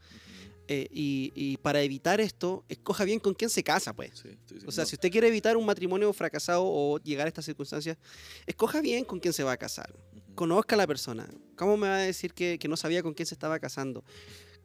Eh, 0.70 0.88
y, 0.91 1.34
y 1.36 1.57
para 1.57 1.82
evitar 1.82 2.22
esto, 2.22 2.63
escoja 2.70 3.03
bien 3.03 3.20
con 3.20 3.34
quién 3.34 3.49
se 3.49 3.63
casa, 3.63 3.93
pues. 3.93 4.11
Sí, 4.18 4.30
sí, 4.45 4.59
sí. 4.61 4.66
O 4.66 4.72
sea, 4.72 4.86
No, 4.86 4.88
si 4.88 4.95
usted 4.95 5.11
quiere 5.11 5.28
evitar 5.28 5.57
un 5.57 5.66
matrimonio 5.66 6.13
fracasado 6.13 6.63
o 6.63 6.97
llegar 6.99 7.26
a 7.26 7.28
estas 7.28 7.43
circunstancias, 7.43 7.97
escoja 8.45 8.80
bien 8.80 9.03
con 9.03 9.20
quién 9.20 9.34
se 9.34 9.43
va 9.43 9.51
a 9.51 9.57
casar. 9.57 9.93
Conozca 10.36 10.76
a 10.76 10.78
la 10.78 10.88
persona. 10.88 11.30
¿Cómo 11.57 11.76
me 11.76 11.89
va 11.89 11.95
a 11.97 11.99
decir 11.99 12.34
que, 12.34 12.57
que 12.59 12.70
no 12.70 12.78
sabía 12.78 13.03
con 13.03 13.13
quién 13.13 13.26
se 13.26 13.36
estaba 13.36 13.59
casando? 13.59 14.05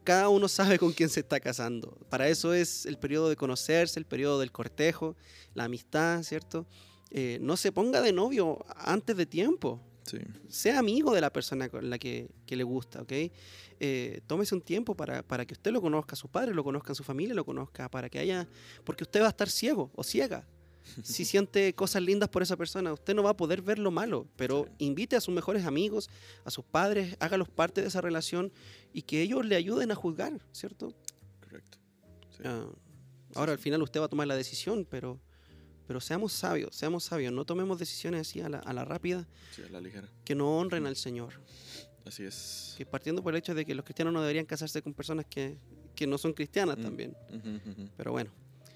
Cada 0.05 0.29
uno 0.29 0.49
sabe 0.49 0.79
con 0.79 0.93
quién 0.93 1.09
se 1.09 1.21
está 1.21 1.41
casando. 1.41 1.97
Para 2.09 2.29
eso 2.29 2.55
es 2.55 2.87
el 2.87 2.99
periodo 2.99 3.29
de 3.29 3.37
conocerse, 3.37 3.99
el 3.99 4.07
periodo 4.07 4.41
del 4.41 4.53
cortejo, 4.53 5.17
la 5.55 5.65
amistad, 5.65 6.23
¿cierto? 6.23 6.67
Eh, 7.11 7.39
no 7.41 7.57
se 7.57 7.73
ponga 7.73 8.01
de 8.01 8.13
novio 8.13 8.65
antes 8.77 9.17
de 9.17 9.27
tiempo. 9.27 9.81
Sí, 10.05 10.19
Sea 10.49 10.79
amigo 10.79 11.15
de 11.15 11.21
la 11.21 11.33
persona 11.33 11.69
con 11.69 11.91
la 11.91 11.99
que, 11.99 12.31
que 12.47 12.57
le 12.57 12.65
gusta, 12.65 13.03
¿ok? 13.03 13.13
Eh, 13.83 14.21
tómese 14.27 14.55
un 14.55 14.63
tiempo 14.63 14.95
para, 14.95 15.23
para 15.23 15.45
que 15.45 15.55
usted 15.55 15.71
lo 15.71 15.81
conozca, 15.81 16.17
sus 16.17 16.31
padres 16.31 16.55
lo 16.55 16.65
conozcan, 16.65 16.95
su 16.95 17.05
familia 17.05 17.35
lo 17.35 17.45
conozca, 17.45 17.89
para 17.89 18.09
que 18.09 18.19
haya... 18.19 18.49
Porque 18.85 19.05
usted 19.05 19.21
va 19.21 19.27
a 19.27 19.31
estar 19.31 19.49
ciego 19.49 19.91
o 19.95 20.03
ciega. 20.03 20.47
Si 21.05 21.25
siente 21.25 21.75
cosas 21.75 22.03
lindas 22.03 22.29
por 22.29 22.43
esa 22.43 22.57
persona, 22.57 22.93
usted 22.93 23.15
no 23.15 23.23
va 23.23 23.31
a 23.31 23.37
poder 23.37 23.63
ver 23.63 23.79
lo 23.79 23.91
malo, 23.91 24.27
pero 24.37 24.67
invite 24.79 25.17
a 25.17 25.21
sus 25.21 25.35
mejores 25.35 25.65
amigos, 25.67 26.09
a 26.45 26.51
sus 26.51 26.65
padres, 26.65 27.17
hágalos 27.21 27.49
parte 27.49 27.81
de 27.83 27.89
esa 27.89 28.01
relación 28.01 28.53
y 28.93 29.03
que 29.03 29.23
ellos 29.23 29.45
le 29.47 29.57
ayuden 29.57 29.91
a 29.91 29.95
juzgar, 29.95 30.41
¿cierto? 30.53 30.95
correcto. 31.41 31.79
Sí. 32.37 32.43
Ah, 32.45 32.67
ahora 33.35 33.53
al 33.53 33.59
final 33.59 33.83
usted 33.83 34.01
va 34.01 34.07
a 34.07 34.09
tomar 34.09 34.27
la 34.27 34.37
decisión, 34.37 34.87
pero, 34.91 35.21
pero 35.87 36.01
seamos 36.01 36.33
sabios, 36.33 36.75
seamos 36.75 37.05
sabios, 37.05 37.33
no 37.33 37.45
tomemos 37.45 37.79
decisiones 37.79 38.23
así 38.23 38.41
a 38.41 38.49
la, 38.49 38.59
a 38.59 38.73
la 38.73 38.85
rápida 38.85 39.29
Sí, 39.55 39.63
a 39.63 39.69
la 39.71 39.81
ligera. 39.81 40.09
que 40.25 40.35
no 40.35 40.59
honren 40.59 40.87
al 40.87 40.97
Señor. 40.97 41.35
Así 42.07 42.25
es. 42.25 42.75
Que 42.79 42.87
partiendo 42.87 43.23
por 43.23 43.35
el 43.35 43.39
hecho 43.39 43.55
de 43.55 43.65
que 43.67 43.75
los 43.75 43.85
cristianos 43.85 44.13
no 44.15 44.23
deberían 44.23 44.47
casarse 44.47 44.81
con 44.83 44.95
personas 44.95 45.27
que, 45.29 45.59
que 45.95 46.07
no 46.07 46.17
son 46.19 46.33
cristianas 46.33 46.79
Mm. 46.79 46.83
también. 46.83 47.17
Pero 47.97 48.13
bueno, 48.13 48.31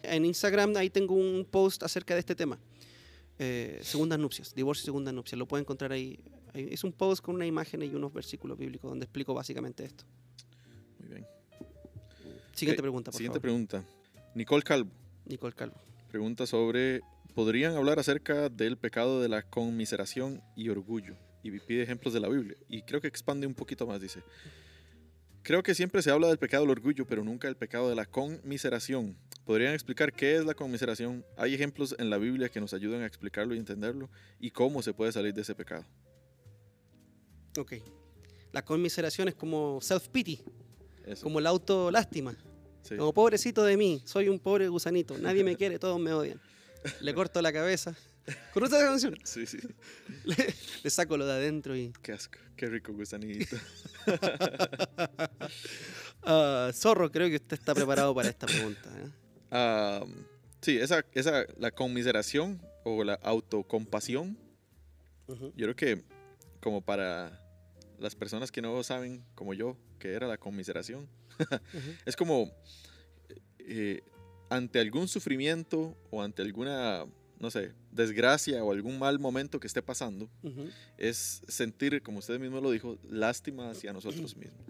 en 0.04 0.24
Instagram 0.24 0.76
ahí 0.76 0.90
tengo 0.90 1.14
un 1.14 1.46
post 1.50 1.82
acerca 1.82 2.14
de 2.14 2.20
este 2.20 2.34
tema. 2.34 2.58
Eh, 3.38 3.80
segundas 3.82 4.18
nupcias, 4.18 4.54
divorcio 4.54 4.82
y 4.82 4.84
segundas 4.86 5.12
nupcias. 5.14 5.38
Lo 5.38 5.46
pueden 5.46 5.64
encontrar 5.64 5.92
ahí. 5.92 6.20
Es 6.54 6.84
un 6.84 6.92
post 6.92 7.22
con 7.22 7.34
una 7.34 7.46
imagen 7.46 7.82
y 7.82 7.88
unos 7.88 8.12
versículos 8.12 8.56
bíblicos 8.56 8.88
donde 8.88 9.04
explico 9.04 9.34
básicamente 9.34 9.84
esto. 9.84 10.04
Muy 11.00 11.08
bien. 11.08 11.26
Siguiente 12.54 12.82
pregunta, 12.82 13.10
por 13.10 13.18
Siguiente 13.18 13.40
favor. 13.40 13.42
pregunta. 13.42 13.84
Nicole 14.34 14.62
Calvo 14.62 14.90
Nicole 15.26 15.54
Calvo. 15.54 15.76
pregunta 16.08 16.46
sobre, 16.46 17.00
¿podrían 17.34 17.74
hablar 17.74 17.98
acerca 17.98 18.48
del 18.48 18.76
pecado 18.76 19.20
de 19.20 19.28
la 19.28 19.42
conmiseración 19.42 20.42
y 20.56 20.68
orgullo? 20.68 21.16
Y 21.42 21.50
pide 21.60 21.82
ejemplos 21.82 22.14
de 22.14 22.20
la 22.20 22.28
Biblia. 22.28 22.56
Y 22.68 22.82
creo 22.82 23.00
que 23.00 23.08
expande 23.08 23.46
un 23.46 23.54
poquito 23.54 23.86
más, 23.86 24.00
dice. 24.00 24.22
Creo 25.44 25.62
que 25.62 25.74
siempre 25.74 26.00
se 26.00 26.10
habla 26.10 26.28
del 26.28 26.38
pecado 26.38 26.62
del 26.62 26.70
orgullo, 26.70 27.06
pero 27.06 27.22
nunca 27.22 27.48
del 27.48 27.56
pecado 27.58 27.90
de 27.90 27.94
la 27.94 28.06
conmiseración. 28.06 29.14
¿Podrían 29.44 29.74
explicar 29.74 30.10
qué 30.10 30.36
es 30.36 30.46
la 30.46 30.54
conmiseración? 30.54 31.22
¿Hay 31.36 31.52
ejemplos 31.52 31.94
en 31.98 32.08
la 32.08 32.16
Biblia 32.16 32.48
que 32.48 32.62
nos 32.62 32.72
ayuden 32.72 33.02
a 33.02 33.06
explicarlo 33.06 33.54
y 33.54 33.58
entenderlo? 33.58 34.08
¿Y 34.40 34.52
cómo 34.52 34.80
se 34.80 34.94
puede 34.94 35.12
salir 35.12 35.34
de 35.34 35.42
ese 35.42 35.54
pecado? 35.54 35.84
Ok. 37.58 37.74
La 38.52 38.64
conmiseración 38.64 39.28
es 39.28 39.34
como 39.34 39.82
self-pity, 39.82 40.40
como 41.22 41.40
el 41.40 41.46
autolástima. 41.46 42.34
Sí. 42.80 42.96
Como 42.96 43.12
pobrecito 43.12 43.64
de 43.64 43.76
mí, 43.76 44.00
soy 44.06 44.30
un 44.30 44.38
pobre 44.38 44.68
gusanito. 44.68 45.18
Nadie 45.18 45.44
me 45.44 45.56
quiere, 45.56 45.78
todos 45.78 46.00
me 46.00 46.14
odian. 46.14 46.40
Le 47.02 47.12
corto 47.12 47.42
la 47.42 47.52
cabeza. 47.52 47.94
¿Conoces 48.52 48.78
esa 48.78 48.86
canción? 48.86 49.18
Sí, 49.24 49.46
sí. 49.46 49.58
Le, 50.24 50.36
le 50.82 50.90
saco 50.90 51.16
lo 51.16 51.26
de 51.26 51.32
adentro 51.32 51.76
y. 51.76 51.92
Qué 52.02 52.12
asco. 52.12 52.38
Qué 52.56 52.66
rico 52.68 52.92
gusanito. 52.92 53.56
Ah, 56.26 56.70
zorro, 56.72 57.10
creo 57.12 57.28
que 57.28 57.36
usted 57.36 57.58
está 57.58 57.74
preparado 57.74 58.14
para 58.14 58.30
esta 58.30 58.46
pregunta. 58.46 58.90
¿eh? 58.98 59.10
Ah, 59.50 60.02
sí, 60.62 60.78
esa, 60.78 61.04
esa, 61.12 61.44
la 61.58 61.70
conmiseración 61.70 62.62
o 62.84 63.04
la 63.04 63.14
autocompasión, 63.22 64.38
Ujú. 65.28 65.52
yo 65.54 65.66
creo 65.66 65.76
que 65.76 66.04
como 66.60 66.80
para 66.80 67.38
las 67.98 68.14
personas 68.14 68.50
que 68.50 68.62
no 68.62 68.82
saben, 68.82 69.22
como 69.34 69.52
yo, 69.52 69.76
que 69.98 70.12
era 70.14 70.26
la 70.26 70.38
conmiseración, 70.38 71.08
Ujú. 71.38 71.90
es 72.06 72.16
como 72.16 72.50
eh, 73.58 74.00
ante 74.48 74.80
algún 74.80 75.08
sufrimiento 75.08 75.94
o 76.10 76.22
ante 76.22 76.40
alguna 76.40 77.04
no 77.38 77.50
sé, 77.50 77.72
desgracia 77.90 78.62
o 78.64 78.72
algún 78.72 78.98
mal 78.98 79.18
momento 79.18 79.60
que 79.60 79.66
esté 79.66 79.82
pasando, 79.82 80.28
es 80.96 81.42
sentir, 81.48 82.02
como 82.02 82.18
usted 82.18 82.38
mismo 82.40 82.60
lo 82.60 82.70
dijo, 82.70 82.98
lástima 83.08 83.70
hacia 83.70 83.92
nosotros 83.92 84.36
mismos. 84.36 84.60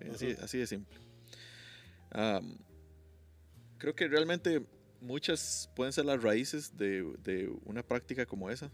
Eh, 0.00 0.10
Así, 0.14 0.36
así 0.42 0.58
de 0.58 0.66
simple. 0.66 0.98
Creo 3.78 3.94
que 3.94 4.08
realmente 4.08 4.64
muchas 5.00 5.70
pueden 5.74 5.92
ser 5.92 6.04
las 6.06 6.22
raíces 6.22 6.76
de, 6.76 7.02
de 7.22 7.52
una 7.64 7.82
práctica 7.82 8.24
como 8.26 8.50
esa. 8.50 8.70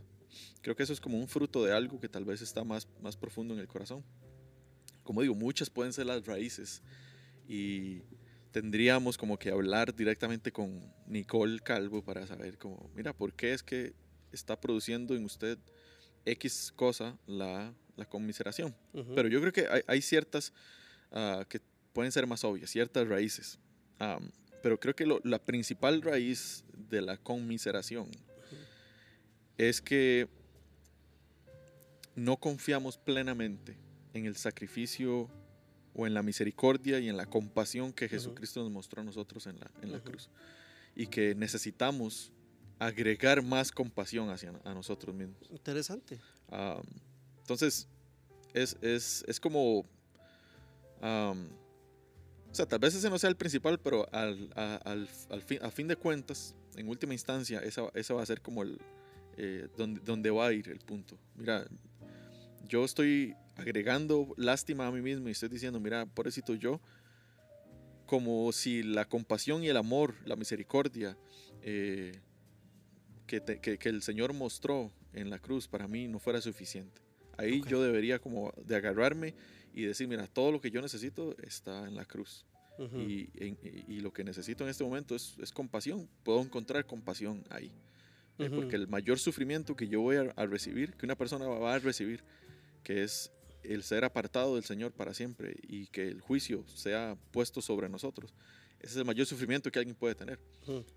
Creo 0.63 0.77
que 0.77 0.83
eso 0.83 0.93
es 0.93 1.01
como 1.01 1.19
un 1.19 1.29
fruto 1.29 1.65
de 1.65 1.73
algo 1.73 1.99
que 2.01 2.09
tal 2.09 2.25
vez 2.25 2.41
está 2.41 2.65
más, 2.65 2.89
más 3.01 3.17
profundo 3.17 3.53
en 3.55 3.61
el 3.61 3.67
corazón. 3.69 4.05
Como 5.03 5.21
digo, 5.23 5.35
muchas 5.35 5.69
pueden 5.69 5.93
ser 5.93 6.07
las 6.07 6.25
raíces 6.25 6.83
y 7.49 8.03
tendríamos 8.53 9.17
como 9.19 9.39
que 9.39 9.51
hablar 9.51 9.95
directamente 9.95 10.53
con 10.53 10.81
Nicole 11.07 11.59
Calvo 11.61 12.05
para 12.05 12.27
saber 12.27 12.59
como, 12.59 12.91
mira, 12.95 13.13
¿por 13.13 13.33
qué 13.33 13.53
es 13.53 13.63
que 13.63 13.95
está 14.31 14.61
produciendo 14.61 15.15
en 15.17 15.25
usted 15.25 15.59
X 16.25 16.73
cosa 16.77 17.19
la, 17.27 17.75
la 17.97 18.05
conmiseración? 18.05 18.75
Pero 19.15 19.29
yo 19.29 19.41
creo 19.41 19.53
que 19.53 19.67
hay, 19.69 19.83
hay 19.87 20.03
ciertas 20.03 20.53
ah, 21.11 21.45
que 21.49 21.61
pueden 21.93 22.13
ser 22.13 22.27
más 22.27 22.45
obvias, 22.45 22.71
ciertas 22.71 23.09
raíces. 23.09 23.59
Am, 23.99 24.31
pero 24.63 24.79
creo 24.79 24.95
que 24.95 25.07
lo- 25.07 25.21
la 25.25 25.39
principal 25.39 26.01
raíz 26.03 26.65
de 26.89 27.01
la 27.03 27.17
conmiseración 27.17 28.09
es 29.59 29.81
que 29.81 30.29
no 32.15 32.37
confiamos 32.37 32.97
plenamente 32.99 33.77
en 34.15 34.27
el 34.27 34.37
sacrificio 34.37 35.29
o 35.95 36.07
en 36.07 36.15
la 36.15 36.23
misericordia 36.23 36.99
y 36.99 37.09
en 37.09 37.17
la 37.17 37.27
compasión 37.27 37.93
que 37.93 38.09
Jesucristo 38.09 38.63
nos 38.63 38.71
mostró 38.71 39.03
a 39.03 39.05
nosotros 39.05 39.47
en 39.47 39.61
la, 39.61 39.71
en 39.83 39.93
la 39.93 40.01
cruz. 40.01 40.31
Y 40.95 41.07
que 41.07 41.35
necesitamos 41.35 42.33
agregar 42.79 43.43
más 43.43 43.71
compasión 43.71 44.31
hacia 44.31 44.53
a 44.65 44.75
nosotros 44.75 45.15
mismos. 45.15 45.39
Interesante. 45.51 46.19
Am, 46.51 46.83
entonces, 47.39 47.89
es, 48.55 48.77
es, 48.81 49.25
es 49.29 49.39
como... 49.39 49.87
am, 51.01 51.49
o 52.51 52.55
sea, 52.55 52.67
tal 52.67 52.79
vez 52.81 52.95
ese 52.95 53.09
no 53.09 53.19
sea 53.19 53.31
el 53.31 53.37
principal, 53.37 53.79
pero 53.79 54.07
al, 54.13 54.51
a, 54.57 54.77
al- 54.77 55.09
al 55.31 55.43
fin, 55.43 55.59
a 55.63 55.71
fin 55.71 55.89
de 55.89 55.97
cuentas, 55.97 56.55
en 56.77 56.89
última 56.89 57.13
instancia, 57.15 57.61
esa, 57.61 57.91
esa 57.95 58.15
va 58.15 58.23
a 58.23 58.27
ser 58.27 58.41
como 58.43 58.63
el... 58.63 58.79
eh, 59.37 59.69
donde, 59.77 60.01
donde 60.01 60.31
va 60.31 60.49
a 60.49 60.53
ir 60.53 60.69
el 60.69 60.79
punto. 60.81 61.19
Mira, 61.35 61.67
yo 62.69 62.85
estoy 62.85 63.35
agregando 63.57 64.35
lástima 64.37 64.87
a 64.87 64.91
mí 64.91 65.01
mismo 65.03 65.29
y 65.29 65.33
estoy 65.33 65.49
diciendo, 65.49 65.79
mira, 65.81 66.07
pobrecito 66.07 66.55
yo, 66.55 66.81
como 68.07 68.53
si 68.53 68.83
la 68.83 69.05
compasión 69.07 69.65
y 69.65 69.69
el 69.69 69.77
amor, 69.77 70.15
la 70.27 70.37
misericordia 70.37 71.17
eh, 71.63 72.13
que, 73.27 73.41
te- 73.41 73.61
que- 73.61 73.79
que 73.79 73.89
el 73.89 74.03
Señor 74.03 74.33
mostró 74.35 74.91
en 75.15 75.31
la 75.31 75.39
cruz 75.39 75.69
para 75.69 75.89
mí 75.89 76.09
no 76.09 76.19
fuera 76.19 76.41
suficiente. 76.41 77.01
Ahí 77.39 77.61
Ok. 77.61 77.69
yo 77.69 77.83
debería 77.83 78.19
como 78.19 78.53
de 78.67 78.77
agarrarme 78.77 79.35
y 79.75 79.83
decir, 79.85 80.07
mira, 80.09 80.27
todo 80.27 80.53
lo 80.53 80.61
que 80.61 80.71
yo 80.71 80.83
necesito 80.83 81.35
está 81.43 81.87
en 81.87 81.95
la 81.97 82.05
cruz. 82.05 82.45
Ujú. 82.79 83.01
y, 83.01 83.29
en- 83.37 83.59
y- 83.63 83.97
y 83.97 84.01
lo 84.01 84.15
que 84.15 84.25
necesito 84.25 84.65
en 84.65 84.71
este 84.71 84.83
momento 84.83 85.15
es, 85.15 85.37
es 85.39 85.53
compasión. 85.53 86.09
Puedo 86.25 86.41
encontrar 86.41 86.87
compasión 86.87 87.45
ahí. 87.51 87.71
Eh, 88.39 88.47
Ujú. 88.47 88.57
Porque 88.57 88.77
el 88.77 88.89
mayor 88.89 89.19
sufrimiento 89.19 89.77
que 89.77 89.89
yo 89.89 90.01
voy 90.01 90.17
a, 90.17 90.33
a 90.37 90.47
recibir, 90.47 90.95
que 90.95 91.05
una 91.05 91.15
persona 91.15 91.47
va 91.47 91.75
a 91.75 91.79
recibir, 91.79 92.25
que 92.83 93.03
es 93.03 93.31
el 93.65 93.83
ser 93.83 94.05
apartado 94.05 94.55
del 94.55 94.65
Señor 94.65 94.93
para 94.93 95.15
siempre 95.15 95.55
y 95.63 95.87
que 95.87 96.09
el 96.09 96.21
juicio 96.21 96.65
sea 96.69 97.17
puesto 97.31 97.61
sobre 97.63 97.89
nosotros, 97.89 98.35
ese 98.81 98.91
es 98.93 98.97
el 98.97 99.05
mayor 99.05 99.27
sufrimiento 99.27 99.71
que 99.71 99.79
alguien 99.79 99.95
puede 99.95 100.15
tener. 100.15 100.39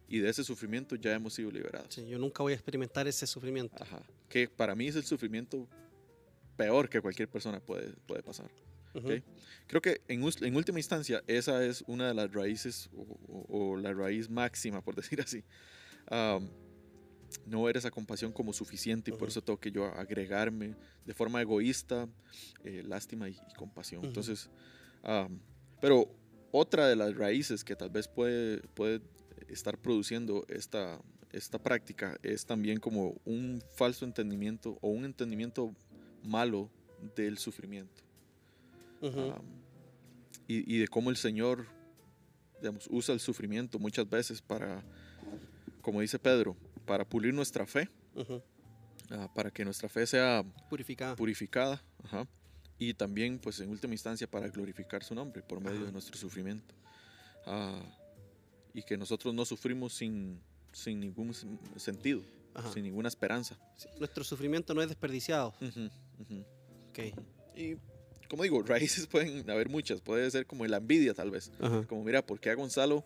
Y 0.07 0.19
de 0.19 0.29
ese 0.29 0.43
sufrimiento 0.43 0.95
ya 0.95 1.13
hemos 1.13 1.33
sido 1.35 1.51
liberados. 1.51 1.93
Sí, 1.93 2.07
yo 2.07 2.17
nunca 2.17 2.41
voy 2.41 2.53
a 2.53 2.55
experimentar 2.55 3.07
ese 3.07 3.27
sufrimiento. 3.27 3.83
Ajá. 3.83 4.01
Que 4.27 4.47
para 4.47 4.73
mí 4.75 4.87
es 4.87 4.95
el 4.95 5.03
sufrimiento 5.03 5.67
peor 6.57 6.89
que 6.89 7.01
cualquier 7.01 7.29
persona 7.29 7.59
puede, 7.59 7.91
puede 8.07 8.23
pasar. 8.23 8.49
Ujú. 8.93 9.07
ok. 9.13 9.21
Creo 9.67 9.81
que 9.81 10.01
en, 10.07 10.23
en 10.41 10.55
última 10.55 10.79
instancia 10.79 11.21
esa 11.27 11.63
es 11.65 11.83
una 11.87 12.07
de 12.07 12.13
las 12.13 12.31
raíces 12.31 12.89
o, 12.95 13.01
o- 13.27 13.73
o 13.73 13.77
la 13.77 13.93
raíz 13.93 14.29
máxima, 14.29 14.81
por 14.81 14.95
decir 15.01 15.21
así. 15.21 15.43
Am, 16.07 16.49
no 17.45 17.63
ver 17.63 17.77
esa 17.77 17.91
compasión 17.91 18.31
como 18.31 18.53
suficiente 18.53 19.11
y 19.11 19.13
por 19.13 19.27
eso 19.27 19.41
tengo 19.41 19.59
que 19.59 19.71
yo 19.71 19.85
agregarme 19.85 20.75
de 21.05 21.13
forma 21.13 21.41
egoísta 21.41 22.07
eh, 22.63 22.83
lástima 22.85 23.29
y, 23.29 23.33
y 23.33 23.53
compasión. 23.55 24.03
Entonces, 24.05 24.49
pero 25.81 26.07
otra 26.51 26.87
de 26.87 26.95
las 26.95 27.15
raíces 27.15 27.63
que 27.63 27.75
tal 27.75 27.89
vez 27.89 28.07
puede, 28.07 28.59
puede 28.73 29.01
estar 29.47 29.77
produciendo 29.77 30.45
esta, 30.47 30.99
esta 31.31 31.59
práctica 31.59 32.17
es 32.23 32.45
también 32.45 32.79
como 32.79 33.15
un 33.25 33.61
falso 33.73 34.05
entendimiento 34.05 34.77
o 34.81 34.89
un 34.89 35.05
entendimiento 35.05 35.73
malo 36.23 36.69
del 37.15 37.37
sufrimiento. 37.37 38.03
Y, 40.47 40.75
y 40.75 40.79
de 40.79 40.87
cómo 40.87 41.11
el 41.11 41.17
Señor 41.17 41.67
digamos, 42.59 42.87
usa 42.89 43.13
el 43.13 43.19
sufrimiento 43.19 43.77
muchas 43.79 44.09
veces 44.09 44.41
para, 44.41 44.83
como 45.81 46.01
dice 46.01 46.17
Pedro, 46.17 46.55
para 46.85 47.05
pulir 47.05 47.33
nuestra 47.33 47.65
fe, 47.65 47.89
Ujú. 48.15 48.41
ah, 49.11 49.27
para 49.33 49.51
que 49.51 49.65
nuestra 49.65 49.89
fe 49.89 50.05
sea 50.07 50.43
Purificada. 50.69 51.15
purificada, 51.15 51.81
ajá, 52.03 52.27
y 52.77 52.93
también, 52.93 53.39
pues 53.39 53.59
en 53.59 53.69
última 53.69 53.93
instancia, 53.93 54.27
para 54.27 54.47
glorificar 54.49 55.03
su 55.03 55.15
nombre 55.15 55.41
por 55.41 55.59
medio 55.59 55.77
Ajá. 55.77 55.85
de 55.85 55.91
nuestro 55.91 56.17
sufrimiento. 56.17 56.73
Ah, 57.45 57.81
y 58.73 58.83
que 58.83 58.97
nosotros 58.97 59.33
no 59.33 59.45
sufrimos 59.45 59.93
sin, 59.93 60.41
sin 60.73 60.99
ningún 60.99 61.33
sentido, 61.77 62.21
Ajá. 62.53 62.71
sin 62.73 62.83
ninguna 62.83 63.07
esperanza. 63.07 63.57
Sí, 63.77 63.87
Nuestro 63.99 64.23
sufrimiento 64.25 64.73
no 64.73 64.81
es 64.81 64.89
desperdiciado. 64.89 65.53
Ujú, 65.61 65.89
ujú. 66.19 66.45
Ok. 66.89 66.99
Y, 67.55 67.75
como 68.27 68.43
digo, 68.43 68.61
raíces 68.67 69.07
pueden 69.07 69.49
haber 69.49 69.69
muchas, 69.69 70.01
puede 70.01 70.29
ser 70.29 70.45
como 70.45 70.65
la 70.65 70.77
envidia 70.77 71.13
tal 71.13 71.31
vez. 71.31 71.51
Como 71.87 72.03
mira, 72.03 72.25
¿por 72.25 72.39
qué 72.41 72.49
a 72.49 72.55
Gonzalo, 72.55 73.05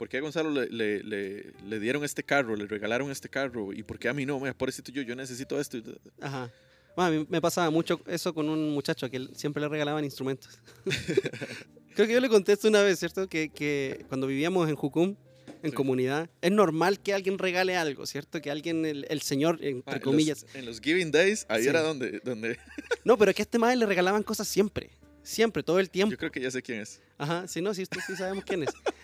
por 0.00 0.08
qué 0.08 0.16
a 0.16 0.20
Gonzalo 0.22 0.48
le, 0.50 0.66
le- 0.70 1.02
le- 1.02 1.52
le 1.68 1.78
dieron 1.78 2.02
este 2.04 2.22
carro, 2.22 2.56
le 2.56 2.64
regalaron 2.66 3.10
este 3.10 3.28
carro 3.28 3.70
y 3.74 3.82
por 3.82 3.98
qué 3.98 4.08
a 4.08 4.14
mí 4.14 4.24
no? 4.24 4.40
Mira, 4.40 4.54
pobrecito 4.54 4.90
yo, 4.90 5.02
yo 5.02 5.14
necesito 5.14 5.60
esto. 5.60 5.76
Ajá. 6.22 6.50
Bueno, 6.96 7.08
a 7.08 7.10
mí 7.20 7.26
me 7.28 7.40
pasaba 7.42 7.68
mucho 7.70 8.00
eso 8.06 8.32
con 8.32 8.48
un 8.48 8.70
muchacho 8.70 9.10
que 9.10 9.28
siempre 9.34 9.60
le 9.60 9.68
regalaban 9.68 10.02
instrumentos. 10.02 10.58
Creo 11.94 12.06
que 12.06 12.14
yo 12.14 12.20
le 12.20 12.30
contesto 12.30 12.66
una 12.68 12.82
vez, 12.82 12.98
¿cierto? 12.98 13.28
Que, 13.28 13.50
que 13.50 14.04
cuando 14.08 14.26
vivíamos 14.26 14.68
en 14.70 14.74
Jucum, 14.74 15.16
en 15.62 15.70
Sí. 15.70 15.76
comunidad, 15.76 16.30
es 16.40 16.50
normal 16.50 16.98
que 17.00 17.12
alguien 17.12 17.38
regale 17.38 17.76
algo, 17.76 18.06
¿cierto? 18.06 18.40
Que 18.40 18.50
alguien, 18.50 18.86
el, 18.86 19.06
el 19.10 19.20
señor, 19.20 19.58
Ah, 19.60 19.66
entre 19.66 19.96
en 19.96 20.00
los- 20.00 20.04
comillas. 20.04 20.46
en 20.54 20.64
los 20.64 20.80
Giving 20.80 21.10
Days, 21.10 21.44
ahí 21.50 21.64
Sí. 21.64 21.68
era 21.68 21.82
donde, 21.82 22.20
donde 22.24 22.58
No, 23.04 23.18
pero 23.18 23.30
es 23.32 23.36
que 23.36 23.42
a 23.42 23.44
este 23.44 23.58
madre 23.58 23.76
le 23.76 23.84
regalaban 23.86 24.22
cosas 24.22 24.48
siempre. 24.48 24.90
Siempre, 25.22 25.62
todo 25.62 25.78
el 25.78 25.90
tiempo. 25.90 26.12
yo 26.12 26.16
creo 26.16 26.32
que 26.32 26.40
ya 26.40 26.50
sé 26.50 26.62
quién 26.62 26.80
es. 26.80 27.02
Ajá, 27.18 27.46
sí, 27.46 27.60
no, 27.60 27.74
sí, 27.74 27.84
sí 28.06 28.16
sabemos 28.16 28.42
quién 28.44 28.62
es. 28.62 28.70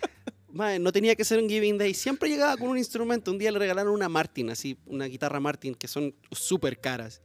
Mae, 0.49 0.79
no 0.79 0.91
tenía 0.91 1.15
que 1.15 1.25
ser 1.25 1.39
un 1.39 1.49
Giving 1.49 1.77
Day. 1.77 1.93
Siempre 1.93 2.29
llegaba 2.29 2.55
con 2.57 2.69
un 2.69 2.77
instrumento. 2.77 3.31
Un 3.31 3.37
día 3.37 3.51
le 3.51 3.59
regalaron 3.59 3.93
una 3.93 4.07
Martin, 4.09 4.49
así, 4.49 4.77
una 4.85 5.05
guitarra 5.05 5.39
Martin, 5.39 5.75
que 5.75 5.87
son 5.87 6.15
súper 6.31 6.79
caras. 6.79 7.21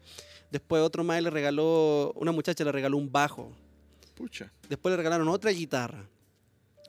Después 0.51 0.83
otro 0.83 1.03
mae 1.05 1.23
le 1.23 1.31
regaló, 1.31 2.13
una 2.17 2.33
muchacha 2.33 2.63
le 2.65 2.73
regaló 2.73 2.97
un 2.99 3.11
bajo. 3.11 3.53
Pucha. 4.15 4.53
Después 4.69 4.93
le 4.93 4.97
regalaron 4.97 5.29
otra 5.29 5.51
guitarra. 5.51 6.07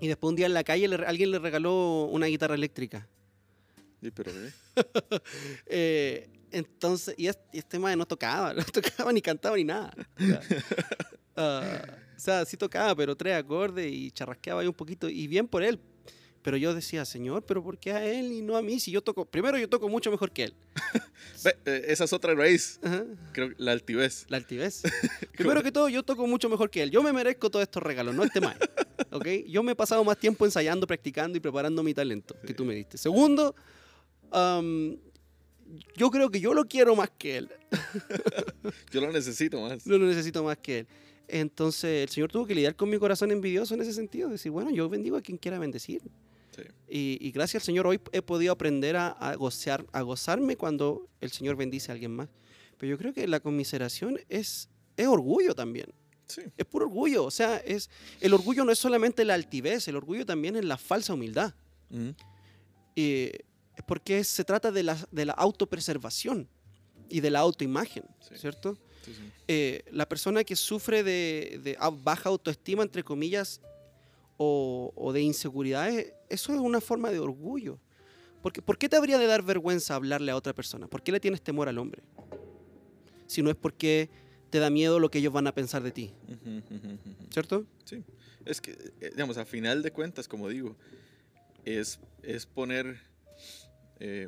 Y 0.02 0.08
después 0.08 0.30
un 0.30 0.36
día 0.36 0.48
en 0.48 0.54
la 0.54 0.64
calle 0.64 0.88
le- 0.88 1.06
alguien 1.06 1.32
le 1.32 1.40
regaló 1.40 2.06
una 2.06 2.26
guitarra 2.26 2.56
eléctrica. 2.56 3.08
Sí, 4.02 4.12
pero, 4.12 4.32
eh, 4.32 4.52
Eh, 5.68 6.30
entonces, 6.52 7.16
y 7.18 7.28
este, 7.28 7.58
este 7.58 7.80
mae 7.80 7.96
no 7.96 8.06
tocaba, 8.06 8.54
no 8.54 8.64
tocaba 8.66 9.14
ni 9.14 9.22
cantaba 9.22 9.56
ni 9.56 9.64
nada. 9.64 9.94
O 10.20 10.24
sea, 10.26 10.42
ah, 11.38 11.82
o 12.18 12.20
sea, 12.20 12.46
sí 12.46 12.58
tocaba, 12.58 12.94
pero 12.96 13.16
tres 13.16 13.36
acordes 13.36 13.90
y 13.92 14.12
charrasqueaba 14.12 14.62
ahí 14.62 14.68
un 14.68 14.74
poquito. 14.74 15.08
Y 15.10 15.28
bien 15.28 15.48
por 15.48 15.64
él. 15.64 15.80
Pero 16.44 16.58
yo 16.58 16.76
decía, 16.76 17.06
señor, 17.06 17.46
pero 17.46 17.64
¿por 17.64 17.78
qué 17.78 17.94
a 17.94 18.06
él 18.06 18.34
y 18.34 18.42
no 18.42 18.58
a 18.58 18.62
mí? 18.62 18.80
Si 18.80 18.92
yo 18.92 19.02
toco, 19.02 19.26
primero 19.26 19.58
yo 19.58 19.70
toco 19.70 19.88
mucho 19.88 20.12
mejor 20.12 20.32
que 20.32 20.46
él. 20.46 20.54
Eh, 21.66 21.86
esa 21.90 22.06
es 22.06 22.14
otra 22.14 22.34
raíz, 22.36 22.80
Ajá, 22.84 23.04
creo, 23.34 23.50
la 23.58 23.74
altivez. 23.74 24.26
La 24.30 24.38
altivez. 24.38 24.84
Primero 25.38 25.62
que 25.62 25.74
todo, 25.74 25.90
yo 25.90 26.04
toco 26.04 26.26
mucho 26.26 26.48
mejor 26.48 26.70
que 26.70 26.84
él. 26.84 26.92
Yo 26.92 27.04
me 27.04 27.12
merezco 27.12 27.50
todos 27.50 27.64
estos 27.64 27.84
regalos, 27.84 28.16
no 28.16 28.24
este 28.24 28.40
mae. 28.40 28.56
¿Ok? 29.12 29.28
Yo 29.48 29.62
me 29.62 29.74
he 29.74 29.76
pasado 29.76 30.04
más 30.06 30.18
tiempo 30.18 30.46
ensayando, 30.46 30.88
practicando 30.88 31.38
y 31.38 31.42
preparando 31.42 31.84
mi 31.84 31.94
talento 31.94 32.36
que 32.46 32.54
tú 32.54 32.64
me 32.64 32.76
diste. 32.76 32.98
Segundo, 32.98 33.56
yo 35.96 36.12
creo 36.12 36.30
que 36.30 36.40
yo 36.40 36.54
lo 36.54 36.66
quiero 36.66 36.96
más 36.96 37.10
que 37.18 37.38
él. 37.38 37.50
Yo 38.92 39.02
lo 39.02 39.12
necesito 39.12 39.60
más. 39.60 39.86
No 39.86 39.98
lo 39.98 40.06
necesito 40.06 40.44
más 40.44 40.58
que 40.58 40.80
él. 40.80 40.88
Entonces, 41.28 42.04
el 42.04 42.10
Señor 42.10 42.32
tuvo 42.32 42.46
que 42.46 42.56
lidiar 42.56 42.76
con 42.76 42.90
mi 42.90 42.98
corazón 42.98 43.32
envidioso 43.32 43.74
en 43.74 43.82
ese 43.82 43.94
sentido. 43.94 44.30
Decir, 44.30 44.52
bueno, 44.52 44.72
yo 44.72 44.88
bendigo 44.88 45.18
a 45.18 45.22
quien 45.22 45.38
quiera 45.38 45.60
bendecir. 45.60 46.02
Sí. 46.56 46.62
Y, 46.88 47.18
y 47.22 47.32
gracias 47.32 47.64
al 47.64 47.66
Señor 47.66 47.88
hoy 47.88 48.00
he 48.12 48.22
podido 48.22 48.54
aprender 48.54 48.96
a, 48.96 49.08
a 49.10 49.36
gozar, 49.36 49.86
a 49.92 50.02
gozarme 50.02 50.56
cuando 50.56 51.08
el 51.22 51.32
Señor 51.32 51.56
bendice 51.56 51.92
a 51.92 51.94
alguien 51.94 52.12
más. 52.16 52.30
Pero 52.78 52.92
yo 52.92 52.98
creo 52.98 53.14
que 53.14 53.28
la 53.28 53.40
conmiseración 53.40 54.20
es, 54.30 54.70
es 54.98 55.08
orgullo 55.08 55.56
también. 55.56 55.88
Sí. 56.28 56.42
Es 56.58 56.66
puro 56.66 56.86
orgullo. 56.86 57.26
O 57.26 57.32
sea, 57.32 57.58
es, 57.58 57.90
el 58.22 58.34
orgullo 58.34 58.64
no 58.66 58.72
es 58.72 58.80
solamente 58.80 59.26
la 59.26 59.34
altivez, 59.34 59.88
el 59.88 59.96
orgullo 59.96 60.26
también 60.26 60.56
es 60.56 60.66
la 60.66 60.78
falsa 60.78 61.14
humildad. 61.14 61.54
Ujú. 61.90 62.14
Y 62.96 63.32
porque 63.88 64.24
se 64.24 64.44
trata 64.44 64.72
de 64.72 64.84
la, 64.84 64.98
de 65.12 65.26
la 65.26 65.34
autopreservación 65.34 66.48
y 67.10 67.20
de 67.22 67.30
la 67.32 67.40
autoimagen, 67.40 68.04
Sí. 68.20 68.36
¿cierto? 68.38 68.78
Sí. 69.04 69.12
Eh, 69.48 69.84
la 69.92 70.08
persona 70.08 70.44
que 70.44 70.56
sufre 70.56 71.04
de, 71.04 71.60
de 71.64 71.78
baja 72.04 72.30
autoestima, 72.30 72.84
entre 72.84 73.04
comillas, 73.04 73.60
o, 74.38 74.92
o 74.96 75.14
de 75.14 75.22
inseguridades, 75.22 76.14
eso 76.34 76.54
es 76.54 76.60
una 76.60 76.82
forma 76.82 77.12
de 77.12 77.20
orgullo. 77.20 77.80
Porque, 78.42 78.62
¿Por 78.62 78.78
qué 78.78 78.90
te 78.90 78.98
habría 78.98 79.18
de 79.18 79.26
dar 79.26 79.42
vergüenza 79.44 79.96
hablarle 79.96 80.32
a 80.32 80.36
otra 80.36 80.54
persona? 80.54 80.88
¿Por 80.88 81.02
qué 81.02 81.12
le 81.12 81.20
tienes 81.20 81.42
temor 81.42 81.70
al 81.70 81.78
hombre? 81.78 82.04
Si 83.28 83.42
no 83.42 83.50
es 83.50 83.56
porque 83.56 84.10
te 84.50 84.60
da 84.60 84.70
miedo 84.70 85.00
lo 85.00 85.10
que 85.10 85.20
ellos 85.20 85.32
van 85.34 85.48
a 85.48 85.54
pensar 85.56 85.82
de 85.82 85.92
ti. 85.92 86.12
¿cierto? 87.32 87.66
Sí, 87.86 88.04
es 88.46 88.60
que, 88.62 88.72
eh, 89.02 89.10
digamos, 89.12 89.38
a 89.38 89.46
final 89.46 89.82
de 89.82 89.92
cuentas, 89.92 90.28
como 90.28 90.50
digo, 90.50 90.76
es, 91.66 92.00
es 92.22 92.46
poner, 92.46 93.00
eh, 94.00 94.28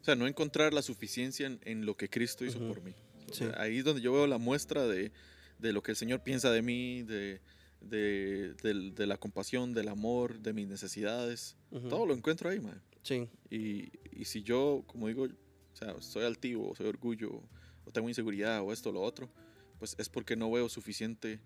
o 0.00 0.04
sea, 0.04 0.14
no 0.14 0.26
encontrar 0.26 0.72
la 0.72 0.80
suficiencia 0.82 1.46
en, 1.46 1.58
en 1.64 1.84
lo 1.84 1.96
que 1.96 2.08
Cristo 2.08 2.44
hizo 2.44 2.58
por 2.60 2.80
mí. 2.82 2.92
O 3.28 3.34
Sí. 3.34 3.44
sea, 3.44 3.60
ahí 3.60 3.78
es 3.78 3.84
donde 3.84 4.00
yo 4.00 4.12
veo 4.12 4.26
la 4.26 4.38
muestra 4.38 4.86
de, 4.86 5.12
de 5.58 5.72
lo 5.74 5.82
que 5.82 5.90
el 5.90 5.96
Señor 5.98 6.22
piensa 6.22 6.50
de 6.50 6.62
mí, 6.62 7.02
de, 7.02 7.40
de, 7.80 8.54
de 8.54 9.06
la 9.06 9.16
compasión, 9.16 9.72
del 9.74 9.88
amor, 9.88 10.40
de 10.40 10.52
mis 10.52 10.68
necesidades. 10.68 11.56
Todo 11.88 12.06
lo 12.06 12.14
encuentro 12.14 12.48
ahí, 12.50 12.60
man. 12.60 12.80
Sí, 13.02 13.28
Y, 13.50 13.90
y 14.12 14.24
si 14.24 14.42
yo, 14.42 14.82
como 14.86 15.08
digo, 15.08 15.24
o 15.24 15.76
sea, 15.76 15.94
soy 16.00 16.24
altivo, 16.24 16.74
soy 16.76 16.86
orgullo, 16.86 17.42
o 17.84 17.90
tengo 17.92 18.08
inseguridad, 18.08 18.60
o 18.62 18.72
esto 18.72 18.90
o 18.90 18.92
lo 18.92 19.00
otro, 19.00 19.30
pues 19.78 19.94
es 19.98 20.08
porque 20.08 20.36
no 20.36 20.50
veo 20.50 20.68
suficiente 20.68 21.40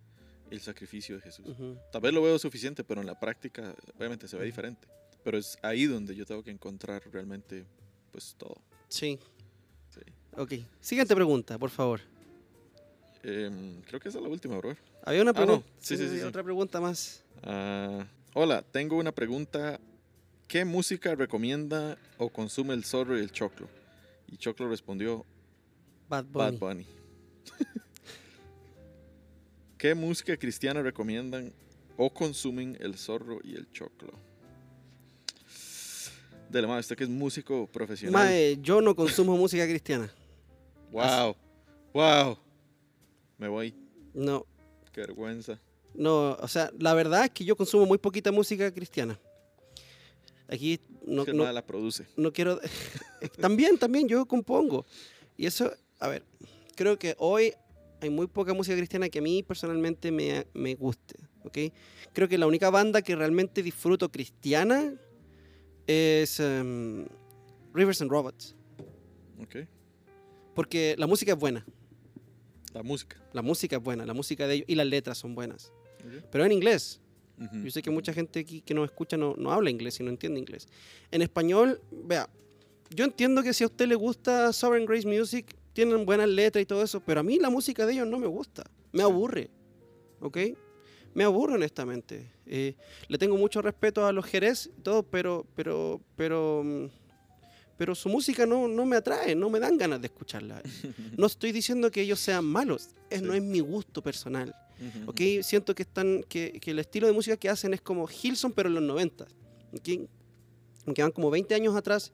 el 0.51 0.61
sacrificio 0.61 1.17
de 1.17 1.23
Jesús. 1.23 1.47
Tal 1.93 2.01
vez 2.01 2.13
lo 2.13 2.23
veo 2.23 2.39
suficiente, 2.39 2.83
pero 2.85 3.01
en 3.01 3.07
la 3.07 3.19
práctica 3.21 3.75
obviamente 3.97 4.27
se 4.29 4.37
ve 4.37 4.45
diferente. 4.47 4.89
Pero 5.23 5.39
es 5.39 5.57
ahí 5.63 5.87
donde 5.87 6.17
yo 6.17 6.27
tengo 6.27 6.43
que 6.43 6.51
encontrar 6.51 7.03
realmente 7.13 7.65
pues 8.11 8.35
todo. 8.37 8.57
sí. 8.89 9.19
Sí. 9.91 10.01
Ok. 10.39 10.55
Siguiente 10.81 11.15
pregunta, 11.15 11.59
por 11.59 11.69
favor. 11.69 12.01
Em, 13.23 13.81
creo 13.83 14.01
que 14.01 14.09
esa 14.09 14.19
es 14.19 14.25
la 14.25 14.31
última, 14.31 14.57
bro. 14.59 14.77
Había 15.05 15.23
una 15.23 15.31
Ah, 15.31 15.35
no. 15.41 15.47
pregunta. 15.47 15.69
Sí, 15.79 15.97
sí, 15.97 16.09
sí, 16.09 16.17
sí. 16.19 16.23
Otra 16.23 16.43
pregunta 16.43 16.81
más. 16.81 17.23
Ah, 17.43 18.07
hola, 18.35 18.63
tengo 18.63 18.97
una 18.97 19.13
pregunta. 19.13 19.79
¿Qué 20.49 20.65
música 20.65 21.15
recomienda 21.15 21.97
o 22.19 22.29
consume 22.29 22.75
el 22.75 22.85
zorro 22.85 23.17
y 23.17 23.21
el 23.21 23.31
choclo? 23.33 23.69
Y 24.29 24.37
Choclo 24.37 24.69
respondió, 24.69 25.25
Bad 26.09 26.25
Bunny. 26.25 26.35
Bad 26.51 26.59
Bunny. 26.59 26.87
¿Qué 29.79 29.95
música 29.95 30.37
cristiana 30.37 30.83
recomiendan 30.83 31.53
o 31.97 32.11
consumen 32.13 32.77
el 32.81 32.97
zorro 32.97 33.41
y 33.43 33.55
el 33.57 33.71
choclo? 33.73 34.13
De 36.51 36.61
la 36.61 36.69
madre, 36.69 36.81
usted 36.81 36.97
que 36.97 37.05
es 37.05 37.11
músico 37.11 37.67
profesional. 37.67 38.59
Yo 38.63 38.81
no 38.83 38.95
consumo 38.95 39.37
música 39.39 39.65
cristiana. 39.67 40.11
Wow, 40.91 41.35
wow. 41.95 42.39
Me 43.43 43.49
voy. 43.49 43.75
No, 44.15 44.47
Qué 44.93 45.01
vergüenza. 45.01 45.61
no, 45.95 46.35
o 46.35 46.47
sea, 46.47 46.71
la 46.79 46.95
verdad 46.95 47.25
es 47.25 47.31
que 47.33 47.45
yo 47.45 47.57
consumo 47.57 47.87
muy 47.87 47.99
poquita 47.99 48.31
música 48.31 48.71
cristiana. 48.73 49.19
Aquí 50.47 50.79
no, 51.05 51.25
que 51.25 51.33
no- 51.33 51.43
mae 51.43 51.53
la 51.53 51.67
produce. 51.67 52.07
no 52.17 52.33
quiero... 52.33 52.61
también, 53.41 53.79
también, 53.79 54.07
yo 54.07 54.25
compongo. 54.27 54.87
Y 55.37 55.47
eso, 55.47 55.73
a 55.99 56.07
ver, 56.07 56.23
creo 56.77 56.97
que 57.01 57.17
hoy 57.19 57.53
hay 58.01 58.11
muy 58.11 58.29
poca 58.29 58.55
música 58.55 58.77
cristiana 58.77 59.09
que 59.09 59.19
a 59.19 59.23
mí 59.23 59.43
personalmente 59.43 60.13
me, 60.13 60.47
me 60.55 60.77
guste, 60.77 61.17
¿ok? 61.45 61.59
Creo 62.13 62.29
que 62.29 62.39
la 62.39 62.47
única 62.47 62.71
banda 62.71 63.03
que 63.03 63.17
realmente 63.17 63.61
disfruto 63.61 64.09
cristiana 64.13 64.95
es 65.89 66.39
em, 66.39 67.07
Rivers 67.75 68.03
and 68.03 68.11
Robots. 68.13 68.55
Ok. 69.41 69.67
Porque 70.55 70.95
la 70.97 71.09
música 71.09 71.33
es 71.33 71.39
buena, 71.39 71.67
La 72.73 72.83
música. 72.83 73.17
la 73.33 73.43
música 73.43 73.77
es 73.77 73.83
buena, 73.83 74.07
la 74.07 74.15
música 74.15 74.47
de 74.47 74.55
ellos 74.55 74.67
y 74.69 74.75
las 74.75 74.87
letras 74.87 75.19
son 75.19 75.35
buenas. 75.35 75.73
Pero 76.31 76.45
en 76.45 76.53
inglés. 76.53 77.01
Yo 77.65 77.71
sé 77.71 77.83
que 77.83 77.91
mucha 77.91 78.13
gente 78.13 78.41
aquí 78.41 78.61
que 78.61 78.73
nos 78.73 78.85
escucha 78.85 79.17
no, 79.17 79.35
no 79.37 79.51
habla 79.51 79.69
inglés 79.69 79.99
y 79.99 80.05
no 80.05 80.11
entiende 80.11 80.39
inglés. 80.39 80.69
En 81.11 81.23
español, 81.23 81.81
vea, 81.91 82.29
yo 82.95 83.05
entiendo 83.05 83.43
que 83.43 83.53
si 83.53 83.65
a 83.65 83.67
usted 83.67 83.87
le 83.87 83.95
gusta 83.95 84.53
Sovereign 84.53 84.87
Grace 84.87 85.09
Music, 85.09 85.57
tienen 85.73 86.05
buenas 86.05 86.29
letras 86.29 86.63
y 86.63 86.67
todo 86.67 86.83
eso, 86.83 87.01
pero 87.01 87.21
a 87.21 87.23
mí 87.23 87.39
la 87.39 87.51
música 87.51 87.87
de 87.87 87.95
ellos 87.95 88.07
no 88.07 88.19
me 88.19 88.27
gusta. 88.27 88.65
Me 88.93 89.03
aburre. 89.03 89.51
¿Ok? 90.21 90.39
Me 91.15 91.25
aburre 91.25 91.55
honestamente. 91.55 92.31
Eh, 92.47 92.75
le 93.09 93.19
tengo 93.19 93.37
mucho 93.37 93.63
respeto 93.63 94.07
a 94.07 94.13
los 94.13 94.25
Jerez 94.27 94.71
y 94.79 94.83
todo, 94.83 95.03
pero, 95.03 95.47
pero, 95.55 96.01
pero, 96.17 96.63
mm, 96.65 96.87
pero 97.83 97.97
su 97.97 98.09
música 98.09 98.47
no, 98.47 98.69
no 98.69 98.87
me 98.87 98.95
atrae, 98.95 99.35
no 99.35 99.51
me 99.51 99.59
dan 99.59 99.77
ganas 99.77 100.01
de 100.01 100.07
escucharla. 100.07 100.63
No 101.19 101.27
estoy 101.27 101.51
diciendo 101.51 101.91
que 101.91 102.01
ellos 102.03 102.21
sean 102.21 102.45
malos, 102.45 102.91
es, 103.11 103.19
Sí. 103.19 103.25
no 103.27 103.35
es 103.35 103.43
mi 103.43 103.59
gusto 103.59 104.01
personal. 104.01 104.55
Ujú, 104.79 105.11
¿ok? 105.11 105.43
Siento 105.43 105.75
que, 105.75 105.83
están, 105.83 106.23
que, 106.29 106.61
que 106.61 106.71
el 106.71 106.79
estilo 106.79 107.09
de 107.09 107.13
música 107.13 107.37
que 107.37 107.49
hacen 107.49 107.75
es 107.75 107.81
como 107.81 108.09
Hilson, 108.09 108.53
pero 108.53 108.69
en 108.69 108.77
los 108.77 108.85
90. 108.85 109.25
¿ok? 109.25 109.83
Que 110.95 111.03
van 111.03 111.11
como 111.11 111.29
20 111.29 111.53
años 111.57 111.75
atrás 111.75 112.13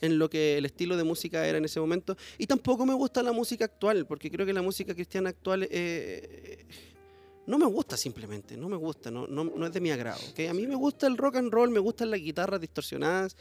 en 0.00 0.18
lo 0.18 0.28
que 0.28 0.58
el 0.58 0.64
estilo 0.66 0.96
de 0.96 1.04
música 1.04 1.46
era 1.46 1.58
en 1.58 1.64
ese 1.64 1.78
momento. 1.78 2.16
Y 2.36 2.48
tampoco 2.48 2.84
me 2.84 2.94
gusta 2.94 3.22
la 3.22 3.30
música 3.30 3.66
actual, 3.66 4.04
porque 4.08 4.32
creo 4.32 4.44
que 4.44 4.52
la 4.52 4.62
música 4.62 4.96
cristiana 4.96 5.30
actual 5.30 5.68
eh, 5.70 6.66
no 7.46 7.56
me 7.56 7.66
gusta 7.66 7.96
simplemente, 7.96 8.56
no 8.56 8.68
me 8.68 8.76
gusta, 8.76 9.12
no, 9.12 9.28
no, 9.28 9.44
no 9.44 9.64
es 9.64 9.72
de 9.72 9.80
mi 9.80 9.92
agrado. 9.92 10.18
¿ok? 10.32 10.40
A 10.50 10.54
mí 10.54 10.66
me 10.66 10.74
gusta 10.74 11.06
el 11.06 11.16
rock 11.16 11.36
and 11.36 11.52
roll, 11.52 11.70
me 11.70 11.78
gustan 11.78 12.10
las 12.10 12.18
guitarras 12.18 12.60
distorsionadas. 12.60 13.36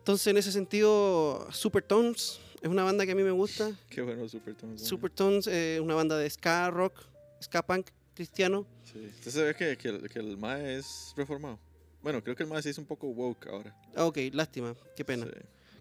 Entonces, 0.00 0.26
en 0.26 0.36
ese 0.36 0.50
sentido, 0.52 1.46
Supertones 1.52 2.40
es 2.62 2.68
una 2.68 2.84
banda 2.84 3.06
que 3.06 3.12
a 3.12 3.14
mí 3.14 3.22
me 3.22 3.30
gusta. 3.30 3.70
Qué 3.90 4.02
bueno, 4.02 4.28
Supertones. 4.28 4.82
Supertones 4.82 5.46
eh, 5.46 5.76
es 5.76 5.80
una 5.80 5.94
banda 5.94 6.16
de 6.18 6.28
ska 6.28 6.70
rock, 6.70 6.94
ska 7.42 7.62
punk 7.64 7.88
cristiano. 8.14 8.66
Sí. 8.84 9.30
Se 9.30 9.44
ve 9.44 9.54
que, 9.54 9.76
que, 9.76 9.88
el, 9.88 10.08
que 10.08 10.18
el 10.18 10.36
mae 10.36 10.76
es 10.78 11.12
reformado. 11.16 11.58
Bueno, 12.02 12.22
creo 12.22 12.34
que 12.34 12.42
el 12.42 12.48
mae 12.48 12.62
se 12.62 12.70
hizo 12.70 12.80
un 12.80 12.86
poco 12.86 13.06
woke 13.08 13.46
ahora. 13.48 13.76
Ah, 13.94 14.06
Ok, 14.06 14.18
lástima, 14.32 14.74
qué 14.96 15.04
pena. 15.04 15.26
Sí, 15.26 15.32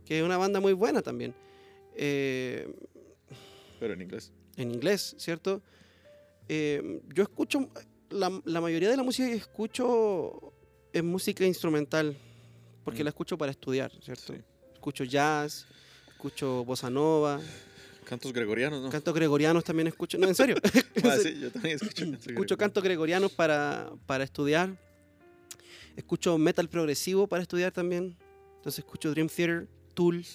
Que 0.05 0.20
es 0.20 0.24
una 0.26 0.38
banda 0.38 0.59
muy 0.59 0.74
buena 0.74 1.01
también. 1.01 1.34
Eh, 1.95 2.67
pero 3.80 3.93
en 3.93 4.01
inglés. 4.01 4.32
en 4.57 4.72
inglés, 4.72 5.15
¿cierto? 5.17 5.61
Eh, 6.49 7.01
yo 7.13 7.24
escucho, 7.24 7.70
la, 8.09 8.41
la 8.45 8.59
mayoría 8.61 8.89
de 8.89 8.97
la 8.97 9.03
música 9.03 9.28
que 9.30 9.36
escucho 9.36 10.53
es 10.91 11.03
música 11.03 11.45
instrumental, 11.45 12.17
porque 12.84 13.02
Mm. 13.02 13.06
la 13.06 13.10
escucho 13.10 13.38
para 13.38 13.52
estudiar, 13.52 13.92
¿cierto? 14.04 14.34
Sí. 14.34 14.40
Escucho 14.74 15.04
jazz, 15.04 15.66
escucho 16.12 16.64
bossa 16.66 16.90
nova, 16.90 17.40
Cantos 18.06 18.34
gregorianos, 18.34 18.82
¿no? 18.82 18.90
cantos 18.90 19.14
gregorianos 19.14 19.64
también 19.64 19.88
escucho. 19.88 20.18
No, 20.18 20.28
en 20.28 20.34
serio. 20.36 20.56
Ah, 21.04 21.16
sí, 21.22 21.38
yo 21.40 21.52
también 21.52 21.76
escucho 21.76 21.94
cantos 22.06 22.06
escucho 22.06 22.26
gregorianos. 22.26 22.58
cantos 22.58 22.84
gregorianos 22.84 23.32
para, 23.34 23.92
para 24.08 24.24
estudiar. 24.24 24.76
Escucho 25.96 26.38
metal 26.38 26.70
progresivo 26.70 27.28
para 27.28 27.42
estudiar 27.44 27.72
también. 27.72 28.18
Entonces 28.58 28.80
escucho 28.80 29.12
Dream 29.12 29.28
Theater, 29.30 29.68
Tool, 29.94 30.26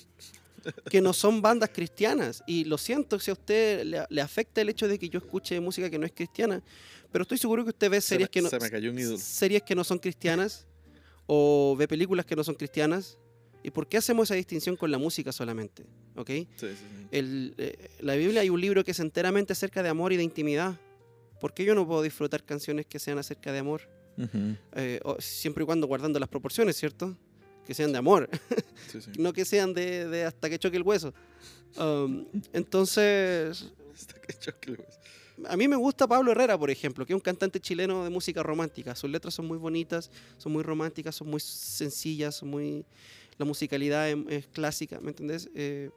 que 0.91 1.01
no 1.01 1.13
son 1.13 1.43
bandas 1.43 1.71
cristianas. 1.71 2.43
Y 2.47 2.65
lo 2.65 2.79
siento 2.79 3.19
si 3.19 3.31
a 3.31 3.35
usted 3.35 3.85
le, 3.85 4.05
le 4.09 4.21
afecta 4.21 4.61
el 4.61 4.69
hecho 4.69 4.87
de 4.89 4.99
que 4.99 5.09
yo 5.09 5.19
escuche 5.19 5.59
música 5.61 5.91
que 5.91 5.99
no 5.99 6.07
es 6.07 6.13
cristiana. 6.13 6.63
Pero 7.11 7.23
estoy 7.23 7.39
seguro 7.39 7.65
que 7.65 7.71
usted 7.71 7.91
ve 7.91 8.01
Se 8.01 8.09
series 8.09 8.29
me- 8.29 8.31
que 8.31 8.43
no, 8.43 8.51
se 8.51 8.59
me 8.61 8.71
cayó 8.71 8.91
un 8.91 8.99
ídolo. 8.99 9.19
series 9.19 9.63
que 9.63 9.75
no 9.75 9.85
son 9.85 9.99
cristianas 9.99 10.67
o 11.27 11.75
ve 11.79 11.87
películas 11.89 12.27
que 12.27 12.37
no 12.37 12.45
son 12.45 12.55
cristianas. 12.55 13.19
¿Y 13.63 13.71
por 13.71 13.87
qué 13.89 13.97
hacemos 13.97 14.29
esa 14.29 14.35
distinción 14.35 14.77
con 14.77 14.91
la 14.91 14.99
música 14.99 15.33
solamente? 15.33 15.85
¿Ok? 16.17 16.29
Sí, 16.29 16.47
sí, 16.57 16.69
sí. 16.77 17.07
el, 17.13 17.55
eh, 17.57 17.89
la 18.01 18.15
Biblia 18.15 18.43
hay 18.43 18.51
un 18.51 18.61
libro 18.61 18.85
que 18.85 18.91
es 18.91 19.01
enteramente 19.01 19.55
acerca 19.55 19.83
de 19.83 19.89
amor 19.89 20.13
y 20.13 20.19
de 20.19 20.23
intimidad. 20.23 20.79
¿Por 21.41 21.55
qué 21.55 21.65
yo 21.65 21.75
no 21.75 21.87
puedo 21.87 22.03
disfrutar 22.03 22.45
canciones 22.45 22.85
que 22.87 22.99
sean 22.99 23.19
acerca 23.19 23.53
de 23.53 23.59
amor? 23.61 23.81
Eh, 24.77 25.01
o- 25.03 25.21
siempre 25.21 25.65
y 25.65 25.67
cuando 25.67 25.87
guardando 25.87 26.19
las 26.21 26.29
proporciones, 26.29 26.77
¿cierto? 26.77 27.17
Que 27.67 27.73
sean 27.75 27.91
de 27.93 27.99
amor, 27.99 28.29
no 29.19 29.33
que 29.33 29.45
sean 29.47 29.73
de, 29.73 30.07
de 30.09 30.25
hasta 30.25 30.51
que 30.51 30.59
choque 30.59 30.77
el 30.77 30.83
hueso. 30.83 31.15
Um, 31.79 32.27
entonces, 32.53 33.73
Hasta 33.95 34.21
que 34.21 34.35
choque 34.35 34.71
el 34.73 34.81
hueso. 34.81 35.01
A 35.49 35.57
mí 35.57 35.67
me 35.69 35.77
gusta 35.77 36.07
Pablo 36.07 36.31
Herrera, 36.33 36.57
por 36.59 36.71
ejemplo, 36.71 37.05
que 37.05 37.13
es 37.13 37.15
un 37.15 37.21
cantante 37.21 37.59
chileno 37.61 38.05
de 38.05 38.11
música 38.11 38.43
romántica. 38.43 38.95
Sus 38.95 39.11
letras 39.11 39.35
son 39.35 39.47
muy 39.47 39.59
bonitas, 39.59 40.11
son 40.39 40.53
muy 40.53 40.63
románticas, 40.63 41.15
son 41.17 41.29
muy 41.29 41.41
sencillas, 41.41 42.37
son 42.37 42.51
muy... 42.51 42.85
La 43.37 43.45
musicalidad 43.45 44.09
es, 44.09 44.17
es 44.29 44.47
clásica, 44.47 45.01
¿me 45.01 45.09
entendés? 45.11 45.51
Eh, 45.55 45.91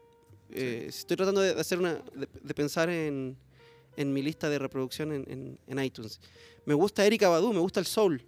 eh, 0.50 0.86
Estoy 0.90 1.18
tratando 1.18 1.42
de 1.42 1.52
hacer 1.52 1.78
una... 1.80 1.94
de, 2.16 2.28
de 2.42 2.54
pensar 2.54 2.90
en, 2.90 3.38
en 3.96 4.12
mi 4.14 4.24
lista 4.24 4.50
de 4.50 4.58
reproducción 4.60 5.12
en, 5.12 5.26
en- 5.32 5.60
en 5.68 5.84
iTunes. 5.84 6.20
Me 6.66 6.74
gusta 6.74 7.06
Erika 7.06 7.30
Badu, 7.30 7.54
me 7.54 7.60
gusta 7.60 7.80
el 7.80 7.86
soul. 7.86 8.24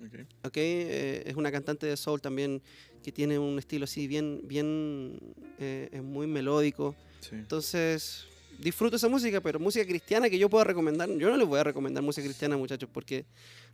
Ok. 0.00 0.14
¿ok? 0.44 0.56
Eh, 0.56 1.22
es 1.26 1.34
una 1.36 1.52
cantante 1.52 1.86
de 1.86 1.96
soul 1.96 2.20
también 2.22 2.62
que 3.02 3.12
tiene 3.12 3.38
un 3.38 3.58
estilo 3.58 3.84
así 3.84 4.06
bien, 4.06 4.40
bien, 4.44 5.18
es 5.58 6.02
muy 6.02 6.26
melódico. 6.26 6.94
Sí. 7.20 7.30
Entonces, 7.34 8.26
disfruto 8.58 8.96
esa 8.96 9.08
música, 9.08 9.40
pero 9.40 9.58
música 9.58 9.86
cristiana 9.86 10.28
que 10.28 10.38
yo 10.38 10.50
pueda 10.50 10.64
recomendar, 10.64 11.08
yo 11.08 11.30
no 11.30 11.36
les 11.36 11.46
voy 11.46 11.60
a 11.60 11.64
recomendar 11.64 12.02
música 12.02 12.26
cristiana, 12.26 12.56
muchachos, 12.56 12.88
porque 12.92 13.24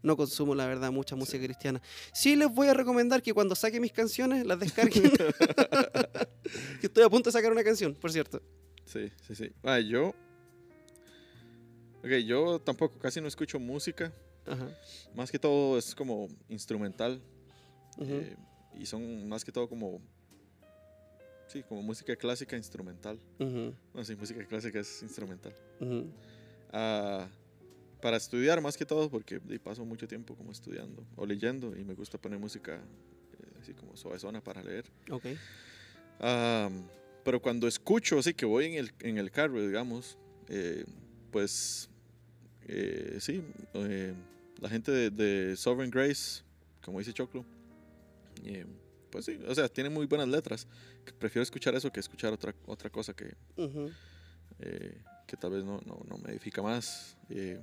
no 0.02 0.16
consumo, 0.16 0.54
la 0.54 0.66
verdad, 0.66 0.92
mucha 0.92 1.16
música 1.16 1.42
cristiana. 1.42 1.80
Sí 2.12 2.36
les 2.36 2.52
voy 2.52 2.68
a 2.68 2.74
recomendar 2.74 3.22
que 3.22 3.32
cuando 3.32 3.54
saque 3.54 3.80
mis 3.80 3.92
canciones, 3.92 4.46
las 4.46 4.60
descarguen. 4.60 5.10
que 6.80 6.86
estoy 6.86 7.02
a 7.02 7.08
punto 7.08 7.28
de 7.28 7.32
sacar 7.32 7.50
una 7.50 7.64
canción, 7.64 7.94
por 7.94 8.12
cierto. 8.12 8.42
Sí, 8.84 9.10
sí, 9.26 9.34
sí. 9.34 9.52
Ah, 9.62 9.80
yo. 9.80 10.14
Ok, 12.02 12.10
yo 12.26 12.60
tampoco 12.60 12.98
casi 12.98 13.20
no 13.20 13.28
escucho 13.28 13.58
música. 13.58 14.12
Ajá. 14.46 14.68
Más 15.14 15.30
que 15.30 15.38
todo 15.38 15.78
es 15.78 15.94
como 15.94 16.28
instrumental. 16.50 17.22
ujú, 17.96 18.12
eh, 18.12 18.36
y 18.78 18.84
son 18.84 19.26
más 19.26 19.44
que 19.44 19.52
todo 19.52 19.68
como. 19.68 20.02
Sí, 21.54 21.62
como 21.62 21.82
música 21.82 22.16
clásica 22.16 22.56
instrumental. 22.56 23.16
ujú, 23.38 23.72
No, 23.94 24.04
sí, 24.04 24.16
música 24.16 24.44
clásica 24.44 24.80
es 24.80 25.02
instrumental. 25.04 25.54
ujú. 25.80 26.10
Ah, 26.72 27.28
para 28.02 28.16
estudiar 28.16 28.60
más 28.60 28.76
que 28.76 28.84
todo, 28.84 29.08
porque 29.08 29.38
paso 29.62 29.84
mucho 29.84 30.08
tiempo 30.08 30.34
como 30.34 30.50
estudiando 30.50 31.06
o 31.14 31.24
leyendo 31.24 31.76
y 31.78 31.84
me 31.84 31.94
gusta 31.94 32.18
poner 32.18 32.40
música 32.40 32.74
eh, 32.74 33.58
así 33.62 33.72
como 33.72 33.96
suavezona 33.96 34.40
para 34.42 34.64
leer. 34.64 34.84
Ok. 35.08 35.26
Ah, 36.18 36.68
pero 37.24 37.40
cuando 37.40 37.68
escucho, 37.68 38.18
así 38.18 38.34
que 38.34 38.44
voy 38.46 38.64
en 38.66 38.74
el, 38.74 38.90
en 39.02 39.18
el 39.18 39.30
carro, 39.30 39.64
digamos, 39.64 40.18
eh, 40.48 40.84
pues 41.30 41.88
eh, 42.66 43.18
sí, 43.20 43.44
eh, 43.74 44.12
la 44.60 44.68
gente 44.68 44.90
de, 44.90 45.10
de 45.10 45.56
Sovereign 45.56 45.92
Grace, 45.92 46.42
como 46.82 46.98
dice 46.98 47.12
Choclo, 47.12 47.44
eh, 48.44 48.66
pues 49.14 49.26
sí, 49.26 49.38
o 49.46 49.54
sea, 49.54 49.68
tiene 49.68 49.90
muy 49.90 50.06
buenas 50.06 50.26
letras. 50.26 50.66
Prefiero 51.20 51.44
escuchar 51.44 51.72
eso 51.76 51.88
que 51.92 52.00
escuchar 52.00 52.32
otra, 52.32 52.52
otra 52.66 52.90
cosa 52.90 53.14
que, 53.14 53.36
eh, 54.58 55.00
que 55.24 55.36
tal 55.36 55.52
vez 55.52 55.62
no, 55.62 55.80
no, 55.86 56.00
no 56.08 56.18
me 56.18 56.30
edifica 56.32 56.60
más. 56.62 57.16
Eh, 57.30 57.60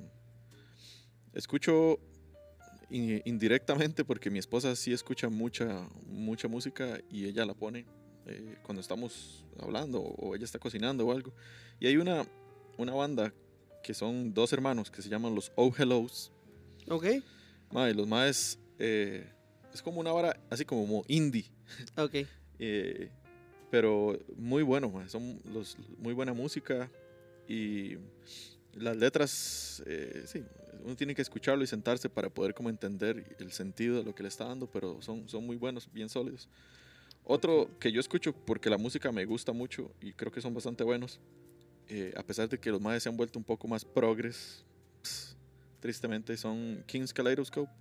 escucho 1.33 1.99
in- 2.89 3.21
indirectamente 3.25 4.05
porque 4.05 4.29
mi 4.29 4.39
esposa 4.39 4.75
sí 4.77 4.93
escucha 4.93 5.27
mucha, 5.27 5.87
mucha 6.07 6.47
música 6.47 6.99
y 7.09 7.25
ella 7.25 7.45
la 7.45 7.53
pone 7.53 7.85
eh, 8.27 8.57
cuando 8.63 8.79
estamos 8.79 9.43
hablando 9.59 9.99
o 10.01 10.33
ella 10.35 10.45
está 10.45 10.57
cocinando 10.57 11.05
o 11.05 11.11
algo. 11.11 11.33
Y 11.81 11.87
hay 11.87 11.97
una, 11.97 12.25
una 12.77 12.93
banda 12.93 13.33
que 13.83 13.93
son 13.93 14.33
dos 14.33 14.53
hermanos 14.53 14.89
que 14.89 15.01
se 15.01 15.09
llaman 15.09 15.35
los 15.35 15.51
Oh 15.55 15.73
Hellos. 15.77 16.31
Ok. 16.87 17.05
Mae, 17.71 17.93
los 17.93 18.07
más 18.07 18.57
es 19.73 19.81
como 19.81 19.99
una 19.99 20.11
vara 20.11 20.39
así 20.49 20.65
como 20.65 21.03
indie. 21.07 21.45
Ok. 21.97 22.15
Eh, 22.63 23.09
pero 23.71 24.19
muy 24.37 24.61
bueno, 24.61 24.93
son 25.07 25.41
los, 25.51 25.75
muy 25.97 26.13
buena 26.13 26.31
música 26.31 26.91
y 27.47 27.97
las 28.75 28.95
letras, 28.95 29.81
eh, 29.87 30.23
sí, 30.27 30.43
uno 30.83 30.95
tiene 30.95 31.15
que 31.15 31.23
escucharlo 31.23 31.63
y 31.63 31.67
sentarse 31.67 32.07
para 32.07 32.29
poder 32.29 32.53
como 32.53 32.69
entender 32.69 33.35
el 33.39 33.51
sentido 33.51 33.97
de 33.97 34.03
lo 34.03 34.13
que 34.13 34.21
le 34.21 34.29
está 34.29 34.45
dando, 34.45 34.67
pero 34.69 35.01
son, 35.01 35.27
son 35.27 35.45
muy 35.45 35.55
buenos, 35.55 35.91
bien 35.91 36.07
sólidos. 36.07 36.49
Otro 37.23 37.69
que 37.79 37.91
yo 37.91 37.99
escucho 37.99 38.33
porque 38.33 38.69
la 38.69 38.77
música 38.77 39.11
me 39.11 39.25
gusta 39.25 39.53
mucho 39.53 39.91
y 40.01 40.13
creo 40.13 40.31
que 40.31 40.41
son 40.41 40.53
bastante 40.53 40.83
buenos, 40.83 41.19
eh, 41.87 42.13
a 42.15 42.23
pesar 42.23 42.47
de 42.47 42.59
que 42.59 42.71
los 42.71 42.81
más 42.81 43.01
se 43.01 43.09
han 43.09 43.17
vuelto 43.17 43.37
un 43.37 43.45
poco 43.45 43.67
más 43.67 43.85
progres, 43.85 44.65
ps, 45.01 45.35
tristemente 45.79 46.37
son 46.37 46.83
King's 46.87 47.13
Kaleidoscope. 47.13 47.71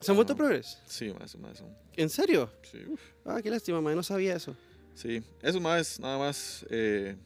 ¿Se 0.00 0.10
han 0.10 0.16
vuelto 0.16 0.36
progres? 0.36 0.78
Sí, 0.86 1.12
más, 1.18 1.36
más 1.38 1.58
son. 1.58 1.74
¿En 1.96 2.08
serio? 2.10 2.50
Sí, 2.70 2.78
uf. 2.88 3.00
Ah, 3.24 3.40
qué 3.42 3.50
lástima, 3.50 3.80
man. 3.80 3.94
No 3.96 4.02
sabía 4.02 4.36
eso. 4.36 4.54
Sí, 4.94 5.22
esos 5.42 5.60
más, 5.60 5.98
nada 5.98 6.18
más, 6.18 6.64
eh, 6.70 7.16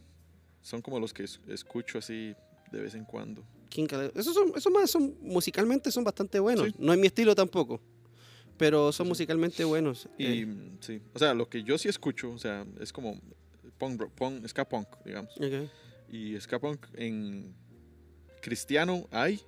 son 0.63 0.81
como 0.81 1.01
los 1.01 1.13
que 1.13 1.25
es- 1.25 1.41
escucho 1.49 1.99
así 1.99 2.35
de 2.71 2.81
vez 2.81 2.95
en 2.95 3.05
cuando. 3.05 3.43
Esos, 4.15 4.33
son, 4.35 4.53
esos 4.57 4.73
más 4.73 4.91
son 4.91 5.15
musicalmente 5.21 5.91
son 5.91 6.03
bastante 6.05 6.39
buenos. 6.41 6.67
Sí. 6.69 6.75
No 6.79 6.93
es 6.93 6.99
mi 6.99 7.07
estilo 7.09 7.35
tampoco. 7.35 7.81
Pero 8.57 8.91
son 8.93 9.07
Sí, 9.07 9.09
musicalmente 9.11 9.63
buenos. 9.65 10.09
Y 10.19 10.27
Eh, 10.43 10.47
sí, 10.81 11.01
o 11.15 11.19
sea, 11.19 11.35
lo 11.35 11.49
que 11.49 11.63
yo 11.63 11.77
sí 11.79 11.89
escucho, 11.89 12.31
o 12.31 12.39
sea, 12.39 12.67
es 12.81 12.93
como 12.93 13.21
punk, 13.77 14.09
punk, 14.15 14.47
ska 14.49 14.67
punk, 14.69 14.89
digamos. 15.05 15.33
ok. 15.37 15.71
Y 16.11 16.39
ska 16.41 16.59
punk 16.59 16.87
en 16.95 17.55
cristiano 18.41 19.07
hay, 19.11 19.41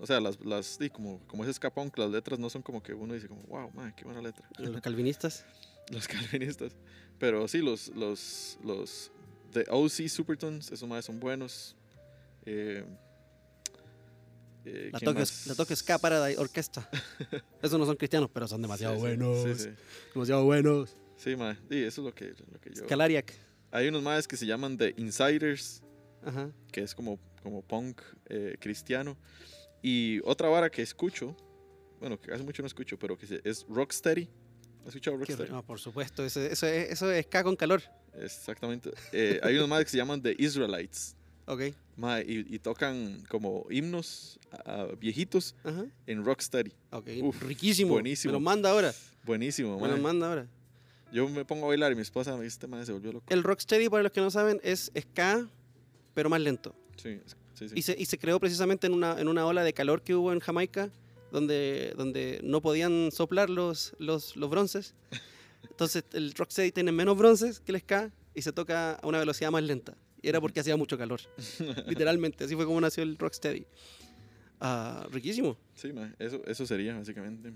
O 0.00 0.06
sea, 0.06 0.20
las, 0.20 0.44
las 0.44 0.66
sí, 0.66 0.90
como, 0.90 1.20
como 1.26 1.44
es 1.44 1.54
ska 1.54 1.72
punk, 1.72 1.96
las 1.98 2.10
letras 2.10 2.38
no 2.38 2.50
son 2.50 2.62
como 2.62 2.82
que 2.82 2.92
uno 2.92 3.14
dice 3.14 3.28
como, 3.28 3.42
wow, 3.42 3.70
man, 3.72 3.94
qué 3.96 4.04
buena 4.04 4.20
letra. 4.20 4.48
Los 4.58 4.80
calvinistas. 4.80 5.44
los 5.90 6.08
calvinistas. 6.08 6.72
Pero 7.18 7.46
sí, 7.46 7.58
los, 7.58 7.88
los, 7.94 8.58
los 8.64 9.12
de 9.52 9.66
OC 9.68 10.08
Supertones, 10.08 10.72
esos 10.72 10.88
más 10.88 11.04
son 11.04 11.20
buenos. 11.20 11.76
Eh, 12.44 12.84
eh, 14.64 14.90
La 14.92 14.98
¿quién 14.98 15.14
toque, 15.14 15.24
la 15.46 15.54
toque 15.54 15.76
Ska 15.76 15.98
Paradise 15.98 16.38
Orquesta. 16.38 16.88
Esos 17.62 17.78
no 17.78 17.86
son 17.86 17.96
cristianos, 17.96 18.30
pero 18.32 18.46
son 18.46 18.60
demasiado 18.60 18.94
sí, 18.94 19.00
buenos. 19.00 19.42
Sí, 19.42 19.64
sí. 19.64 19.70
Demasiado 20.14 20.44
buenos. 20.44 20.96
Sí, 21.16 21.36
ma, 21.36 21.54
sí, 21.70 21.82
eso 21.82 22.00
es 22.00 22.04
lo 22.04 22.14
que, 22.14 22.34
lo 22.50 22.60
que 22.60 22.70
yo... 22.74 22.84
Scalariac. 22.84 23.32
Hay 23.70 23.88
unos 23.88 24.02
más 24.02 24.26
que 24.26 24.36
se 24.36 24.46
llaman 24.46 24.76
The 24.76 24.94
Insiders, 24.96 25.82
Ajá. 26.24 26.50
que 26.72 26.82
es 26.82 26.94
como, 26.94 27.18
como 27.42 27.62
punk 27.62 28.00
eh, 28.26 28.56
cristiano. 28.60 29.16
Y 29.82 30.20
otra 30.24 30.48
vara 30.48 30.70
que 30.70 30.82
escucho, 30.82 31.36
bueno, 31.98 32.18
que 32.20 32.32
hace 32.32 32.42
mucho 32.42 32.62
no 32.62 32.66
escucho, 32.66 32.98
pero 32.98 33.16
que 33.16 33.40
es 33.44 33.66
Rocksteady. 33.68 34.28
¿Has 34.82 34.88
escuchado 34.88 35.16
Rocksteady? 35.16 35.50
no, 35.50 35.62
por 35.64 35.78
supuesto. 35.78 36.24
Eso, 36.24 36.40
eso, 36.40 36.66
es, 36.66 36.90
eso 36.90 37.10
es 37.10 37.24
Ska 37.26 37.42
con 37.44 37.56
calor. 37.56 37.82
Exactamente. 38.14 38.90
Eh, 39.12 39.40
hay 39.42 39.56
unos 39.56 39.68
más 39.68 39.84
que 39.84 39.90
se 39.90 39.96
llaman 39.96 40.20
The 40.22 40.34
Israelites. 40.38 41.16
Ok. 41.46 41.62
ma, 41.96 42.20
y, 42.20 42.46
y 42.48 42.58
tocan 42.60 43.20
como 43.28 43.66
himnos 43.70 44.38
a 44.64 44.84
viejitos 44.98 45.54
Ajá. 45.64 45.84
en 46.06 46.24
Rocksteady. 46.24 46.72
Ok. 46.92 47.08
Uf, 47.22 47.42
Riquísimo. 47.42 47.92
buenísimo. 47.94 48.30
Me 48.32 48.34
lo 48.34 48.40
manda 48.40 48.70
ahora. 48.70 48.94
Buenísimo, 49.24 49.78
Me 49.80 49.88
lo 49.88 49.96
ma. 49.96 50.02
manda 50.04 50.28
ahora. 50.28 50.46
Yo 51.12 51.28
me 51.28 51.44
pongo 51.44 51.64
a 51.66 51.68
bailar 51.68 51.90
y 51.90 51.96
mi 51.96 52.02
esposa 52.02 52.36
me 52.36 52.44
dice, 52.44 52.54
este 52.54 52.66
man 52.68 52.86
se 52.86 52.92
volvió 52.92 53.12
loco. 53.12 53.26
El 53.28 53.42
Rocksteady, 53.42 53.88
para 53.88 54.02
los 54.04 54.12
que 54.12 54.20
no 54.20 54.30
saben, 54.30 54.60
es 54.62 54.92
Ska, 54.98 55.48
pero 56.14 56.30
más 56.30 56.40
lento. 56.40 56.74
Sí, 57.02 57.20
sí, 57.54 57.68
sí. 57.68 57.74
Y 57.76 57.82
se, 57.82 57.96
y 57.98 58.04
se 58.06 58.18
creó 58.18 58.38
precisamente 58.40 58.86
en 58.86 58.94
una, 58.94 59.20
en 59.20 59.28
una 59.28 59.46
ola 59.46 59.64
de 59.64 59.72
calor 59.72 60.02
que 60.02 60.14
hubo 60.14 60.32
en 60.32 60.40
Jamaica, 60.40 60.90
donde, 61.32 61.94
donde 61.96 62.40
no 62.42 62.60
podían 62.60 63.10
soplar 63.12 63.50
los, 63.50 63.94
los, 63.98 64.36
los 64.36 64.50
bronces. 64.50 64.94
Entonces 65.68 66.04
el 66.12 66.32
rocksteady 66.34 66.72
tiene 66.72 66.92
menos 66.92 67.16
bronces 67.16 67.60
que 67.60 67.72
el 67.72 67.80
ska 67.80 68.10
y 68.34 68.42
se 68.42 68.52
toca 68.52 68.94
a 68.94 69.06
una 69.06 69.18
velocidad 69.18 69.50
más 69.50 69.62
lenta. 69.62 69.96
Y 70.22 70.28
era 70.28 70.40
porque 70.40 70.60
hacía 70.60 70.76
mucho 70.76 70.98
calor. 70.98 71.20
Literalmente, 71.86 72.44
así 72.44 72.54
fue 72.54 72.66
como 72.66 72.80
nació 72.80 73.02
el 73.02 73.16
rocksteady. 73.16 73.66
Ah, 74.60 75.06
riquísimo. 75.10 75.56
Sí, 75.74 75.92
ma, 75.92 76.14
eso, 76.18 76.42
eso 76.46 76.66
sería 76.66 76.96
básicamente 76.98 77.52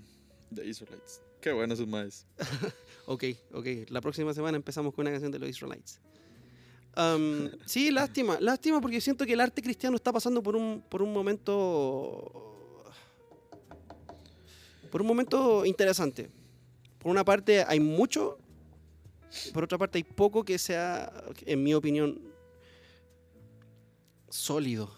The 0.53 0.65
Israelites. 0.65 1.21
Qué 1.41 1.51
bueno 1.51 1.73
esos 1.73 1.87
más. 1.87 2.25
Ok, 3.07 3.23
ok. 3.51 3.67
La 3.89 4.01
próxima 4.01 4.33
semana 4.33 4.57
empezamos 4.57 4.91
con 4.91 5.03
una 5.03 5.11
canción 5.11 5.31
de 5.31 5.37
los 5.37 5.47
Israelites. 5.47 6.01
Am, 6.95 7.51
sí, 7.65 7.91
lástima, 7.91 8.39
lástima 8.39 8.81
porque 8.81 9.01
siento 9.01 9.25
que 9.25 9.33
el 9.33 9.41
arte 9.41 9.61
cristiano 9.61 9.95
está 9.95 10.11
pasando 10.11 10.41
por 10.41 10.55
un, 10.55 10.83
por 10.89 11.01
un 11.01 11.13
momento. 11.13 12.83
Por 14.91 15.01
un 15.01 15.07
momento 15.07 15.65
interesante. 15.65 16.29
Por 16.99 17.11
una 17.11 17.23
parte 17.23 17.63
hay 17.67 17.79
mucho, 17.79 18.39
por 19.53 19.65
otra 19.65 19.77
parte 19.77 19.97
hay 19.97 20.03
poco 20.03 20.43
que 20.43 20.57
sea, 20.57 21.11
en 21.45 21.61
mi 21.61 21.73
opinión, 21.73 22.19
sólido. 24.29 24.91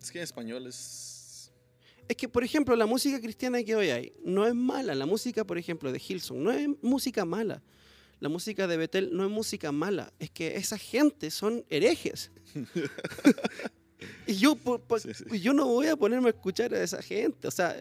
Es 0.00 0.10
que 0.10 0.18
en 0.18 0.24
español 0.24 0.66
es... 0.66 1.50
Es 2.06 2.16
que, 2.16 2.28
por 2.28 2.44
ejemplo, 2.44 2.76
la 2.76 2.84
música 2.84 3.18
cristiana 3.18 3.62
que 3.62 3.74
hoy 3.74 3.88
hay 3.88 4.12
no 4.22 4.46
es 4.46 4.54
mala. 4.54 4.94
La 4.94 5.06
música, 5.06 5.44
por 5.44 5.56
ejemplo, 5.56 5.90
de 5.90 6.02
Hilson 6.06 6.44
no 6.44 6.52
es 6.52 6.68
música 6.82 7.24
mala. 7.24 7.62
La 8.24 8.30
música 8.30 8.66
de 8.66 8.78
Betel 8.78 9.10
no 9.12 9.22
es 9.22 9.30
música 9.30 9.70
mala. 9.70 10.10
Es 10.18 10.30
que 10.30 10.56
esa 10.56 10.78
gente 10.78 11.30
son 11.30 11.62
herejes. 11.68 12.30
y 14.26 14.36
yo, 14.36 14.56
por- 14.56 14.80
por- 14.80 14.98
Sí, 14.98 15.10
sí. 15.12 15.40
yo 15.40 15.52
no 15.52 15.66
voy 15.66 15.88
a 15.88 15.96
ponerme 15.96 16.28
a 16.28 16.30
escuchar 16.30 16.72
a 16.72 16.82
esa 16.82 17.02
gente. 17.02 17.46
O 17.46 17.50
sea, 17.50 17.76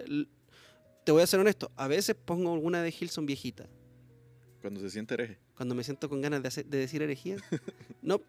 te 1.05 1.11
voy 1.13 1.21
a 1.21 1.27
ser 1.27 1.39
honesto. 1.39 1.71
A 1.77 1.87
veces 1.87 2.13
pongo 2.25 2.53
alguna 2.53 2.83
de 2.83 2.93
Hilson 2.99 3.25
viejita. 3.25 3.69
Cuando 4.61 4.81
se 4.81 4.89
siente 4.89 5.13
hereje. 5.13 5.37
Cuando 5.55 5.75
me 5.75 5.83
siento 5.85 6.09
con 6.09 6.19
ganas 6.19 6.41
de, 6.41 6.49
hacer- 6.49 6.65
de 6.65 6.77
decir 6.77 7.01
herejías. 7.01 7.41
no, 8.01 8.19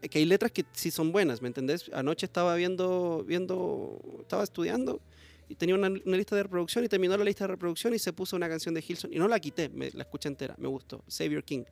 que 0.00 0.18
hay 0.20 0.24
letras 0.24 0.50
que 0.50 0.64
sí 0.72 0.90
son 0.90 1.12
buenas, 1.12 1.42
¿me 1.42 1.48
entendés? 1.48 1.90
Anoche 1.92 2.24
estaba 2.24 2.54
viendo, 2.56 3.24
viendo, 3.26 4.00
estaba 4.22 4.42
estudiando 4.42 5.02
y 5.48 5.54
tenía 5.54 5.74
una, 5.74 5.88
una 5.88 6.16
lista 6.16 6.36
de 6.36 6.42
reproducción 6.44 6.84
y 6.84 6.88
terminó 6.88 7.16
la 7.16 7.24
lista 7.24 7.44
de 7.44 7.48
reproducción 7.48 7.94
y 7.94 7.98
se 7.98 8.12
puso 8.12 8.36
una 8.36 8.48
canción 8.48 8.74
de 8.74 8.84
Hilson 8.86 9.12
y 9.12 9.18
no 9.18 9.28
la 9.28 9.40
quité, 9.40 9.68
me, 9.68 9.90
la 9.92 10.02
escuché 10.02 10.28
entera, 10.28 10.54
me 10.58 10.68
gustó, 10.68 11.02
Savior 11.06 11.42
King. 11.44 11.64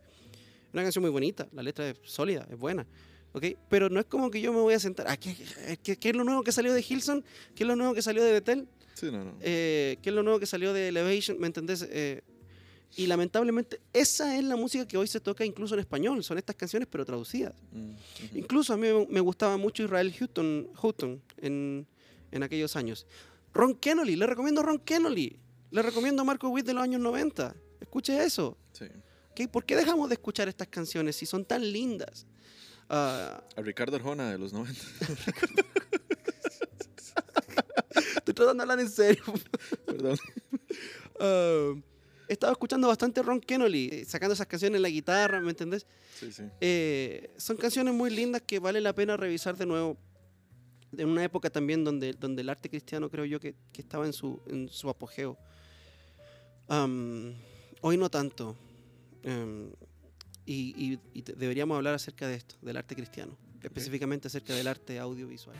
Una 0.72 0.82
canción 0.82 1.02
muy 1.02 1.10
bonita, 1.10 1.46
la 1.52 1.62
letra 1.62 1.88
es 1.90 1.96
sólida, 2.04 2.46
es 2.50 2.58
buena, 2.58 2.86
¿ok? 3.32 3.44
Pero 3.68 3.88
no 3.88 4.00
es 4.00 4.06
como 4.06 4.30
que 4.30 4.40
yo 4.40 4.52
me 4.52 4.60
voy 4.60 4.74
a 4.74 4.80
sentar, 4.80 5.06
ah, 5.08 5.16
¿qué, 5.16 5.34
qué- 5.82 5.96
qué 5.96 6.08
es 6.10 6.16
lo 6.16 6.24
nuevo 6.24 6.42
que 6.42 6.52
salió 6.52 6.72
de 6.72 6.84
Hilson? 6.86 7.24
¿Qué 7.54 7.64
es 7.64 7.68
lo 7.68 7.76
nuevo 7.76 7.94
que 7.94 8.02
salió 8.02 8.22
de 8.24 8.32
Betel? 8.32 8.68
Sí, 8.94 9.10
no, 9.10 9.24
no. 9.24 9.34
Eh, 9.40 9.98
¿Qué 10.02 10.08
es 10.10 10.14
lo 10.14 10.22
nuevo 10.22 10.38
que 10.38 10.46
salió 10.46 10.72
de 10.72 10.88
Elevation? 10.88 11.38
¿Me 11.38 11.46
entendés? 11.46 11.86
Eh, 11.90 12.22
Y 12.96 13.06
lamentablemente 13.06 13.80
esa 13.92 14.38
es 14.38 14.44
la 14.44 14.56
música 14.56 14.86
que 14.88 14.96
hoy 14.96 15.06
se 15.06 15.20
toca 15.20 15.44
incluso 15.44 15.74
en 15.74 15.80
español, 15.80 16.22
son 16.24 16.38
estas 16.38 16.56
canciones 16.56 16.88
pero 16.90 17.04
traducidas. 17.04 17.54
Mm, 17.72 17.90
ujú. 17.90 18.38
Incluso 18.38 18.72
a 18.72 18.76
mí 18.78 18.86
me 19.10 19.20
gustaba 19.20 19.56
mucho 19.58 19.82
Israel 19.82 20.14
Houghton, 20.18 20.68
Houghton 20.74 21.20
en, 21.38 21.86
en 22.32 22.42
aquellos 22.42 22.74
años. 22.76 23.06
Ron 23.56 23.74
Kennedy, 23.74 24.16
le 24.16 24.26
recomiendo 24.26 24.62
Ron 24.62 24.78
Kennedy, 24.78 25.38
le 25.70 25.82
recomiendo 25.82 26.24
Marco 26.24 26.48
Witt 26.48 26.66
de 26.66 26.74
los 26.74 26.82
años 26.82 27.00
90. 27.00 27.56
Escuche 27.80 28.22
eso. 28.22 28.56
Sí. 28.72 28.86
¿Por 29.48 29.64
qué 29.64 29.76
dejamos 29.76 30.08
de 30.08 30.14
escuchar 30.14 30.48
estas 30.48 30.68
canciones 30.68 31.16
si 31.16 31.26
son 31.26 31.44
tan 31.44 31.72
lindas? 31.72 32.26
Ah, 32.88 33.42
A 33.56 33.62
Ricardo 33.62 33.96
Arjona 33.96 34.30
de 34.30 34.38
los 34.38 34.52
90. 34.52 34.80
estoy 38.16 38.34
tratando 38.34 38.54
de 38.54 38.62
hablar 38.62 38.80
en 38.80 38.90
serio. 38.90 39.22
Perdón. 39.84 40.18
Ah, 41.18 41.72
he 42.28 42.32
estado 42.32 42.52
escuchando 42.52 42.88
bastante 42.88 43.22
Ron 43.22 43.40
Kennedy, 43.40 43.88
eh, 43.90 44.04
sacando 44.04 44.34
esas 44.34 44.46
canciones 44.46 44.76
en 44.76 44.82
la 44.82 44.88
guitarra, 44.88 45.40
¿me 45.40 45.50
entendés? 45.50 45.86
Sí, 46.18 46.32
sí. 46.32 46.44
Eh, 46.60 47.30
son 47.36 47.56
canciones 47.56 47.94
muy 47.94 48.10
lindas 48.10 48.42
que 48.42 48.58
vale 48.58 48.80
la 48.80 48.94
pena 48.94 49.16
revisar 49.16 49.56
de 49.56 49.66
nuevo. 49.66 49.96
En 50.96 51.08
una 51.08 51.24
época 51.24 51.50
también 51.50 51.84
donde, 51.84 52.12
donde 52.12 52.42
el 52.42 52.48
arte 52.48 52.68
cristiano 52.70 53.10
creo 53.10 53.24
yo 53.24 53.40
que, 53.40 53.54
que 53.72 53.82
estaba 53.82 54.06
en 54.06 54.12
su, 54.12 54.40
en 54.46 54.68
su 54.68 54.88
apogeo. 54.88 55.36
Am, 56.68 57.34
hoy 57.80 57.96
no 57.96 58.08
tanto. 58.10 58.56
Em, 59.22 59.70
y 60.44 60.92
y- 60.94 61.00
y 61.12 61.22
deberíamos 61.22 61.76
hablar 61.76 61.94
acerca 61.94 62.28
de 62.28 62.36
esto, 62.36 62.54
del 62.62 62.76
arte 62.76 62.94
cristiano, 62.94 63.36
específicamente 63.62 64.28
acerca 64.28 64.54
del 64.54 64.68
arte 64.68 64.98
audiovisual. 64.98 65.56